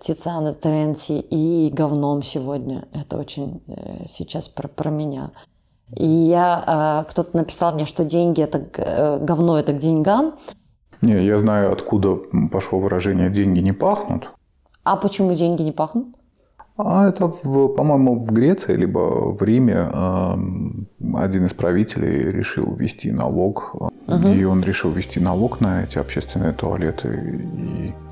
Тициана 0.00 0.52
Теренси 0.52 1.20
и 1.20 1.70
говном 1.72 2.22
сегодня. 2.22 2.86
Это 2.92 3.16
очень 3.16 3.62
э, 3.68 4.06
сейчас 4.08 4.48
про, 4.48 4.66
про 4.66 4.90
меня. 4.90 5.30
И 5.94 6.06
я, 6.06 7.04
э, 7.06 7.10
кто-то 7.10 7.36
написал 7.36 7.72
мне, 7.74 7.86
что 7.86 8.04
деньги 8.04 8.42
это 8.42 8.66
э, 8.76 9.18
говно 9.24 9.58
это 9.58 9.72
к 9.72 9.78
деньгам. 9.78 10.34
Не, 11.02 11.24
я 11.24 11.38
знаю, 11.38 11.72
откуда 11.72 12.16
пошло 12.50 12.80
выражение 12.80 13.30
«деньги 13.30 13.60
не 13.60 13.72
пахнут». 13.72 14.30
А 14.82 14.96
почему 14.96 15.34
деньги 15.34 15.62
не 15.62 15.72
пахнут? 15.72 16.08
А 16.78 17.08
это, 17.08 17.28
по-моему, 17.28 18.18
в 18.18 18.32
Греции 18.32 18.76
либо 18.76 19.34
в 19.34 19.42
Риме 19.42 19.78
один 21.14 21.46
из 21.46 21.54
правителей 21.54 22.30
решил 22.30 22.74
ввести 22.74 23.12
налог, 23.12 23.74
угу. 23.74 24.28
и 24.28 24.44
он 24.44 24.62
решил 24.62 24.90
ввести 24.90 25.18
налог 25.18 25.60
на 25.60 25.84
эти 25.84 25.98
общественные 25.98 26.52
туалеты. 26.52 27.08
И 27.56 28.05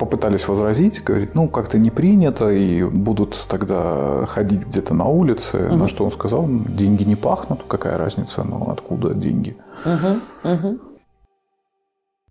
попытались 0.00 0.48
возразить, 0.48 1.04
говорить, 1.04 1.34
ну, 1.34 1.48
как-то 1.48 1.78
не 1.78 1.90
принято, 1.90 2.50
и 2.50 2.82
будут 2.82 3.46
тогда 3.48 4.24
ходить 4.26 4.66
где-то 4.66 4.94
на 4.94 5.04
улице. 5.04 5.66
Угу. 5.66 5.76
На 5.76 5.88
что 5.88 6.04
он 6.04 6.10
сказал, 6.10 6.46
деньги 6.48 7.04
не 7.04 7.16
пахнут, 7.16 7.64
какая 7.68 7.98
разница, 7.98 8.42
ну, 8.42 8.70
откуда 8.70 9.12
деньги. 9.14 9.56
Угу, 9.84 10.52
угу. 10.52 10.78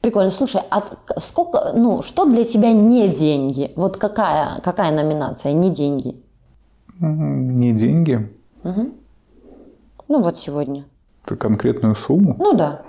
Прикольно. 0.01 0.31
Слушай, 0.31 0.61
а 0.71 0.83
сколько, 1.17 1.73
ну, 1.75 2.01
что 2.01 2.25
для 2.25 2.43
тебя 2.43 2.73
не 2.73 3.07
деньги? 3.07 3.71
Вот 3.75 3.97
какая, 3.97 4.59
какая 4.61 4.91
номинация 4.91 5.53
не 5.53 5.69
деньги? 5.69 6.15
Не 6.99 7.71
деньги. 7.73 8.29
Угу. 8.63 8.89
Ну, 10.07 10.21
вот 10.23 10.37
сегодня. 10.37 10.85
Ты 11.25 11.35
конкретную 11.35 11.95
сумму? 11.95 12.35
Ну, 12.39 12.53
да. 12.53 12.81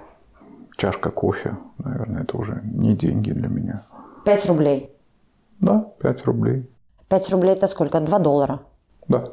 чашка 0.76 1.10
кофе, 1.10 1.58
наверное, 1.76 2.22
это 2.22 2.38
уже 2.38 2.62
не 2.64 2.94
деньги 2.94 3.32
для 3.32 3.48
меня. 3.48 3.82
5 4.24 4.46
рублей. 4.46 4.90
Да, 5.60 5.86
5 6.02 6.24
рублей. 6.24 6.70
5 7.08 7.30
рублей 7.30 7.52
это 7.54 7.66
сколько? 7.68 8.00
2 8.00 8.18
доллара. 8.18 8.60
Да. 9.08 9.24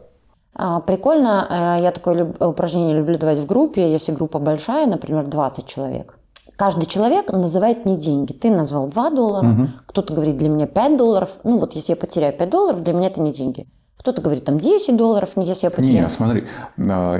А, 0.55 0.79
прикольно, 0.79 1.47
э, 1.79 1.83
я 1.83 1.91
такое 1.91 2.15
люб- 2.15 2.41
упражнение 2.41 2.95
люблю 2.97 3.17
давать 3.17 3.37
в 3.37 3.45
группе, 3.45 3.91
если 3.91 4.11
группа 4.11 4.39
большая, 4.39 4.87
например, 4.87 5.27
20 5.27 5.65
человек. 5.67 6.17
Каждый 6.55 6.87
человек 6.87 7.31
называет 7.31 7.85
не 7.85 7.95
деньги. 7.97 8.33
Ты 8.33 8.49
назвал 8.49 8.87
2 8.87 9.09
доллара, 9.11 9.45
кто-то 9.85 10.13
говорит 10.15 10.37
для 10.37 10.49
меня 10.49 10.65
5 10.65 10.97
долларов. 10.97 11.29
Ну 11.43 11.59
вот 11.59 11.73
если 11.75 11.91
я 11.91 11.95
потеряю 11.95 12.33
5 12.35 12.49
долларов, 12.49 12.81
для 12.81 12.93
меня 12.93 13.07
это 13.09 13.21
не 13.21 13.31
деньги. 13.31 13.67
Кто-то 13.97 14.21
говорит 14.21 14.45
там 14.45 14.59
10 14.59 14.95
долларов, 14.95 15.31
ну, 15.35 15.43
если 15.43 15.65
я 15.65 15.71
потеряю. 15.71 16.03
Не, 16.03 16.09
смотри, 16.09 16.45
а, 16.77 17.19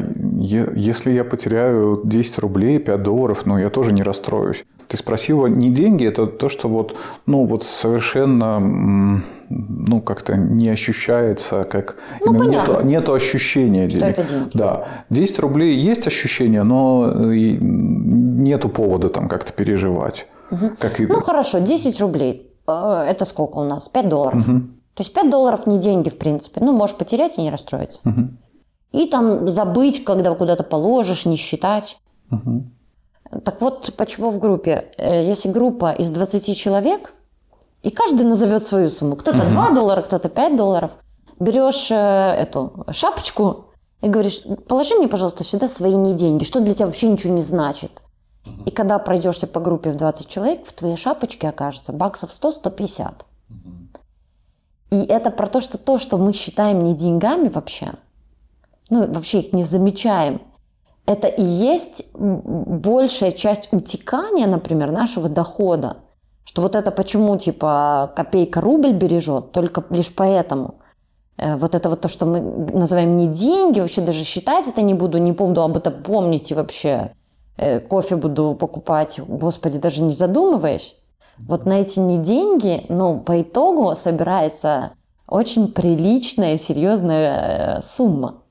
если 0.75 1.11
я 1.11 1.23
потеряю 1.23 2.01
10 2.03 2.39
рублей, 2.39 2.79
5 2.79 3.03
долларов, 3.03 3.45
ну, 3.45 3.57
я 3.57 3.69
тоже 3.69 3.91
не 3.93 4.03
расстроюсь. 4.03 4.63
Ты 4.87 4.95
спросила, 4.95 5.47
не 5.47 5.69
деньги, 5.69 6.05
это 6.05 6.27
то, 6.27 6.47
что 6.47 6.69
вот, 6.69 6.95
ну, 7.25 7.45
вот 7.45 7.65
совершенно, 7.65 9.21
ну, 9.49 10.01
как-то 10.01 10.37
не 10.37 10.69
ощущается, 10.69 11.63
как... 11.63 11.97
Ну, 12.21 12.33
именно 12.33 12.49
нету, 12.49 12.79
нету 12.83 13.13
ощущения 13.13 13.87
денег. 13.87 14.05
это 14.05 14.23
деньги. 14.23 14.51
Да. 14.57 14.87
10 15.09 15.39
рублей 15.39 15.75
есть 15.75 16.07
ощущение, 16.07 16.63
но 16.63 17.33
и 17.33 17.57
нету 17.59 18.69
повода 18.69 19.09
там 19.09 19.27
как-то 19.27 19.51
переживать. 19.51 20.27
Как 20.79 20.99
и... 21.01 21.05
Ну 21.07 21.19
хорошо, 21.19 21.59
10 21.59 21.99
рублей. 21.99 22.53
Э, 22.67 23.05
Это 23.09 23.25
сколько 23.25 23.57
у 23.57 23.63
нас? 23.63 23.89
5 23.89 24.09
долларов. 24.09 24.45
То 24.97 25.03
есть 25.03 25.13
5 25.13 25.29
долларов 25.29 25.67
не 25.67 25.77
деньги, 25.77 26.09
в 26.09 26.17
принципе. 26.17 26.59
Ну, 26.59 26.73
можешь 26.73 26.95
потерять 26.95 27.37
и 27.37 27.41
не 27.41 27.51
расстроиться. 27.51 27.99
И 28.91 29.05
там 29.05 29.47
забыть, 29.47 30.03
когда 30.03 30.33
куда-то 30.33 30.63
положишь, 30.63 31.25
не 31.27 31.35
считать. 31.35 31.97
Так 33.45 33.61
вот, 33.61 33.93
почему 33.95 34.31
в 34.31 34.39
группе? 34.39 34.87
Э, 34.97 35.23
Если 35.23 35.49
группа 35.51 35.91
из 35.91 36.09
20 36.11 36.57
человек, 36.57 37.13
и 37.83 37.91
каждый 37.91 38.25
назовет 38.25 38.63
свою 38.65 38.89
сумму. 38.89 39.15
Кто-то 39.15 39.43
2 39.51 39.71
доллара, 39.71 40.01
кто-то 40.01 40.29
5 40.29 40.55
долларов. 40.57 40.91
Берешь 41.39 41.91
э, 41.91 41.95
эту 41.95 42.85
шапочку 42.89 43.65
и 44.01 44.07
говоришь, 44.07 44.41
положи 44.67 44.95
мне, 44.95 45.07
пожалуйста, 45.07 45.43
сюда 45.43 45.67
свои 45.67 45.93
не 45.93 46.15
деньги, 46.15 46.43
что 46.43 46.59
для 46.59 46.73
тебя 46.73 46.87
вообще 46.87 47.07
ничего 47.07 47.33
не 47.33 47.43
значит. 47.43 47.91
И 48.65 48.71
когда 48.71 48.97
пройдешься 48.97 49.45
по 49.45 49.59
группе 49.59 49.91
в 49.91 49.95
20 49.95 50.27
человек, 50.27 50.65
в 50.65 50.73
твоей 50.73 50.95
шапочке 50.95 51.49
окажется 51.49 51.93
баксов 51.93 52.31
100-150. 52.31 53.11
И 54.89 55.03
это 55.03 55.31
про 55.31 55.47
то, 55.47 55.59
что 55.59 55.77
то, 55.77 55.99
что 55.99 56.17
мы 56.17 56.33
считаем 56.33 56.83
не 56.83 56.95
деньгами 56.95 57.49
вообще, 57.49 57.93
ну, 58.89 59.11
вообще 59.11 59.41
их 59.41 59.53
не 59.53 59.63
замечаем, 59.63 60.41
это 61.05 61.27
и 61.27 61.43
есть 61.43 62.05
большая 62.13 63.31
часть 63.31 63.69
утекания, 63.71 64.47
например, 64.47 64.91
нашего 64.91 65.29
дохода. 65.29 65.97
Что 66.43 66.61
вот 66.61 66.75
это 66.75 66.91
почему, 66.91 67.37
типа, 67.37 68.11
копейка 68.15 68.61
рубль 68.61 68.93
бережет, 68.93 69.51
только 69.51 69.83
лишь 69.89 70.13
поэтому. 70.13 70.75
Э, 71.37 71.57
Вот 71.57 71.75
это 71.75 71.89
вот 71.89 72.01
то, 72.01 72.07
что 72.07 72.25
мы 72.25 72.39
называем 72.39 73.15
не 73.17 73.27
деньги, 73.27 73.79
вообще 73.81 74.01
даже 74.01 74.23
считать 74.23 74.67
это 74.67 74.81
не 74.81 74.93
буду, 74.93 75.17
не 75.17 75.33
буду 75.33 75.61
об 75.61 75.77
этом 75.77 76.01
помнить 76.03 76.51
и 76.51 76.53
вообще 76.53 77.11
э, 77.57 77.79
кофе 77.79 78.15
буду 78.15 78.55
покупать, 78.55 79.19
господи, 79.27 79.77
даже 79.79 80.01
не 80.01 80.13
задумываясь. 80.13 80.95
Вот 81.39 81.65
на 81.65 81.81
эти 81.81 81.99
не 81.99 82.17
деньги, 82.17 82.85
но 82.89 83.19
по 83.19 83.41
итогу 83.41 83.95
собирается 83.95 84.93
очень 85.27 85.71
приличная 85.71 86.57
серьезная 86.57 87.77
э, 87.77 87.81
сумма. 87.81 88.43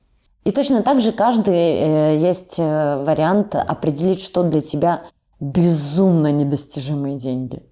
И 0.43 0.51
точно 0.51 0.83
так 0.83 1.01
же 1.01 1.11
каждый 1.11 1.55
э, 1.55 2.17
есть 2.19 2.55
э, 2.57 3.03
вариант 3.03 3.55
определить, 3.55 4.21
что 4.21 4.43
для 4.43 4.61
тебя 4.61 5.03
безумно 5.39 6.31
недостижимые 6.31 7.15
деньги. 7.15 7.63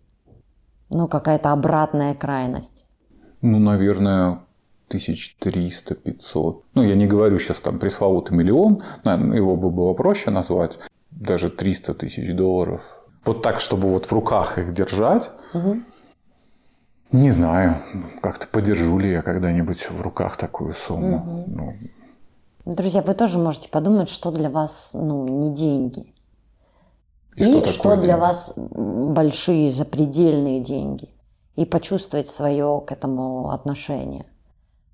Ну, 0.90 1.08
какая-то 1.08 1.52
обратная 1.52 2.14
крайность. 2.16 2.86
Ну, 3.42 3.60
наверное, 3.60 4.42
тысяч 4.88 5.36
триста, 5.40 5.96
пятьсот. 5.96 6.64
Ну, 6.74 6.84
я 6.84 6.96
не 6.96 7.08
говорю 7.08 7.40
сейчас 7.40 7.60
там 7.60 7.80
пресловутый 7.80 8.38
миллион, 8.38 8.84
наверное, 9.04 9.38
его 9.38 9.56
бы 9.56 9.70
было 9.70 9.94
проще 9.94 10.30
назвать. 10.30 10.78
Даже 11.12 11.50
300 11.50 11.94
тысяч 11.94 12.36
долларов. 12.36 12.82
Вот 13.26 13.42
так, 13.42 13.60
чтобы 13.60 13.90
вот 13.90 14.06
в 14.06 14.12
руках 14.12 14.58
их 14.58 14.74
держать. 14.74 15.32
Не 17.12 17.32
знаю, 17.32 17.78
как-то 18.22 18.48
подержу 18.48 19.00
ли 19.00 19.12
я 19.12 19.22
когда-нибудь 19.22 19.90
в 19.90 20.02
руках 20.02 20.38
такую 20.38 20.74
сумму. 20.74 21.46
Ну, 21.48 21.74
Друзья, 22.66 23.02
вы 23.04 23.14
тоже 23.14 23.38
можете 23.38 23.70
подумать, 23.70 24.10
что 24.10 24.32
для 24.32 24.50
вас 24.50 24.92
ну, 24.94 25.28
не 25.28 25.54
деньги. 25.54 26.14
И 27.36 27.44
И, 27.44 27.62
что 27.62 27.72
что, 27.72 27.96
для 27.96 28.14
деньги? 28.14 28.20
вас 28.20 28.54
большие, 28.56 29.72
запредельные 29.72 30.62
деньги. 30.62 31.10
И 31.56 31.66
почувствовать 31.66 32.28
свое 32.28 32.82
к 32.86 32.92
этому 32.92 33.52
отношение. 33.52 34.26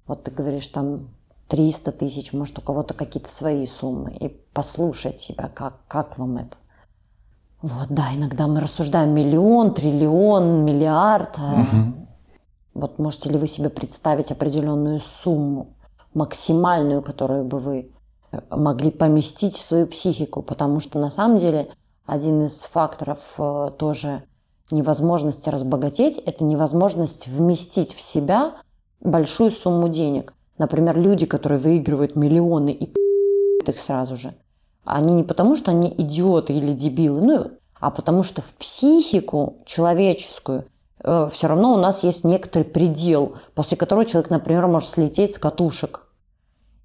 Вот 0.06 0.24
ты 0.24 0.32
говоришь, 0.32 0.68
там 0.68 1.10
300 1.48 1.92
тысяч, 1.94 2.34
может, 2.34 2.60
у 2.60 2.62
кого-то 2.62 2.94
какие-то 2.94 3.32
свои 3.32 3.66
суммы. 3.66 4.14
И 4.16 4.28
послушать 4.28 5.18
себя, 5.18 5.50
как, 5.54 5.76
как 5.88 6.18
вам 6.18 6.38
это. 6.38 6.58
Вот, 7.62 7.88
да, 7.90 8.08
иногда 8.16 8.48
мы 8.48 8.60
рассуждаем 8.60 9.14
миллион, 9.14 9.74
триллион, 9.74 10.66
миллиард. 10.66 11.38
а 11.38 11.66
Вот 12.74 12.98
можете 12.98 13.30
ли 13.30 13.38
вы 13.38 13.48
себе 13.48 13.70
представить 13.70 14.32
определенную 14.32 15.00
сумму, 15.00 15.76
максимальную, 16.14 17.02
которую 17.02 17.44
бы 17.46 17.60
вы 17.60 17.92
э, 18.32 18.40
могли 18.50 18.90
поместить 18.90 19.56
в 19.56 19.64
свою 19.64 19.88
психику? 19.88 20.42
Потому 20.42 20.80
что 20.80 20.98
на 20.98 21.12
самом 21.12 21.38
деле 21.38 21.70
один 22.06 22.42
из 22.42 22.64
факторов 22.64 23.20
э, 23.38 23.72
тоже 23.78 24.24
невозможности 24.72 25.50
разбогатеть– 25.50 26.18
это 26.26 26.44
невозможность 26.44 27.28
вместить 27.28 27.94
в 27.94 28.02
себя 28.02 28.56
большую 29.02 29.52
сумму 29.52 29.90
денег. 29.90 30.34
Например, 30.58 30.98
люди, 30.98 31.26
которые 31.26 31.60
выигрывают 31.60 32.16
миллионы 32.16 32.72
и 32.72 32.94
их 33.68 33.80
сразу 33.80 34.18
же, 34.18 34.34
они 34.84 35.14
не 35.14 35.24
потому, 35.24 35.56
что 35.56 35.72
они 35.72 35.94
идиоты 35.98 36.54
или 36.54 36.74
дебилы, 36.74 37.22
ну, 37.22 37.52
а 37.80 37.92
потому 37.92 38.24
что 38.24 38.42
в 38.42 38.54
психику 38.54 39.58
человеческую 39.66 40.66
все 41.04 41.48
равно 41.48 41.74
у 41.74 41.78
нас 41.78 42.04
есть 42.04 42.24
некоторый 42.24 42.64
предел, 42.64 43.36
после 43.56 43.76
которого 43.76 44.06
человек, 44.06 44.30
например, 44.30 44.68
может 44.68 44.90
слететь 44.90 45.34
с 45.34 45.40
катушек. 45.40 46.06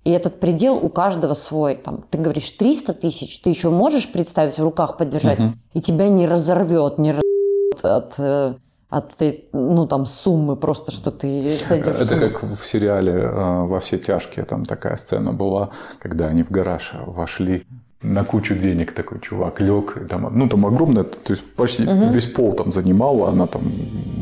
И 0.04 0.10
этот 0.10 0.38
предел 0.38 0.76
у 0.76 0.88
каждого 0.88 1.34
свой. 1.34 1.74
Там, 1.74 2.04
ты 2.08 2.16
говоришь 2.18 2.48
300 2.52 2.94
тысяч, 2.94 3.40
ты 3.40 3.50
еще 3.50 3.70
можешь 3.70 4.10
представить 4.10 4.56
в 4.56 4.62
руках 4.62 4.96
подержать, 4.96 5.40
и 5.74 5.80
тебя 5.80 6.08
не 6.08 6.26
разорвет, 6.26 6.98
не 6.98 7.10
разорвет 7.10 7.84
от, 7.84 8.14
э, 8.18 8.54
от 8.88 9.16
ну, 9.52 9.86
там, 9.88 10.06
суммы 10.06 10.54
просто, 10.54 10.92
что 10.92 11.10
ты 11.10 11.58
сойдешь 11.60 11.96
Это 11.96 12.18
как 12.20 12.44
в 12.44 12.64
сериале 12.64 13.12
э, 13.14 13.64
«Во 13.64 13.80
все 13.80 13.98
тяжкие». 13.98 14.44
Там 14.44 14.64
такая 14.64 14.96
сцена 14.96 15.32
была, 15.32 15.70
когда 15.98 16.28
они 16.28 16.44
в 16.44 16.50
гараж 16.50 16.92
вошли 17.04 17.66
на 18.02 18.24
кучу 18.24 18.54
денег 18.54 18.92
такой 18.92 19.20
чувак 19.20 19.60
лег, 19.60 20.06
там, 20.08 20.28
ну 20.36 20.48
там 20.48 20.66
огромная, 20.66 21.04
то 21.04 21.32
есть 21.32 21.54
почти 21.54 21.84
весь 21.84 22.26
пол 22.26 22.52
там 22.52 22.70
занимала, 22.72 23.30
она 23.30 23.46
там 23.46 23.62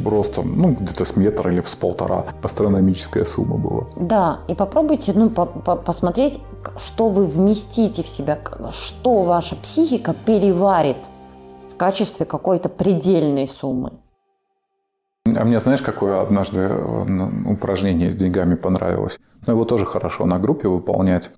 ростом, 0.04 0.56
ну 0.56 0.74
где-то 0.74 1.04
с 1.04 1.16
метра 1.16 1.50
или 1.52 1.62
с 1.62 1.74
полтора, 1.74 2.26
астрономическая 2.42 3.24
сумма 3.24 3.56
была. 3.56 3.86
Да, 3.96 4.40
и 4.48 4.54
попробуйте 4.54 5.12
ну, 5.14 5.28
по- 5.30 5.46
по- 5.46 5.76
посмотреть, 5.76 6.38
что 6.76 7.08
вы 7.08 7.26
вместите 7.26 8.02
в 8.02 8.08
себя, 8.08 8.38
что 8.70 9.22
ваша 9.22 9.56
психика 9.56 10.14
переварит 10.14 10.98
в 11.72 11.76
качестве 11.76 12.26
какой-то 12.26 12.68
предельной 12.68 13.48
суммы. 13.48 13.92
А 15.36 15.44
мне 15.44 15.58
знаешь, 15.58 15.82
какое 15.82 16.20
однажды 16.20 16.60
э, 16.60 17.50
упражнение 17.50 18.10
с 18.10 18.14
деньгами 18.14 18.54
понравилось? 18.54 19.18
Ну, 19.46 19.54
его 19.54 19.64
тоже 19.64 19.86
хорошо 19.86 20.26
на 20.26 20.38
группе 20.38 20.68
выполнять. 20.68 21.30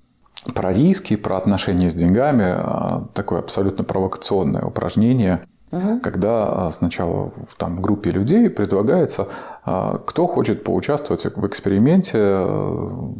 Про 0.54 0.72
риски, 0.72 1.16
про 1.16 1.36
отношения 1.36 1.90
с 1.90 1.94
деньгами. 1.94 2.44
а, 2.46 3.04
Такое 3.14 3.40
абсолютно 3.40 3.84
провокационное 3.84 4.62
упражнение. 4.62 5.40
Когда 6.02 6.66
а, 6.66 6.70
сначала 6.70 7.32
в, 7.48 7.56
там, 7.58 7.80
группе 7.80 8.10
людей 8.10 8.48
предлагается, 8.48 9.26
а, 9.64 9.98
кто 9.98 10.26
хочет 10.28 10.62
поучаствовать 10.62 11.24
в 11.24 11.46
эксперименте, 11.46 12.46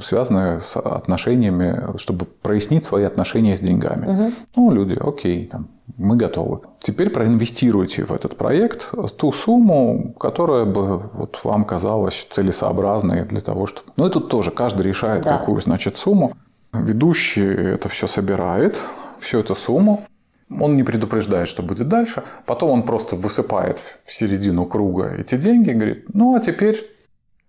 связанном 0.01 0.61
с 0.61 0.77
отношениями, 0.79 1.99
чтобы 1.99 2.25
прояснить 2.25 2.85
свои 2.85 3.03
отношения 3.05 3.57
с 3.57 3.61
деньгами. 3.61 4.33
Ну, 4.57 4.71
люди, 4.71 4.97
окей, 4.99 5.47
там, 5.47 5.69
мы 5.99 6.17
готовы. 6.17 6.61
Теперь 6.79 7.11
проинвестируйте 7.11 8.05
в 8.05 8.13
этот 8.13 8.37
проект 8.37 8.91
ту 9.19 9.33
сумму, 9.33 10.15
которая 10.19 10.65
бы 10.65 10.99
вот 10.99 11.41
вам 11.43 11.65
казалась 11.65 12.27
целесообразной 12.31 13.25
для 13.25 13.41
того, 13.41 13.67
чтобы... 13.67 13.89
Ну 13.97 14.07
и 14.07 14.11
тут 14.11 14.29
тоже 14.31 14.53
каждый 14.53 14.83
решает, 14.83 15.25
Да. 15.25 15.37
какую, 15.37 15.61
значит, 15.61 15.97
сумму. 15.99 16.33
Ведущий 16.73 17.47
это 17.47 17.89
все 17.89 18.07
собирает, 18.07 18.79
всю 19.19 19.39
эту 19.41 19.55
сумму. 19.55 20.07
Он 20.51 20.77
не 20.77 20.85
предупреждает, 20.85 21.49
что 21.49 21.63
будет 21.63 21.89
дальше. 21.89 22.23
Потом 22.45 22.71
он 22.71 22.83
просто 22.85 23.17
высыпает 23.17 23.81
в 24.05 24.13
середину 24.13 24.67
круга 24.67 25.15
эти 25.19 25.37
деньги 25.37 25.71
и 25.71 25.75
говорит, 25.75 26.05
ну 26.13 26.37
а 26.37 26.41
теперь 26.41 26.77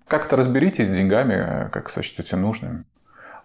как-то 0.07 0.35
разберитесь 0.35 0.87
с 0.87 0.89
деньгами, 0.89 1.69
как 1.69 1.89
сочтете 1.89 2.35
нужными. 2.37 2.85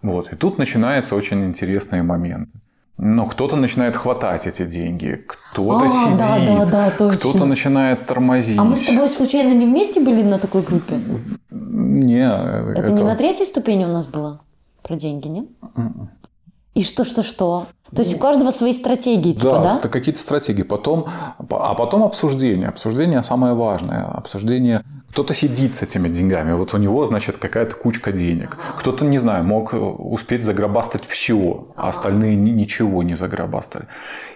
Вот. 0.01 0.33
И 0.33 0.35
тут 0.35 0.57
начинается 0.57 1.15
очень 1.15 1.45
интересный 1.45 2.01
момент. 2.01 2.49
Но 2.97 3.25
кто-то 3.25 3.55
начинает 3.55 3.95
хватать 3.95 4.45
эти 4.45 4.65
деньги, 4.65 5.25
кто-то 5.25 5.85
А, 5.85 5.87
сидит, 5.87 6.17
да, 6.17 6.65
да, 6.65 6.93
да, 6.97 7.09
кто-то 7.15 7.45
начинает 7.45 8.05
тормозить. 8.05 8.57
А 8.59 8.63
мы 8.63 8.75
с 8.75 8.85
тобой 8.85 9.09
случайно 9.09 9.53
не 9.53 9.65
вместе 9.65 9.99
были 9.99 10.21
на 10.21 10.37
такой 10.37 10.61
группе? 10.61 10.99
Не, 11.49 12.29
Это, 12.77 12.91
не 12.91 13.03
на 13.03 13.15
третьей 13.15 13.45
ступени 13.45 13.85
у 13.85 13.87
нас 13.87 14.07
было? 14.07 14.41
Про 14.83 14.95
деньги, 14.95 15.27
нет? 15.27 15.45
И 16.73 16.83
что, 16.83 17.05
что, 17.05 17.23
что? 17.23 17.67
То 17.95 18.01
есть 18.01 18.15
у 18.15 18.17
каждого 18.17 18.49
свои 18.49 18.73
стратегии, 18.73 19.33
типа, 19.33 19.59
да? 19.63 19.77
это 19.77 19.89
какие-то 19.89 20.19
стратегии. 20.19 20.63
Потом, 20.63 21.05
а 21.37 21.75
потом 21.75 22.03
обсуждение. 22.03 22.69
Обсуждение 22.69 23.21
самое 23.21 23.53
важное. 23.53 24.05
Обсуждение. 24.05 24.83
Кто-то 25.11 25.35
сидит 25.35 25.75
с 25.75 25.83
этими 25.83 26.09
деньгами. 26.09 26.53
Вот 26.53 26.73
у 26.73 26.77
него, 26.79 27.05
значит, 27.05 27.37
какая-то 27.37 27.75
кучка 27.75 28.11
денег. 28.11 28.57
Кто-то, 28.79 29.05
не 29.05 29.19
знаю, 29.19 29.43
мог 29.43 29.73
успеть 29.73 30.43
загробастать 30.43 31.05
все, 31.05 31.67
а 31.75 31.89
остальные 31.89 32.35
ни- 32.35 32.49
ничего 32.49 33.03
не 33.03 33.13
загробастали. 33.13 33.85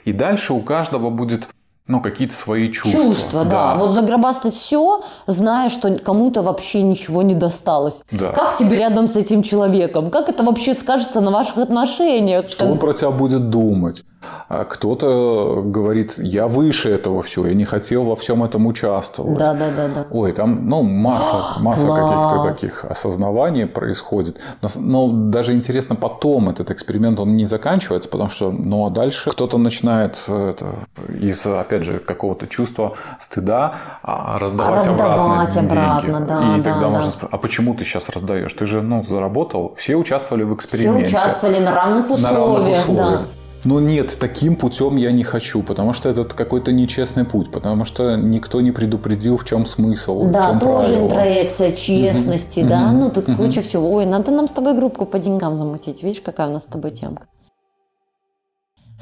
И 0.05 0.13
дальше 0.13 0.53
у 0.53 0.61
каждого 0.61 1.09
будет 1.09 1.47
ну, 1.87 2.01
какие-то 2.01 2.33
свои 2.33 2.71
чувства. 2.71 3.01
Чувства, 3.01 3.45
да. 3.45 3.75
Вот 3.75 3.91
загробастать 3.91 4.53
все, 4.53 5.03
зная, 5.25 5.69
что 5.69 5.97
кому-то 5.97 6.41
вообще 6.41 6.81
ничего 6.81 7.21
не 7.21 7.33
досталось. 7.33 8.01
Да. 8.11 8.31
Как 8.31 8.57
тебе 8.57 8.77
рядом 8.77 9.07
с 9.07 9.15
этим 9.15 9.43
человеком? 9.43 10.11
Как 10.11 10.29
это 10.29 10.43
вообще 10.43 10.73
скажется 10.73 11.21
на 11.21 11.31
ваших 11.31 11.57
отношениях? 11.57 12.49
Что 12.49 12.65
он 12.65 12.77
про 12.77 12.93
тебя 12.93 13.11
будет 13.11 13.49
думать? 13.49 14.03
А 14.49 14.63
кто-то 14.65 15.61
говорит, 15.65 16.13
я 16.17 16.47
выше 16.47 16.89
этого 16.89 17.21
всего, 17.21 17.47
я 17.47 17.53
не 17.53 17.65
хотел 17.65 18.05
во 18.05 18.15
всем 18.15 18.43
этом 18.43 18.65
участвовать. 18.67 19.37
Да, 19.37 19.53
да, 19.53 19.67
да, 19.75 19.87
да. 19.93 20.05
Ой, 20.11 20.31
там 20.31 20.67
ну, 20.69 20.83
масса, 20.83 21.43
масса 21.59 21.87
каких-то 21.87 22.43
таких 22.53 22.85
осознаваний 22.85 23.65
происходит. 23.65 24.39
Но, 24.61 24.69
но 24.77 25.07
даже 25.29 25.53
интересно, 25.53 25.95
потом 25.95 26.49
этот 26.49 26.71
эксперимент 26.71 27.19
он 27.19 27.35
не 27.35 27.45
заканчивается, 27.45 28.09
потому 28.09 28.29
что 28.29 28.51
ну, 28.51 28.85
а 28.85 28.89
дальше 28.89 29.29
кто-то 29.31 29.57
начинает 29.57 30.17
э, 30.27 30.51
это, 30.51 30.75
из, 31.19 31.45
опять 31.45 31.83
же, 31.83 31.99
какого-то 31.99 32.47
чувства 32.47 32.95
стыда 33.19 33.73
а, 34.03 34.39
раздавать, 34.39 34.85
А 34.87 34.91
обратно 34.91 35.43
раздавать 35.43 35.53
деньги. 35.53 35.71
обратно, 35.71 36.19
да, 36.21 36.55
И 36.55 36.61
да, 36.61 36.71
тогда 36.71 36.81
да. 36.81 36.89
можно 36.89 37.11
спросить, 37.11 37.29
а 37.33 37.37
почему 37.37 37.73
ты 37.73 37.83
сейчас 37.83 38.07
раздаешь? 38.09 38.53
Ты 38.53 38.65
же 38.65 38.81
ну, 38.81 39.03
заработал, 39.03 39.73
все 39.77 39.95
участвовали 39.95 40.43
в 40.43 40.47
Все 40.47 40.55
эксперименте. 40.55 41.07
участвовали 41.15 41.59
на 41.59 41.75
равных 41.75 42.07
на 42.09 42.13
условиях. 42.15 42.37
равных 42.37 42.79
условиях. 42.79 43.21
Да. 43.21 43.25
Но 43.67 43.81
нет, 43.81 44.15
таким 44.17 44.55
путем 44.55 44.95
я 44.95 45.11
не 45.11 45.25
хочу, 45.25 45.61
потому 45.61 45.91
что 45.91 46.07
это 46.07 46.23
какой-то 46.23 46.71
нечестный 46.71 47.25
путь, 47.25 47.51
потому 47.51 47.83
что 47.83 48.15
никто 48.15 48.61
не 48.61 48.71
предупредил, 48.71 49.35
в 49.35 49.43
чем 49.43 49.65
смысл, 49.65 50.23
в 50.23 50.31
Да, 50.31 50.51
чем 50.51 50.59
тоже 50.61 50.87
правило. 50.87 51.05
интроекция 51.05 51.71
честности, 51.73 52.63
да, 52.63 52.93
ну 52.93 53.11
тут 53.11 53.25
куча 53.35 53.61
всего. 53.61 53.91
Ой, 53.91 54.05
надо 54.05 54.31
нам 54.31 54.47
с 54.47 54.51
тобой 54.51 54.73
группку 54.73 55.05
по 55.05 55.19
деньгам 55.19 55.57
замутить, 55.57 56.01
видишь, 56.01 56.21
какая 56.21 56.47
у 56.47 56.53
нас 56.53 56.63
с 56.63 56.67
тобой 56.67 56.91
темка. 56.91 57.25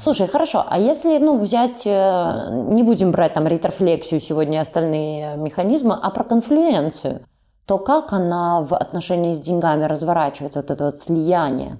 Слушай, 0.00 0.26
хорошо, 0.26 0.64
а 0.68 0.80
если, 0.80 1.16
ну, 1.18 1.38
взять, 1.38 1.86
э, 1.86 2.66
не 2.68 2.82
будем 2.82 3.12
брать 3.12 3.34
там 3.34 3.46
ретрофлексию 3.46 4.20
сегодня 4.20 4.58
и 4.58 4.60
остальные 4.62 5.36
механизмы, 5.36 5.94
а 5.94 6.10
про 6.10 6.24
конфлюенцию, 6.24 7.20
то 7.66 7.78
как 7.78 8.12
она 8.12 8.62
в 8.62 8.74
отношении 8.74 9.32
с 9.32 9.38
деньгами 9.38 9.84
разворачивается, 9.84 10.58
вот 10.58 10.72
это 10.72 10.86
вот 10.86 10.98
слияние? 10.98 11.78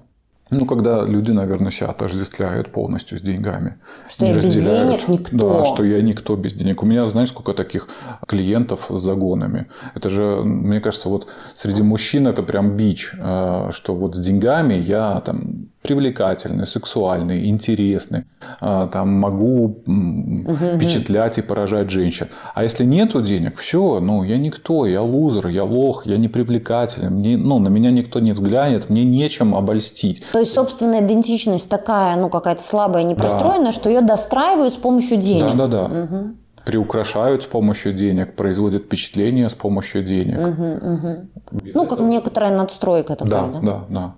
Ну, 0.49 0.65
когда 0.65 1.03
люди, 1.05 1.31
наверное, 1.31 1.71
себя 1.71 1.89
отождествляют 1.89 2.71
полностью 2.71 3.17
с 3.17 3.21
деньгами. 3.21 3.75
Что 4.09 4.25
Не 4.25 4.31
я 4.31 4.35
без 4.37 4.45
разделяют. 4.45 4.89
денег 4.89 5.07
никто. 5.07 5.57
Да, 5.57 5.65
что 5.65 5.83
я 5.83 6.01
никто 6.01 6.35
без 6.35 6.53
денег. 6.53 6.83
У 6.83 6.85
меня, 6.85 7.07
знаешь, 7.07 7.29
сколько 7.29 7.53
таких 7.53 7.87
клиентов 8.27 8.87
с 8.89 8.99
загонами. 8.99 9.67
Это 9.95 10.09
же, 10.09 10.41
мне 10.43 10.79
кажется, 10.79 11.09
вот 11.09 11.29
среди 11.55 11.83
мужчин 11.83 12.27
это 12.27 12.43
прям 12.43 12.77
бич, 12.77 13.13
э, 13.17 13.69
что 13.71 13.95
вот 13.95 14.15
с 14.15 14.19
деньгами 14.19 14.73
я 14.75 15.21
там 15.21 15.67
привлекательный, 15.81 16.65
сексуальный, 16.67 17.47
интересный, 17.49 18.25
э, 18.61 18.87
там 18.91 19.13
могу 19.13 19.77
впечатлять 19.85 21.37
и 21.37 21.41
поражать 21.41 21.89
женщин. 21.89 22.27
А 22.55 22.63
если 22.63 22.83
нету 22.83 23.21
денег, 23.21 23.57
все, 23.57 23.99
ну, 23.99 24.23
я 24.23 24.37
никто, 24.37 24.85
я 24.85 25.01
лузер, 25.01 25.47
я 25.47 25.63
лох, 25.63 26.05
я 26.05 26.17
не 26.17 26.27
привлекательный, 26.27 27.09
мне, 27.09 27.37
ну, 27.37 27.59
на 27.59 27.69
меня 27.69 27.91
никто 27.91 28.19
не 28.19 28.33
взглянет, 28.33 28.89
мне 28.89 29.03
нечем 29.03 29.55
обольстить. 29.55 30.23
То 30.33 30.39
есть 30.39 30.53
собственная 30.53 31.05
идентичность 31.05 31.69
такая, 31.69 32.15
ну, 32.17 32.29
какая-то 32.29 32.61
слабая, 32.63 33.03
непростроенная, 33.03 33.71
что 33.71 33.89
ее 33.89 34.01
достраивают 34.01 34.73
с 34.73 34.77
помощью 34.77 35.17
денег. 35.17 35.55
Да, 35.55 35.67
да, 35.67 35.87
да. 35.87 36.31
Приукрашают 36.65 37.43
с 37.43 37.45
помощью 37.45 37.93
денег, 37.93 38.35
производят 38.35 38.83
впечатление 38.83 39.47
с 39.47 39.53
помощью 39.53 40.03
денег. 40.03 40.37
Без 41.51 41.73
Ну, 41.73 41.83
как 41.83 41.93
этого- 41.93 42.07
некоторая 42.09 42.51
надстройка 42.57 43.15
такая, 43.15 43.29
Да, 43.29 43.47
да? 43.53 43.59
да, 43.61 43.83
да. 43.89 44.13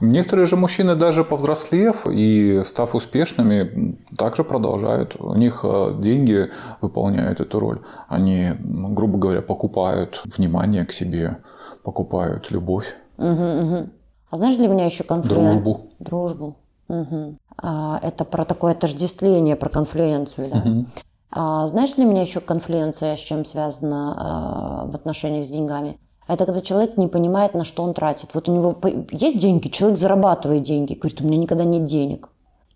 Некоторые 0.00 0.46
же 0.46 0.56
мужчины, 0.56 0.96
даже 0.96 1.24
повзрослев 1.24 2.06
и 2.06 2.62
став 2.64 2.94
успешными, 2.94 3.98
также 4.16 4.44
продолжают. 4.44 5.14
У 5.18 5.34
них 5.34 5.60
э, 5.62 5.94
деньги 5.98 6.50
выполняют 6.80 7.40
эту 7.40 7.58
роль. 7.58 7.80
Они, 8.08 8.52
грубо 8.58 9.18
говоря, 9.18 9.42
покупают 9.42 10.22
внимание 10.36 10.86
к 10.86 10.92
себе, 10.92 11.38
покупают 11.82 12.50
любовь, 12.50 12.94
А 14.30 14.36
знаешь, 14.36 14.56
для 14.56 14.68
меня 14.68 14.86
еще 14.86 15.04
конфликт... 15.04 15.38
дружбу. 15.38 15.80
Дружбу. 15.98 16.56
Мгм. 16.88 17.38
А, 17.58 18.00
это 18.02 18.24
про 18.24 18.44
такое 18.44 18.72
отождествление, 18.72 19.54
про 19.56 19.68
конфлюенцию, 19.68 20.48
да. 20.50 20.64
А, 21.32 21.68
знаешь, 21.68 21.92
для 21.92 22.04
меня 22.04 22.22
еще 22.22 22.40
конфлюенция 22.40 23.16
с 23.16 23.20
чем 23.20 23.44
связана 23.44 24.14
а, 24.16 24.86
в 24.86 24.94
отношениях 24.94 25.46
с 25.46 25.50
деньгами? 25.50 25.98
Это 26.30 26.46
когда 26.46 26.60
человек 26.60 26.96
не 26.96 27.08
понимает, 27.08 27.54
на 27.54 27.64
что 27.64 27.82
он 27.82 27.92
тратит. 27.92 28.30
Вот 28.34 28.48
у 28.48 28.52
него 28.52 28.76
есть 29.10 29.36
деньги, 29.36 29.66
человек 29.66 29.98
зарабатывает 29.98 30.62
деньги, 30.62 30.94
говорит, 30.94 31.20
у 31.20 31.24
меня 31.24 31.38
никогда 31.38 31.64
нет 31.64 31.86
денег. 31.86 32.28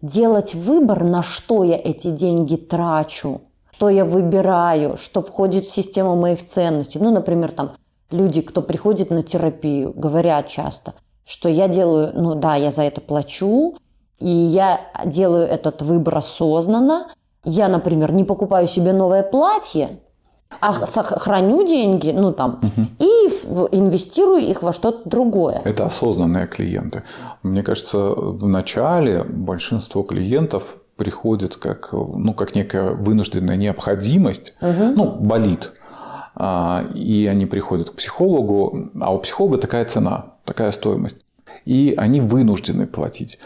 Делать 0.02 0.54
выбор, 0.54 1.04
на 1.04 1.22
что 1.22 1.62
я 1.62 1.76
эти 1.76 2.10
деньги 2.10 2.56
трачу, 2.56 3.42
что 3.70 3.88
я 3.90 4.04
выбираю, 4.04 4.96
что 4.96 5.22
входит 5.22 5.66
в 5.66 5.70
систему 5.70 6.16
моих 6.16 6.44
ценностей. 6.44 6.98
Ну, 6.98 7.12
например, 7.12 7.52
там 7.52 7.76
люди, 8.10 8.40
кто 8.40 8.60
приходит 8.60 9.10
на 9.10 9.22
терапию, 9.22 9.92
говорят 9.94 10.48
часто, 10.48 10.94
что 11.24 11.48
я 11.48 11.68
делаю, 11.68 12.10
ну 12.12 12.34
да, 12.34 12.56
я 12.56 12.72
за 12.72 12.82
это 12.82 13.00
плачу, 13.00 13.76
и 14.18 14.28
я 14.28 14.80
делаю 15.04 15.46
этот 15.46 15.80
выбор 15.80 16.16
осознанно. 16.18 17.06
Я, 17.44 17.68
например, 17.68 18.10
не 18.10 18.24
покупаю 18.24 18.66
себе 18.66 18.92
новое 18.92 19.22
платье, 19.22 20.00
а 20.60 20.86
сох- 20.86 21.18
храню 21.20 21.66
деньги, 21.66 22.10
ну 22.10 22.32
там, 22.32 22.60
и 22.98 23.28
в- 23.44 23.68
инвестирую 23.72 24.40
их 24.42 24.62
во 24.62 24.72
что-то 24.72 25.08
другое. 25.08 25.60
Это 25.64 25.86
осознанные 25.86 26.46
клиенты. 26.46 27.02
Мне 27.42 27.62
кажется, 27.62 27.98
в 27.98 28.46
начале 28.48 29.24
большинство 29.24 30.02
клиентов 30.02 30.62
приходит 30.96 31.56
как, 31.56 31.92
ну, 31.92 32.34
как 32.34 32.54
некая 32.54 32.90
вынужденная 32.92 33.56
необходимость, 33.56 34.54
ну, 34.60 35.10
болит. 35.20 35.72
А, 36.36 36.84
И 36.94 37.26
они 37.26 37.46
приходят 37.46 37.90
к 37.90 37.94
психологу, 37.94 38.90
а 39.00 39.12
у 39.14 39.18
психолога 39.18 39.58
такая 39.58 39.84
цена, 39.84 40.34
такая 40.44 40.72
стоимость. 40.72 41.16
И 41.64 41.94
они 41.96 42.20
вынуждены 42.20 42.86
платить. 42.86 43.38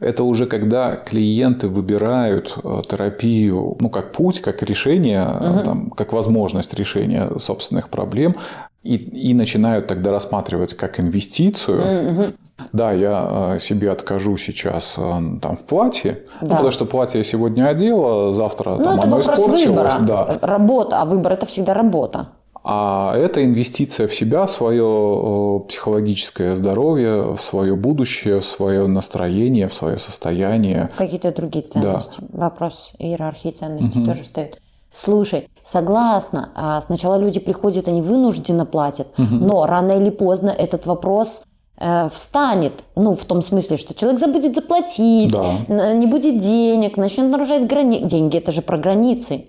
Это 0.00 0.24
уже 0.24 0.46
когда 0.46 0.96
клиенты 0.96 1.68
выбирают 1.68 2.56
э, 2.62 2.82
терапию 2.88 3.76
ну, 3.80 3.90
как 3.90 4.12
путь, 4.12 4.40
как 4.40 4.62
решение, 4.62 5.26
э, 5.40 5.62
там, 5.64 5.90
как 5.90 6.12
возможность 6.12 6.74
решения 6.74 7.30
собственных 7.38 7.88
проблем, 7.88 8.34
и, 8.82 8.96
и 8.96 9.34
начинают 9.34 9.86
тогда 9.86 10.10
рассматривать 10.10 10.74
как 10.74 11.00
инвестицию. 11.00 12.34
Да, 12.72 12.92
я 12.92 13.54
э, 13.54 13.58
себе 13.60 13.90
откажу 13.90 14.36
сейчас 14.36 14.94
там, 14.94 15.56
в 15.56 15.64
платье, 15.64 16.24
ну, 16.40 16.48
Да. 16.48 16.54
потому 16.56 16.70
что 16.70 16.84
платье 16.84 17.18
я 17.18 17.24
сегодня 17.24 17.68
одела, 17.68 18.32
завтра 18.34 18.76
Ну, 18.76 18.84
там, 18.84 18.98
это 18.98 19.06
оно 19.06 19.16
вопрос 19.16 19.38
испортилось. 19.38 19.66
выбора. 19.66 19.92
Да. 20.00 20.38
Работа, 20.40 21.00
а 21.02 21.04
выбор 21.04 21.32
это 21.32 21.46
всегда 21.46 21.74
работа. 21.74 22.28
А 22.66 23.14
это 23.14 23.44
инвестиция 23.44 24.08
в 24.08 24.14
себя, 24.14 24.46
в 24.46 24.50
свое 24.50 24.82
э, 24.84 25.68
психологическое 25.68 26.56
здоровье, 26.56 27.36
в 27.36 27.42
свое 27.42 27.76
будущее, 27.76 28.40
в 28.40 28.46
свое 28.46 28.86
настроение, 28.86 29.68
в 29.68 29.74
свое 29.74 29.98
состояние. 29.98 30.88
Какие-то 30.96 31.30
другие 31.32 31.66
ценности. 31.66 32.20
Вопрос 32.32 32.92
иерархии 32.98 33.50
ценностей 33.50 34.02
тоже 34.04 34.24
встает. 34.24 34.60
Слушай, 34.94 35.48
согласна, 35.62 36.52
а 36.54 36.80
сначала 36.80 37.16
люди 37.16 37.40
приходят, 37.40 37.88
они 37.88 38.00
вынужденно 38.00 38.64
платят, 38.64 39.08
но 39.18 39.66
рано 39.66 39.92
или 39.92 40.10
поздно 40.10 40.50
этот 40.50 40.86
вопрос 40.86 41.42
э, 41.76 42.08
встанет, 42.10 42.84
ну, 42.96 43.14
в 43.16 43.24
том 43.24 43.42
смысле, 43.42 43.76
что 43.76 43.92
человек 43.92 44.20
забудет 44.20 44.54
заплатить, 44.54 45.32
Да. 45.68 45.92
не 45.92 46.06
будет 46.06 46.38
денег, 46.38 46.96
начнет 46.96 47.28
нарушать 47.30 47.66
границы. 47.66 48.06
Деньги– 48.06 48.36
это 48.38 48.52
же 48.52 48.62
про 48.62 48.78
границы, 48.78 49.46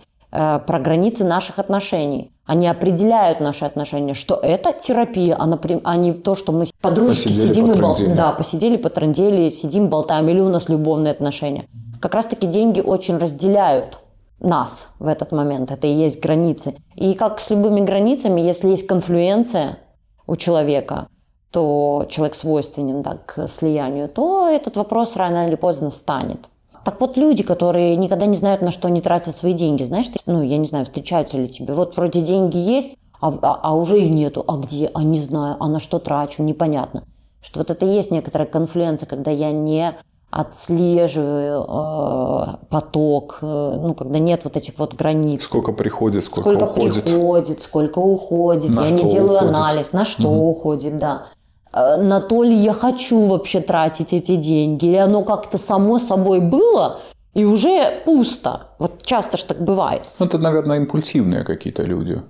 про 0.68 0.80
границы 0.80 1.24
наших 1.24 1.60
отношений. 1.60 2.32
Они 2.46 2.68
определяют 2.68 3.40
наши 3.40 3.66
отношения, 3.66 4.14
что 4.14 4.36
это 4.36 4.72
терапия, 4.74 5.36
а, 5.40 5.48
напрям- 5.48 5.82
а 5.84 5.96
не 5.96 6.14
то, 6.14 6.36
что 6.36 6.52
мы 6.52 6.68
подружки 6.82 7.30
Посидели, 7.30 7.48
сидим 7.48 7.72
и 7.72 7.82
болтаем. 7.82 8.16
Да, 8.16 8.32
посидели, 8.32 8.78
потрындели, 8.78 9.50
сидим, 9.50 9.90
болтаем, 9.90 10.30
или 10.30 10.40
у 10.40 10.50
нас 10.50 10.70
любовные 10.70 11.12
отношения. 11.12 11.66
Как 12.00 12.14
раз-таки 12.14 12.46
деньги 12.46 12.82
очень 12.82 13.18
разделяют 13.18 14.00
нас 14.40 14.90
в 15.00 15.08
этот 15.08 15.32
момент. 15.32 15.72
Это 15.72 15.88
и 15.88 15.94
есть 15.94 16.22
границы. 16.22 16.76
И 16.94 17.14
как 17.16 17.40
с 17.40 17.50
любыми 17.50 17.82
границами, 17.82 18.42
если 18.42 18.70
есть 18.70 18.86
конфлюенция 18.86 19.80
у 20.28 20.36
человека, 20.36 21.08
то 21.52 22.06
человек 22.10 22.36
свойственен 22.36 23.02
да, 23.02 23.18
к 23.26 23.48
слиянию, 23.48 24.10
то 24.10 24.48
этот 24.48 24.76
вопрос 24.76 25.16
рано 25.16 25.48
или 25.48 25.56
поздно 25.56 25.90
встанет. 25.90 26.40
Так 26.86 27.02
вот, 27.02 27.18
люди, 27.18 27.42
которые 27.42 27.96
никогда 27.96 28.28
не 28.28 28.38
знают, 28.38 28.62
на 28.62 28.70
что 28.70 28.88
они 28.88 29.02
тратят 29.02 29.36
свои 29.36 29.54
деньги, 29.54 29.84
знаешь, 29.84 30.06
ну, 30.28 30.44
я 30.44 30.58
не 30.58 30.68
знаю, 30.68 30.86
встречаются 30.86 31.36
ли 31.36 31.48
тебе, 31.48 31.74
вот 31.74 31.98
вроде 31.98 32.22
деньги 32.22 32.58
есть, 32.58 32.96
а, 33.20 33.34
а, 33.42 33.60
а 33.64 33.76
уже 33.76 34.00
и 34.00 34.08
нету, 34.08 34.46
а 34.48 34.58
где, 34.58 34.92
а 34.94 35.02
не 35.04 35.20
знаю, 35.20 35.58
а 35.60 35.68
на 35.68 35.80
что 35.80 35.98
трачу, 35.98 36.44
непонятно. 36.44 37.04
Что 37.42 37.60
вот 37.60 37.72
это 37.72 37.88
и 37.88 37.90
есть 37.90 38.12
некоторая 38.12 38.48
конфлюенция, 38.48 39.08
когда 39.08 39.32
я 39.32 39.52
не 39.52 39.96
отслеживаю 40.30 41.66
э, 41.68 42.66
поток, 42.70 43.40
э, 43.42 43.78
ну, 43.82 43.96
когда 43.96 44.20
нет 44.20 44.42
вот 44.44 44.56
этих 44.56 44.78
вот 44.78 44.94
границ. 44.94 45.44
Сколько 45.44 45.72
приходит, 45.72 46.24
сколько, 46.24 46.50
сколько 46.52 46.70
уходит. 46.70 47.04
приходит, 47.04 47.64
сколько 47.64 48.00
уходит. 48.00 48.74
На 48.74 48.84
я 48.84 48.92
не 48.92 49.10
делаю 49.10 49.38
уходит. 49.38 49.56
анализ, 49.56 49.92
на 49.92 50.06
что 50.06 50.30
Мгм. 50.30 50.40
уходит, 50.40 50.98
да. 50.98 51.28
Э, 51.76 51.98
На 52.02 52.20
то 52.22 52.44
ли 52.44 52.56
я 52.56 52.74
хочу 52.74 53.26
вообще 53.26 53.60
тратить 53.62 54.14
эти 54.14 54.36
деньги, 54.38 54.86
или 54.86 54.96
оно 54.98 55.24
как-то 55.24 55.58
само 55.58 56.00
собой 56.00 56.40
было, 56.40 57.00
и 57.34 57.46
уже 57.46 58.02
пусто. 58.06 58.68
Вот 58.80 59.04
часто 59.04 59.38
же 59.38 59.46
так 59.46 59.58
бывает. 59.62 60.02
Ну, 60.20 60.26
это, 60.26 60.38
наверное, 60.38 60.78
импульсивные 60.78 61.44
какие-то 61.44 61.84
люди, 61.84 62.22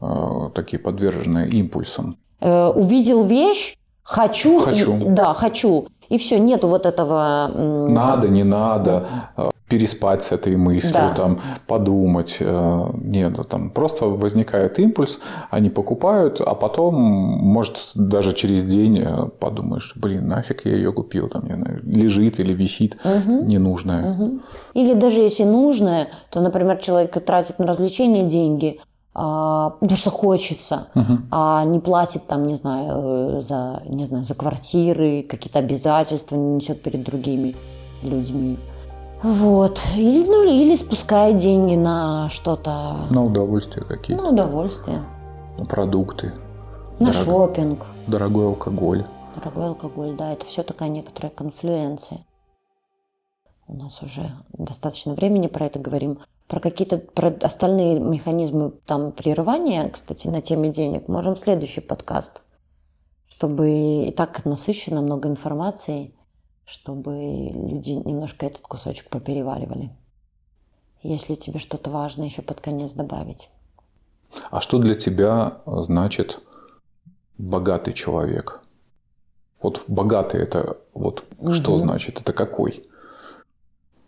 э, 0.00 0.50
такие 0.54 0.78
подверженные 0.78 1.48
импульсам. 1.48 2.16
Э, 2.40 2.68
увидел 2.68 3.24
вещь, 3.24 3.76
хочу, 4.02 4.58
и- 4.60 4.62
Хочу. 4.62 4.96
да, 5.08 5.32
хочу. 5.34 5.86
И 6.10 6.18
все, 6.18 6.38
нету 6.38 6.68
вот 6.68 6.84
этого... 6.86 7.50
Надо, 7.88 8.28
не 8.28 8.44
надо, 8.44 9.06
переспать 9.72 10.22
с 10.22 10.32
этой 10.32 10.56
мыслью, 10.56 10.92
Да. 10.92 11.14
там, 11.14 11.38
подумать. 11.66 12.36
э, 12.40 12.90
Нет, 13.04 13.32
ну, 13.36 13.44
там 13.44 13.70
просто 13.70 14.04
возникает 14.04 14.78
импульс, 14.78 15.18
они 15.50 15.70
покупают, 15.70 16.40
а 16.40 16.54
потом, 16.54 16.94
может, 16.94 17.76
даже 17.94 18.32
через 18.34 18.64
день 18.64 18.98
э, 18.98 19.28
подумаешь, 19.40 19.92
блин, 19.96 20.28
нафиг 20.28 20.66
я 20.66 20.74
ее 20.76 20.92
купил, 20.92 21.28
там, 21.28 21.46
не 21.46 21.54
знаю, 21.56 21.80
лежит 21.84 22.40
или 22.40 22.52
висит 22.52 22.96
ненужная. 23.04 24.12
Мгм. 24.12 24.42
Или 24.74 24.94
даже 24.94 25.20
если 25.22 25.44
нужное, 25.44 26.08
то, 26.30 26.40
например, 26.42 26.76
человек 26.76 27.24
тратит 27.24 27.58
на 27.58 27.66
развлечения 27.66 28.24
деньги, 28.28 28.78
а, 29.14 29.70
потому 29.80 29.96
что 29.96 30.10
хочется, 30.10 30.88
а 31.30 31.64
не 31.64 31.80
платит 31.80 32.26
там, 32.26 32.46
не 32.46 32.56
знаю, 32.56 33.38
э, 33.38 33.40
за, 33.42 33.82
не 33.88 34.04
знаю, 34.06 34.24
за 34.24 34.34
квартиры, 34.34 35.22
какие-то 35.22 35.58
обязательства 35.60 36.36
не 36.36 36.56
несет 36.56 36.82
перед 36.82 37.02
другими 37.04 37.54
людьми. 38.02 38.58
Вот. 39.22 39.80
Или, 39.96 40.26
ну, 40.26 40.44
или 40.44 40.74
спускает 40.74 41.36
деньги 41.36 41.76
на 41.76 42.28
что-то, 42.28 43.06
На 43.10 43.24
удовольствие 43.24 43.84
какие-то, 43.84 44.22
на 44.22 44.30
удовольствие, 44.30 45.04
на 45.58 45.64
продукты, 45.64 46.32
на 46.98 47.12
Дорого. 47.12 47.24
шопинг. 47.24 47.86
дорогой 48.06 48.46
алкоголь. 48.46 49.06
Дорогой 49.36 49.66
алкоголь, 49.68 50.14
да, 50.16 50.32
это 50.32 50.44
все 50.44 50.62
такая 50.62 50.88
некоторая 50.88 51.30
конфлюенция. 51.30 52.26
У 53.68 53.76
нас 53.76 54.02
уже 54.02 54.30
достаточно 54.52 55.14
времени 55.14 55.46
про 55.46 55.66
это 55.66 55.78
говорим. 55.78 56.18
Про 56.48 56.60
какие-то 56.60 56.98
про 56.98 57.28
остальные 57.42 57.98
механизмы 58.00 58.72
там 58.86 59.12
прерывания, 59.12 59.88
кстати, 59.88 60.28
на 60.28 60.42
теме 60.42 60.68
денег, 60.70 61.08
можем 61.08 61.36
следующий 61.36 61.80
подкаст, 61.80 62.42
чтобы 63.28 63.70
и 64.08 64.10
так 64.12 64.44
насыщенно 64.44 65.00
много 65.00 65.28
информации, 65.28 66.12
чтобы 66.64 67.50
люди 67.52 67.90
немножко 67.90 68.46
этот 68.46 68.62
кусочек 68.62 69.08
попереваривали. 69.08 69.90
Если 71.02 71.34
тебе 71.34 71.58
что-то 71.58 71.90
важно 71.90 72.22
еще 72.24 72.42
под 72.42 72.60
конец 72.60 72.92
добавить. 72.92 73.50
А 74.50 74.60
что 74.60 74.78
для 74.78 74.94
тебя 74.94 75.58
значит 75.66 76.40
богатый 77.38 77.92
человек? 77.92 78.60
Вот 79.60 79.84
богатый 79.88 80.40
это 80.40 80.76
вот 80.94 81.24
что 81.52 81.72
Мгм. 81.72 81.80
значит? 81.80 82.20
Это 82.20 82.32
какой? 82.32 82.82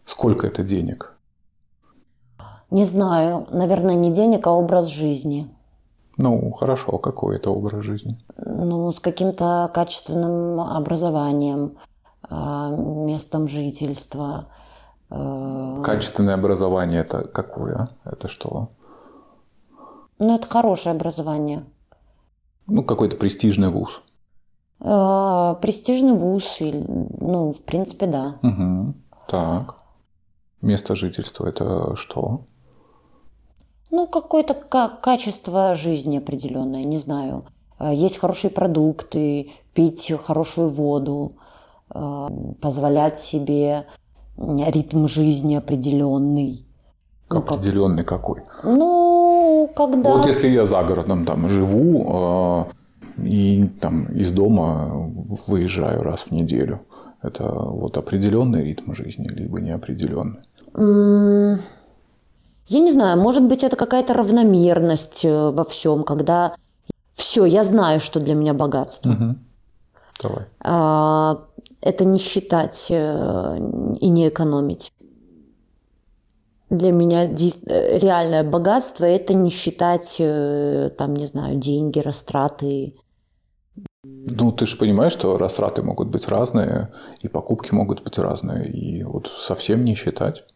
Сколько 0.04 0.46
это 0.46 0.62
денег? 0.62 1.14
Не 2.70 2.84
знаю, 2.84 3.46
наверное, 3.50 3.94
не 3.94 4.12
денег, 4.12 4.46
а 4.46 4.52
образ 4.52 4.86
жизни. 4.86 5.48
Ну, 6.16 6.50
хорошо, 6.52 6.96
а 6.96 6.98
какой 6.98 7.36
это 7.36 7.50
образ 7.50 7.84
жизни? 7.84 8.16
Ну, 8.36 8.90
с 8.92 9.00
каким-то 9.00 9.70
качественным 9.74 10.60
образованием, 10.60 11.76
местом 12.30 13.48
жительства. 13.48 14.46
э, 15.10 15.82
Качественное 15.84 16.34
образование 16.34 17.00
это 17.00 17.22
какое? 17.24 17.88
Это 18.04 18.28
что? 18.28 18.68
Ну, 20.18 20.34
это 20.36 20.46
хорошее 20.48 20.94
образование. 20.94 21.64
Ну, 22.66 22.82
какой-то 22.84 23.16
престижный 23.16 23.68
вуз. 23.68 24.00
Э, 24.80 25.54
Престижный 25.60 26.14
вуз, 26.14 26.58
ну, 26.60 27.52
в 27.52 27.62
принципе, 27.64 28.06
да. 28.06 28.38
Угу. 28.42 28.94
Так. 29.28 29.76
Место 30.62 30.94
жительства 30.94 31.46
это 31.46 31.94
что? 31.96 32.46
Ну, 33.90 34.06
какое-то 34.06 34.54
ка- 34.54 34.88
качество 35.02 35.74
жизни 35.74 36.18
определенное, 36.18 36.84
не 36.84 36.98
знаю. 36.98 37.44
Э, 37.78 37.94
Есть 37.94 38.18
хорошие 38.18 38.50
продукты, 38.50 39.52
пить 39.74 40.10
хорошую 40.22 40.70
воду, 40.70 41.32
позволять 41.88 43.16
себе 43.18 43.86
ритм 44.38 45.06
жизни 45.06 45.54
определенный. 45.56 46.66
Ну, 47.30 47.40
как- 47.42 47.52
Определенный 47.58 48.02
какой? 48.04 48.42
Ну, 48.62 49.70
когда... 49.74 50.16
Вот 50.16 50.26
если 50.26 50.48
я 50.48 50.64
за 50.64 50.82
городом 50.82 51.24
там 51.24 51.48
живу 51.48 52.66
э, 53.18 53.22
и 53.26 53.66
там 53.80 54.06
из 54.06 54.30
дома 54.30 55.10
выезжаю 55.46 56.02
раз 56.02 56.20
в 56.22 56.30
неделю, 56.32 56.80
это 57.22 57.44
вот 57.50 57.96
определенный 57.96 58.62
ритм 58.64 58.92
жизни, 58.94 59.26
либо 59.28 59.60
неопределенный. 59.60 60.40
Я 62.66 62.80
не 62.80 62.92
знаю, 62.92 63.20
может 63.20 63.42
быть, 63.44 63.62
это 63.62 63.76
какая-то 63.76 64.14
равномерность 64.14 65.24
э, 65.24 65.50
во 65.50 65.64
всем, 65.64 66.02
когда 66.02 66.54
все, 67.14 67.44
я 67.44 67.62
знаю, 67.62 68.00
что 68.00 68.20
для 68.20 68.34
меня 68.34 68.54
богатство. 68.54 69.10
Мгм. 69.10 69.38
Давай. 70.22 70.44
А, 70.60 71.38
Это 71.84 72.06
не 72.06 72.18
считать 72.18 72.86
э, 72.88 73.58
и 74.00 74.08
не 74.08 74.28
экономить. 74.28 74.90
Для 76.70 76.92
меня 76.92 77.24
э, 77.24 77.98
реальное 77.98 78.42
богатство– 78.42 79.04
это 79.04 79.34
не 79.34 79.50
считать, 79.50 80.16
э, 80.18 80.90
там, 80.96 81.14
не 81.14 81.26
знаю, 81.26 81.58
деньги, 81.58 81.98
растраты. 81.98 82.94
Ну, 84.02 84.50
ты 84.50 84.64
же 84.64 84.78
понимаешь, 84.78 85.12
что 85.12 85.36
растраты 85.36 85.82
могут 85.82 86.08
быть 86.08 86.26
разные, 86.26 86.90
и 87.20 87.28
покупки 87.28 87.74
могут 87.74 88.02
быть 88.02 88.18
разные, 88.18 88.66
и 88.66 89.02
вот 89.02 89.30
совсем 89.38 89.84
не 89.84 89.94
считать. 89.94 90.46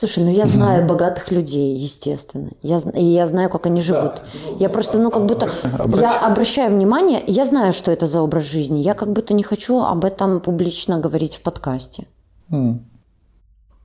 Слушай, 0.00 0.24
ну 0.24 0.30
я 0.30 0.46
знаю 0.46 0.86
богатых 0.86 1.30
людей, 1.30 1.76
естественно. 1.76 2.48
Я, 2.62 2.78
и 2.94 3.04
я 3.04 3.26
знаю, 3.26 3.50
как 3.50 3.66
они 3.66 3.82
живут. 3.82 4.22
Я 4.58 4.70
просто, 4.70 4.98
ну, 4.98 5.10
как 5.10 5.26
будто... 5.26 5.50
Обрати- 5.78 6.00
Я 6.00 6.26
обращаю 6.26 6.74
внимание, 6.74 7.22
я 7.26 7.44
знаю, 7.44 7.74
что 7.74 7.90
это 7.92 8.06
за 8.06 8.22
образ 8.22 8.44
жизни. 8.44 8.78
Я 8.78 8.94
как 8.94 9.12
будто 9.12 9.34
не 9.34 9.42
хочу 9.42 9.80
об 9.80 10.06
этом 10.06 10.40
публично 10.40 10.98
говорить 10.98 11.34
в 11.34 11.42
подкасте. 11.42 12.06
М. 12.50 12.86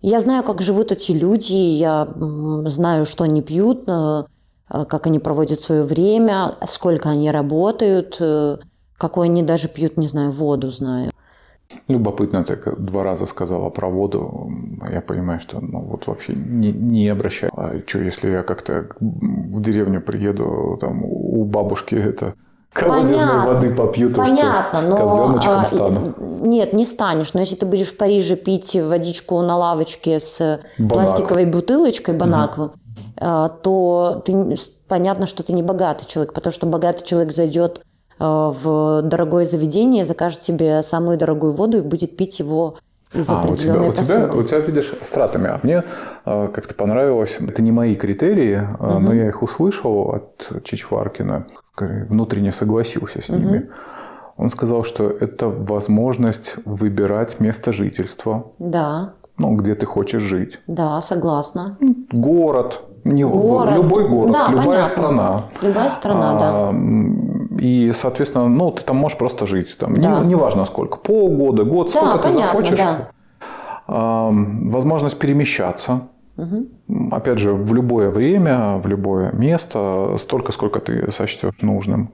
Я 0.02 0.22
знаю, 0.22 0.44
как 0.44 0.62
живут 0.62 0.94
эти 0.94 1.12
люди, 1.12 1.52
я 1.54 2.08
знаю, 2.68 3.06
что 3.06 3.26
они 3.26 3.42
пьют, 3.42 3.84
э, 3.86 4.24
э, 4.70 4.86
как 4.86 5.08
они 5.08 5.20
проводят 5.20 5.60
свое 5.60 5.84
время, 5.84 6.56
сколько 6.70 7.10
они 7.10 7.30
работают, 7.30 8.16
э, 8.22 8.58
какой 8.98 9.28
они 9.28 9.44
даже 9.44 9.68
пьют, 9.68 9.98
не 9.98 10.08
знаю, 10.08 10.32
воду 10.32 10.72
знаю. 10.72 11.12
Любопытно, 11.88 12.44
ты 12.44 12.56
как 12.56 12.84
два 12.84 13.04
раза 13.04 13.26
сказала 13.26 13.70
про 13.70 13.90
воду. 13.90 14.52
Я 14.92 15.02
понимаю, 15.02 15.40
что 15.40 15.60
ну, 15.60 15.82
вот 15.82 16.08
вообще 16.08 16.34
не, 16.34 16.72
не 16.72 17.10
обращаю. 17.10 17.52
А 17.56 17.80
что, 17.86 18.00
если 18.00 18.30
я 18.30 18.44
как-то 18.44 18.88
в 19.00 19.62
деревню 19.62 20.02
приеду, 20.02 20.78
там 20.80 21.04
у 21.04 21.44
бабушки 21.44 21.96
это 21.96 22.36
колодезной 22.74 23.28
Понятно. 23.28 23.54
воды 23.54 23.74
попью, 23.74 24.10
то 24.10 24.16
Понятно, 24.16 24.80
что 24.80 24.90
но... 24.90 24.98
козленочком 24.98 25.54
а, 25.54 25.68
стану. 25.68 26.14
Нет, 26.42 26.74
не 26.74 26.86
станешь. 26.86 27.34
Но 27.34 27.40
если 27.40 27.56
ты 27.56 27.66
будешь 27.66 27.88
в 27.88 27.98
Париже 27.98 28.36
пить 28.36 28.76
водичку 28.76 29.42
на 29.42 29.56
лавочке 29.56 30.20
с 30.20 30.60
Бонакву. 30.78 30.90
пластиковой 30.90 31.46
бутылочкой 31.46 32.16
Бонакву, 32.16 32.74
а, 33.18 33.50
то 33.50 34.22
ты, 34.26 34.58
понятно, 34.88 35.26
что 35.26 35.44
ты 35.44 35.54
не 35.54 35.64
богатый 35.64 36.06
человек, 36.06 36.34
потому 36.34 36.52
что 36.52 36.66
богатый 36.66 37.06
человек 37.06 37.34
зайдет 37.34 37.82
в 38.20 39.02
дорогое 39.04 39.46
заведение, 39.46 40.06
закажет 40.06 40.44
себе 40.44 40.84
самую 40.84 41.18
дорогую 41.18 41.54
воду 41.54 41.78
и 41.80 41.82
будет 41.82 42.16
пить 42.18 42.40
его 42.40 42.76
из 43.14 43.30
А, 43.30 43.44
у 43.44 43.56
тебя, 43.56 43.82
у, 43.82 43.92
тебя, 43.94 44.30
у 44.34 44.44
тебя, 44.44 44.60
видишь, 44.60 44.94
стратами. 45.02 45.48
А 45.50 45.60
мне 45.64 45.84
э, 46.26 46.48
как-то 46.54 46.76
понравилось. 46.76 47.38
Это 47.40 47.62
не 47.62 47.72
мои 47.72 47.96
критерии, 47.96 48.56
э, 48.80 48.98
но 49.00 49.14
я 49.14 49.28
их 49.28 49.42
услышал 49.44 50.12
от 50.12 50.64
Чичваркина. 50.64 51.46
Внутренне 51.80 52.52
согласился 52.52 53.22
с 53.22 53.30
ними. 53.30 53.70
Он 54.38 54.50
сказал, 54.50 54.84
что 54.84 55.06
это 55.10 55.48
возможность 55.48 56.56
выбирать 56.66 57.40
место 57.40 57.72
жительства, 57.72 58.48
Да, 58.60 59.14
ну, 59.38 59.56
где 59.56 59.76
ты 59.76 59.86
хочешь 59.86 60.22
жить. 60.22 60.60
да, 60.68 61.02
согласна. 61.02 61.78
Город, 62.12 62.82
не, 63.06 63.24
Город. 63.24 63.76
любой 63.76 64.10
город, 64.10 64.32
Да, 64.34 64.48
любая 64.50 64.66
понятно. 64.66 64.86
страна. 64.86 65.44
Любая 65.62 65.90
страна, 65.90 66.34
да. 66.40 66.50
А, 66.52 66.70
м, 66.70 67.45
И, 67.58 67.92
соответственно, 67.94 68.48
ну, 68.48 68.72
ты 68.72 68.84
там 68.84 68.98
можешь 68.98 69.18
просто 69.18 69.46
жить. 69.46 69.78
Там, 69.78 69.94
Да. 69.94 70.20
не, 70.22 70.28
неважно 70.28 70.66
сколько. 70.66 70.98
Полгода, 70.98 71.64
год, 71.64 71.90
сколько 71.90 72.18
ты 72.18 72.30
понятно, 72.30 72.42
захочешь. 72.44 72.78
да. 72.78 73.10
А, 73.88 74.30
возможность 74.32 75.18
перемещаться. 75.20 76.02
Опять 77.12 77.40
же, 77.40 77.54
в 77.54 77.74
любое 77.74 78.10
время, 78.10 78.78
в 78.78 78.88
любое 78.88 79.32
место, 79.32 80.16
столько, 80.20 80.52
сколько 80.52 80.80
ты 80.82 81.10
сочтешь 81.12 81.62
нужным. 81.62 82.12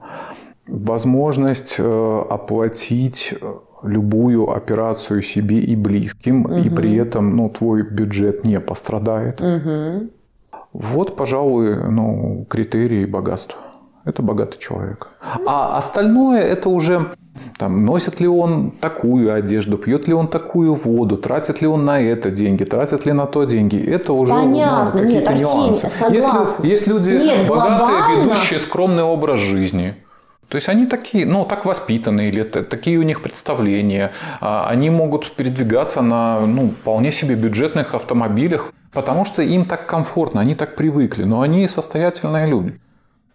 Возможность 0.68 1.74
э, 1.78 2.22
оплатить 2.30 3.34
любую 3.82 4.48
операцию 4.50 5.22
себе 5.22 5.58
и 5.58 5.74
близким, 5.74 6.44
и 6.46 6.70
при 6.70 6.94
этом 6.94 7.36
ну, 7.36 7.48
твой 7.48 7.82
бюджет 7.82 8.44
не 8.44 8.60
пострадает. 8.60 9.40
Вот, 10.72 11.16
пожалуй, 11.16 11.90
ну, 11.90 12.46
критерии 12.48 13.04
богатства. 13.06 13.58
Это 14.04 14.22
богатый 14.22 14.58
человек. 14.58 15.08
А 15.46 15.76
остальное 15.76 16.40
это 16.40 16.68
уже 16.68 17.06
там, 17.58 17.84
носит 17.84 18.20
ли 18.20 18.26
он 18.26 18.72
такую 18.72 19.32
одежду, 19.32 19.78
пьет 19.78 20.08
ли 20.08 20.14
он 20.14 20.28
такую 20.28 20.74
воду, 20.74 21.16
тратит 21.16 21.60
ли 21.62 21.68
он 21.68 21.84
на 21.84 22.00
это 22.00 22.30
деньги, 22.30 22.64
тратит 22.64 23.06
ли 23.06 23.12
на 23.12 23.26
то 23.26 23.44
деньги. 23.44 23.76
Это 23.76 24.12
уже 24.12 24.34
ну, 24.34 24.42
Понятно. 24.42 24.98
Нет, 24.98 25.06
какие-то 25.06 25.30
Арсений, 25.30 25.52
нюансы. 25.52 25.90
согласна. 25.90 26.64
Есть, 26.64 26.64
есть 26.64 26.86
люди 26.86 27.10
Нет, 27.10 27.46
богатые, 27.48 27.98
глобально- 27.98 28.24
ведущие 28.24 28.60
скромный 28.60 29.02
образ 29.02 29.40
жизни. 29.40 29.96
То 30.48 30.56
есть 30.56 30.68
они 30.68 30.86
такие, 30.86 31.24
ну, 31.24 31.46
так 31.46 31.64
воспитаны, 31.64 32.28
или 32.28 32.42
такие 32.42 32.98
у 32.98 33.02
них 33.02 33.22
представления. 33.22 34.12
А, 34.40 34.68
Они 34.68 34.90
могут 34.90 35.32
передвигаться 35.32 36.02
на 36.02 36.40
ну, 36.40 36.68
вполне 36.68 37.10
себе 37.10 37.36
бюджетных 37.36 37.94
автомобилях, 37.94 38.70
потому 38.92 39.24
что 39.24 39.40
им 39.40 39.64
так 39.64 39.86
комфортно, 39.86 40.42
они 40.42 40.54
так 40.54 40.76
привыкли. 40.76 41.24
Но 41.24 41.40
они 41.40 41.66
состоятельные 41.68 42.46
люди. 42.46 42.78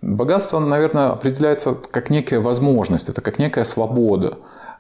Богатство, 0.07 0.59
наверное, 0.59 1.09
определяется 1.09 1.73
как 1.73 2.09
некая 2.09 2.39
возможность, 2.39 3.09
это 3.09 3.21
как 3.21 3.39
некая 3.39 3.65
свобода. 3.65 4.37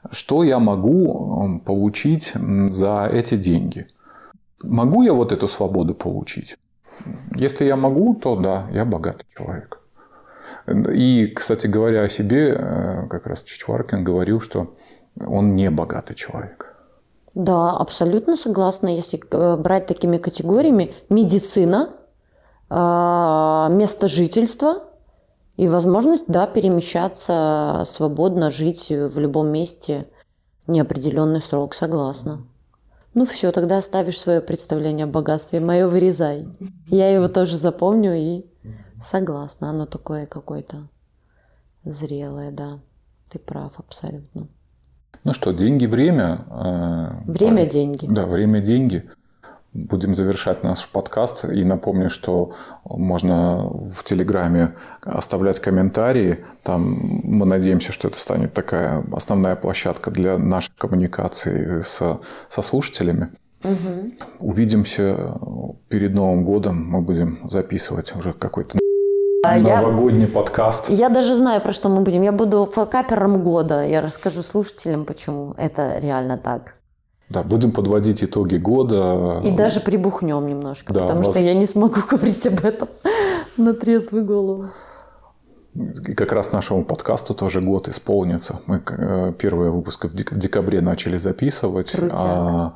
Что 0.09 0.41
я 0.43 0.57
могу 0.57 1.59
получить 1.65 2.31
за 2.69 3.09
эти 3.11 3.35
деньги? 3.35 3.87
Могу 4.63 5.03
я 5.03 5.11
вот 5.11 5.33
эту 5.33 5.49
свободу 5.49 5.93
получить? 5.95 6.55
Если 7.35 7.65
я 7.65 7.75
могу, 7.75 8.15
то 8.15 8.37
да, 8.37 8.67
я 8.71 8.85
богатый 8.85 9.25
человек. 9.37 9.81
И, 10.93 11.27
кстати 11.35 11.67
говоря 11.67 12.03
о 12.03 12.09
себе, 12.09 12.53
э, 12.53 13.07
как 13.09 13.27
раз 13.27 13.43
Чичваркин 13.43 14.05
говорил, 14.05 14.39
что 14.39 14.75
он 15.19 15.55
не 15.55 15.69
богатый 15.69 16.15
человек. 16.15 16.73
Да, 17.35 17.71
абсолютно 17.71 18.37
согласна. 18.37 18.87
Если 18.87 19.19
э, 19.19 19.57
брать 19.57 19.87
такими 19.87 20.17
категориями, 20.19 20.95
медицина, 21.09 21.89
э, 22.69 23.67
место 23.71 24.07
жительства 24.07 24.86
и 25.57 25.67
возможность, 25.67 26.25
да, 26.27 26.47
перемещаться 26.47 27.83
свободно, 27.85 28.51
жить 28.51 28.89
в 28.89 29.19
любом 29.19 29.47
месте 29.47 30.07
неопределенный 30.67 31.41
срок, 31.41 31.73
согласна. 31.73 32.43
Ну 33.13 33.25
все, 33.25 33.51
тогда 33.51 33.79
оставишь 33.79 34.19
свое 34.19 34.41
представление 34.41 35.05
о 35.05 35.09
богатстве, 35.09 35.59
мое 35.59 35.87
вырезай. 35.87 36.47
Я 36.87 37.09
его 37.09 37.27
тоже 37.27 37.57
запомню 37.57 38.13
и 38.15 38.45
согласна. 39.03 39.71
Оно 39.71 39.85
такое 39.87 40.27
какое-то 40.27 40.87
зрелое, 41.83 42.51
да. 42.51 42.79
Ты 43.29 43.39
прав 43.39 43.73
абсолютно. 43.77 44.47
Ну 45.23 45.33
что, 45.33 45.51
деньги, 45.51 45.87
время. 45.87 46.45
э, 46.49 47.31
Время 47.31 47.65
деньги. 47.65 48.05
Да, 48.07 48.25
время, 48.27 48.61
деньги. 48.61 49.09
Будем 49.77 50.15
завершать 50.15 50.63
наш 50.63 50.87
подкаст. 50.87 51.45
И 51.45 51.63
напомню, 51.63 52.09
что 52.09 52.53
можно 52.83 53.67
в 53.67 54.03
Телеграме 54.03 54.73
оставлять 55.03 55.59
комментарии. 55.59 56.43
Там 56.63 56.97
мы 57.23 57.45
надеемся, 57.45 57.91
что 57.91 58.07
это 58.07 58.17
станет 58.19 58.53
такая 58.53 59.03
основная 59.13 59.55
площадка 59.55 60.09
для 60.09 60.39
нашей 60.39 60.71
коммуникации 60.79 61.81
со, 61.81 62.21
со 62.49 62.61
слушателями. 62.63 63.29
Увидимся 64.39 65.37
перед 65.89 66.11
Новым 66.15 66.43
годом. 66.43 66.83
Мы 66.83 67.01
будем 67.01 67.47
записывать 67.47 68.15
уже 68.15 68.33
какой-то 68.33 68.79
А 69.45 69.59
я- 69.59 69.81
новогодний 69.81 70.27
подкаст. 70.27 70.89
Я 70.89 71.09
даже 71.09 71.35
знаю, 71.35 71.61
про 71.61 71.71
что 71.71 71.87
мы 71.87 72.01
будем. 72.01 72.23
Я 72.23 72.31
буду 72.31 72.65
факапером 72.65 73.43
года. 73.43 73.85
Я 73.85 74.01
расскажу 74.01 74.41
слушателям, 74.41 75.05
почему 75.05 75.53
это 75.55 75.99
реально 75.99 76.39
так. 76.39 76.76
Да, 77.29 77.43
будем 77.43 77.71
подводить 77.71 78.23
итоги 78.23 78.55
года. 78.55 79.41
И 79.43 79.51
даже 79.51 79.79
прибухнем 79.81 80.47
немножко, 80.47 80.93
Да, 80.93 81.01
потому 81.01 81.23
воз- 81.23 81.35
что 81.35 81.43
я 81.43 81.53
не 81.53 81.65
смогу 81.65 81.99
говорить 82.09 82.45
об 82.47 82.63
этом 82.63 82.87
на 83.57 83.73
трезвую 83.73 84.25
голову. 84.25 84.69
И 85.75 86.13
как 86.13 86.31
раз 86.31 86.51
нашему 86.53 86.83
подкасту 86.85 87.33
тоже 87.35 87.61
год 87.61 87.87
исполнится. 87.87 88.61
Мы 88.65 88.81
э, 88.87 89.33
первые 89.37 89.71
выпуски 89.71 90.07
в 90.07 90.13
декабре 90.13 90.81
начали 90.81 91.17
записывать, 91.17 91.91
Крутяк. 91.91 92.19
а 92.19 92.73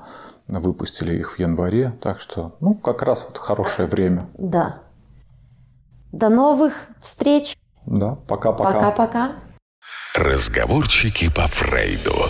выпустили 0.47 1.18
их 1.18 1.32
в 1.32 1.39
январе. 1.39 1.93
Так 2.02 2.20
что, 2.20 2.56
ну, 2.60 2.76
как 2.76 3.02
раз 3.02 3.26
вот 3.28 3.38
хорошее 3.38 3.88
время. 3.88 4.30
Да. 4.38 4.80
До 6.12 6.30
новых 6.30 6.74
встреч. 7.02 7.58
Да, 7.86 8.18
пока-пока. 8.28 8.72
Пока-пока. 8.74 9.32
Разговорчики 10.14 11.34
по 11.34 11.47
Фрейду. 11.47 12.30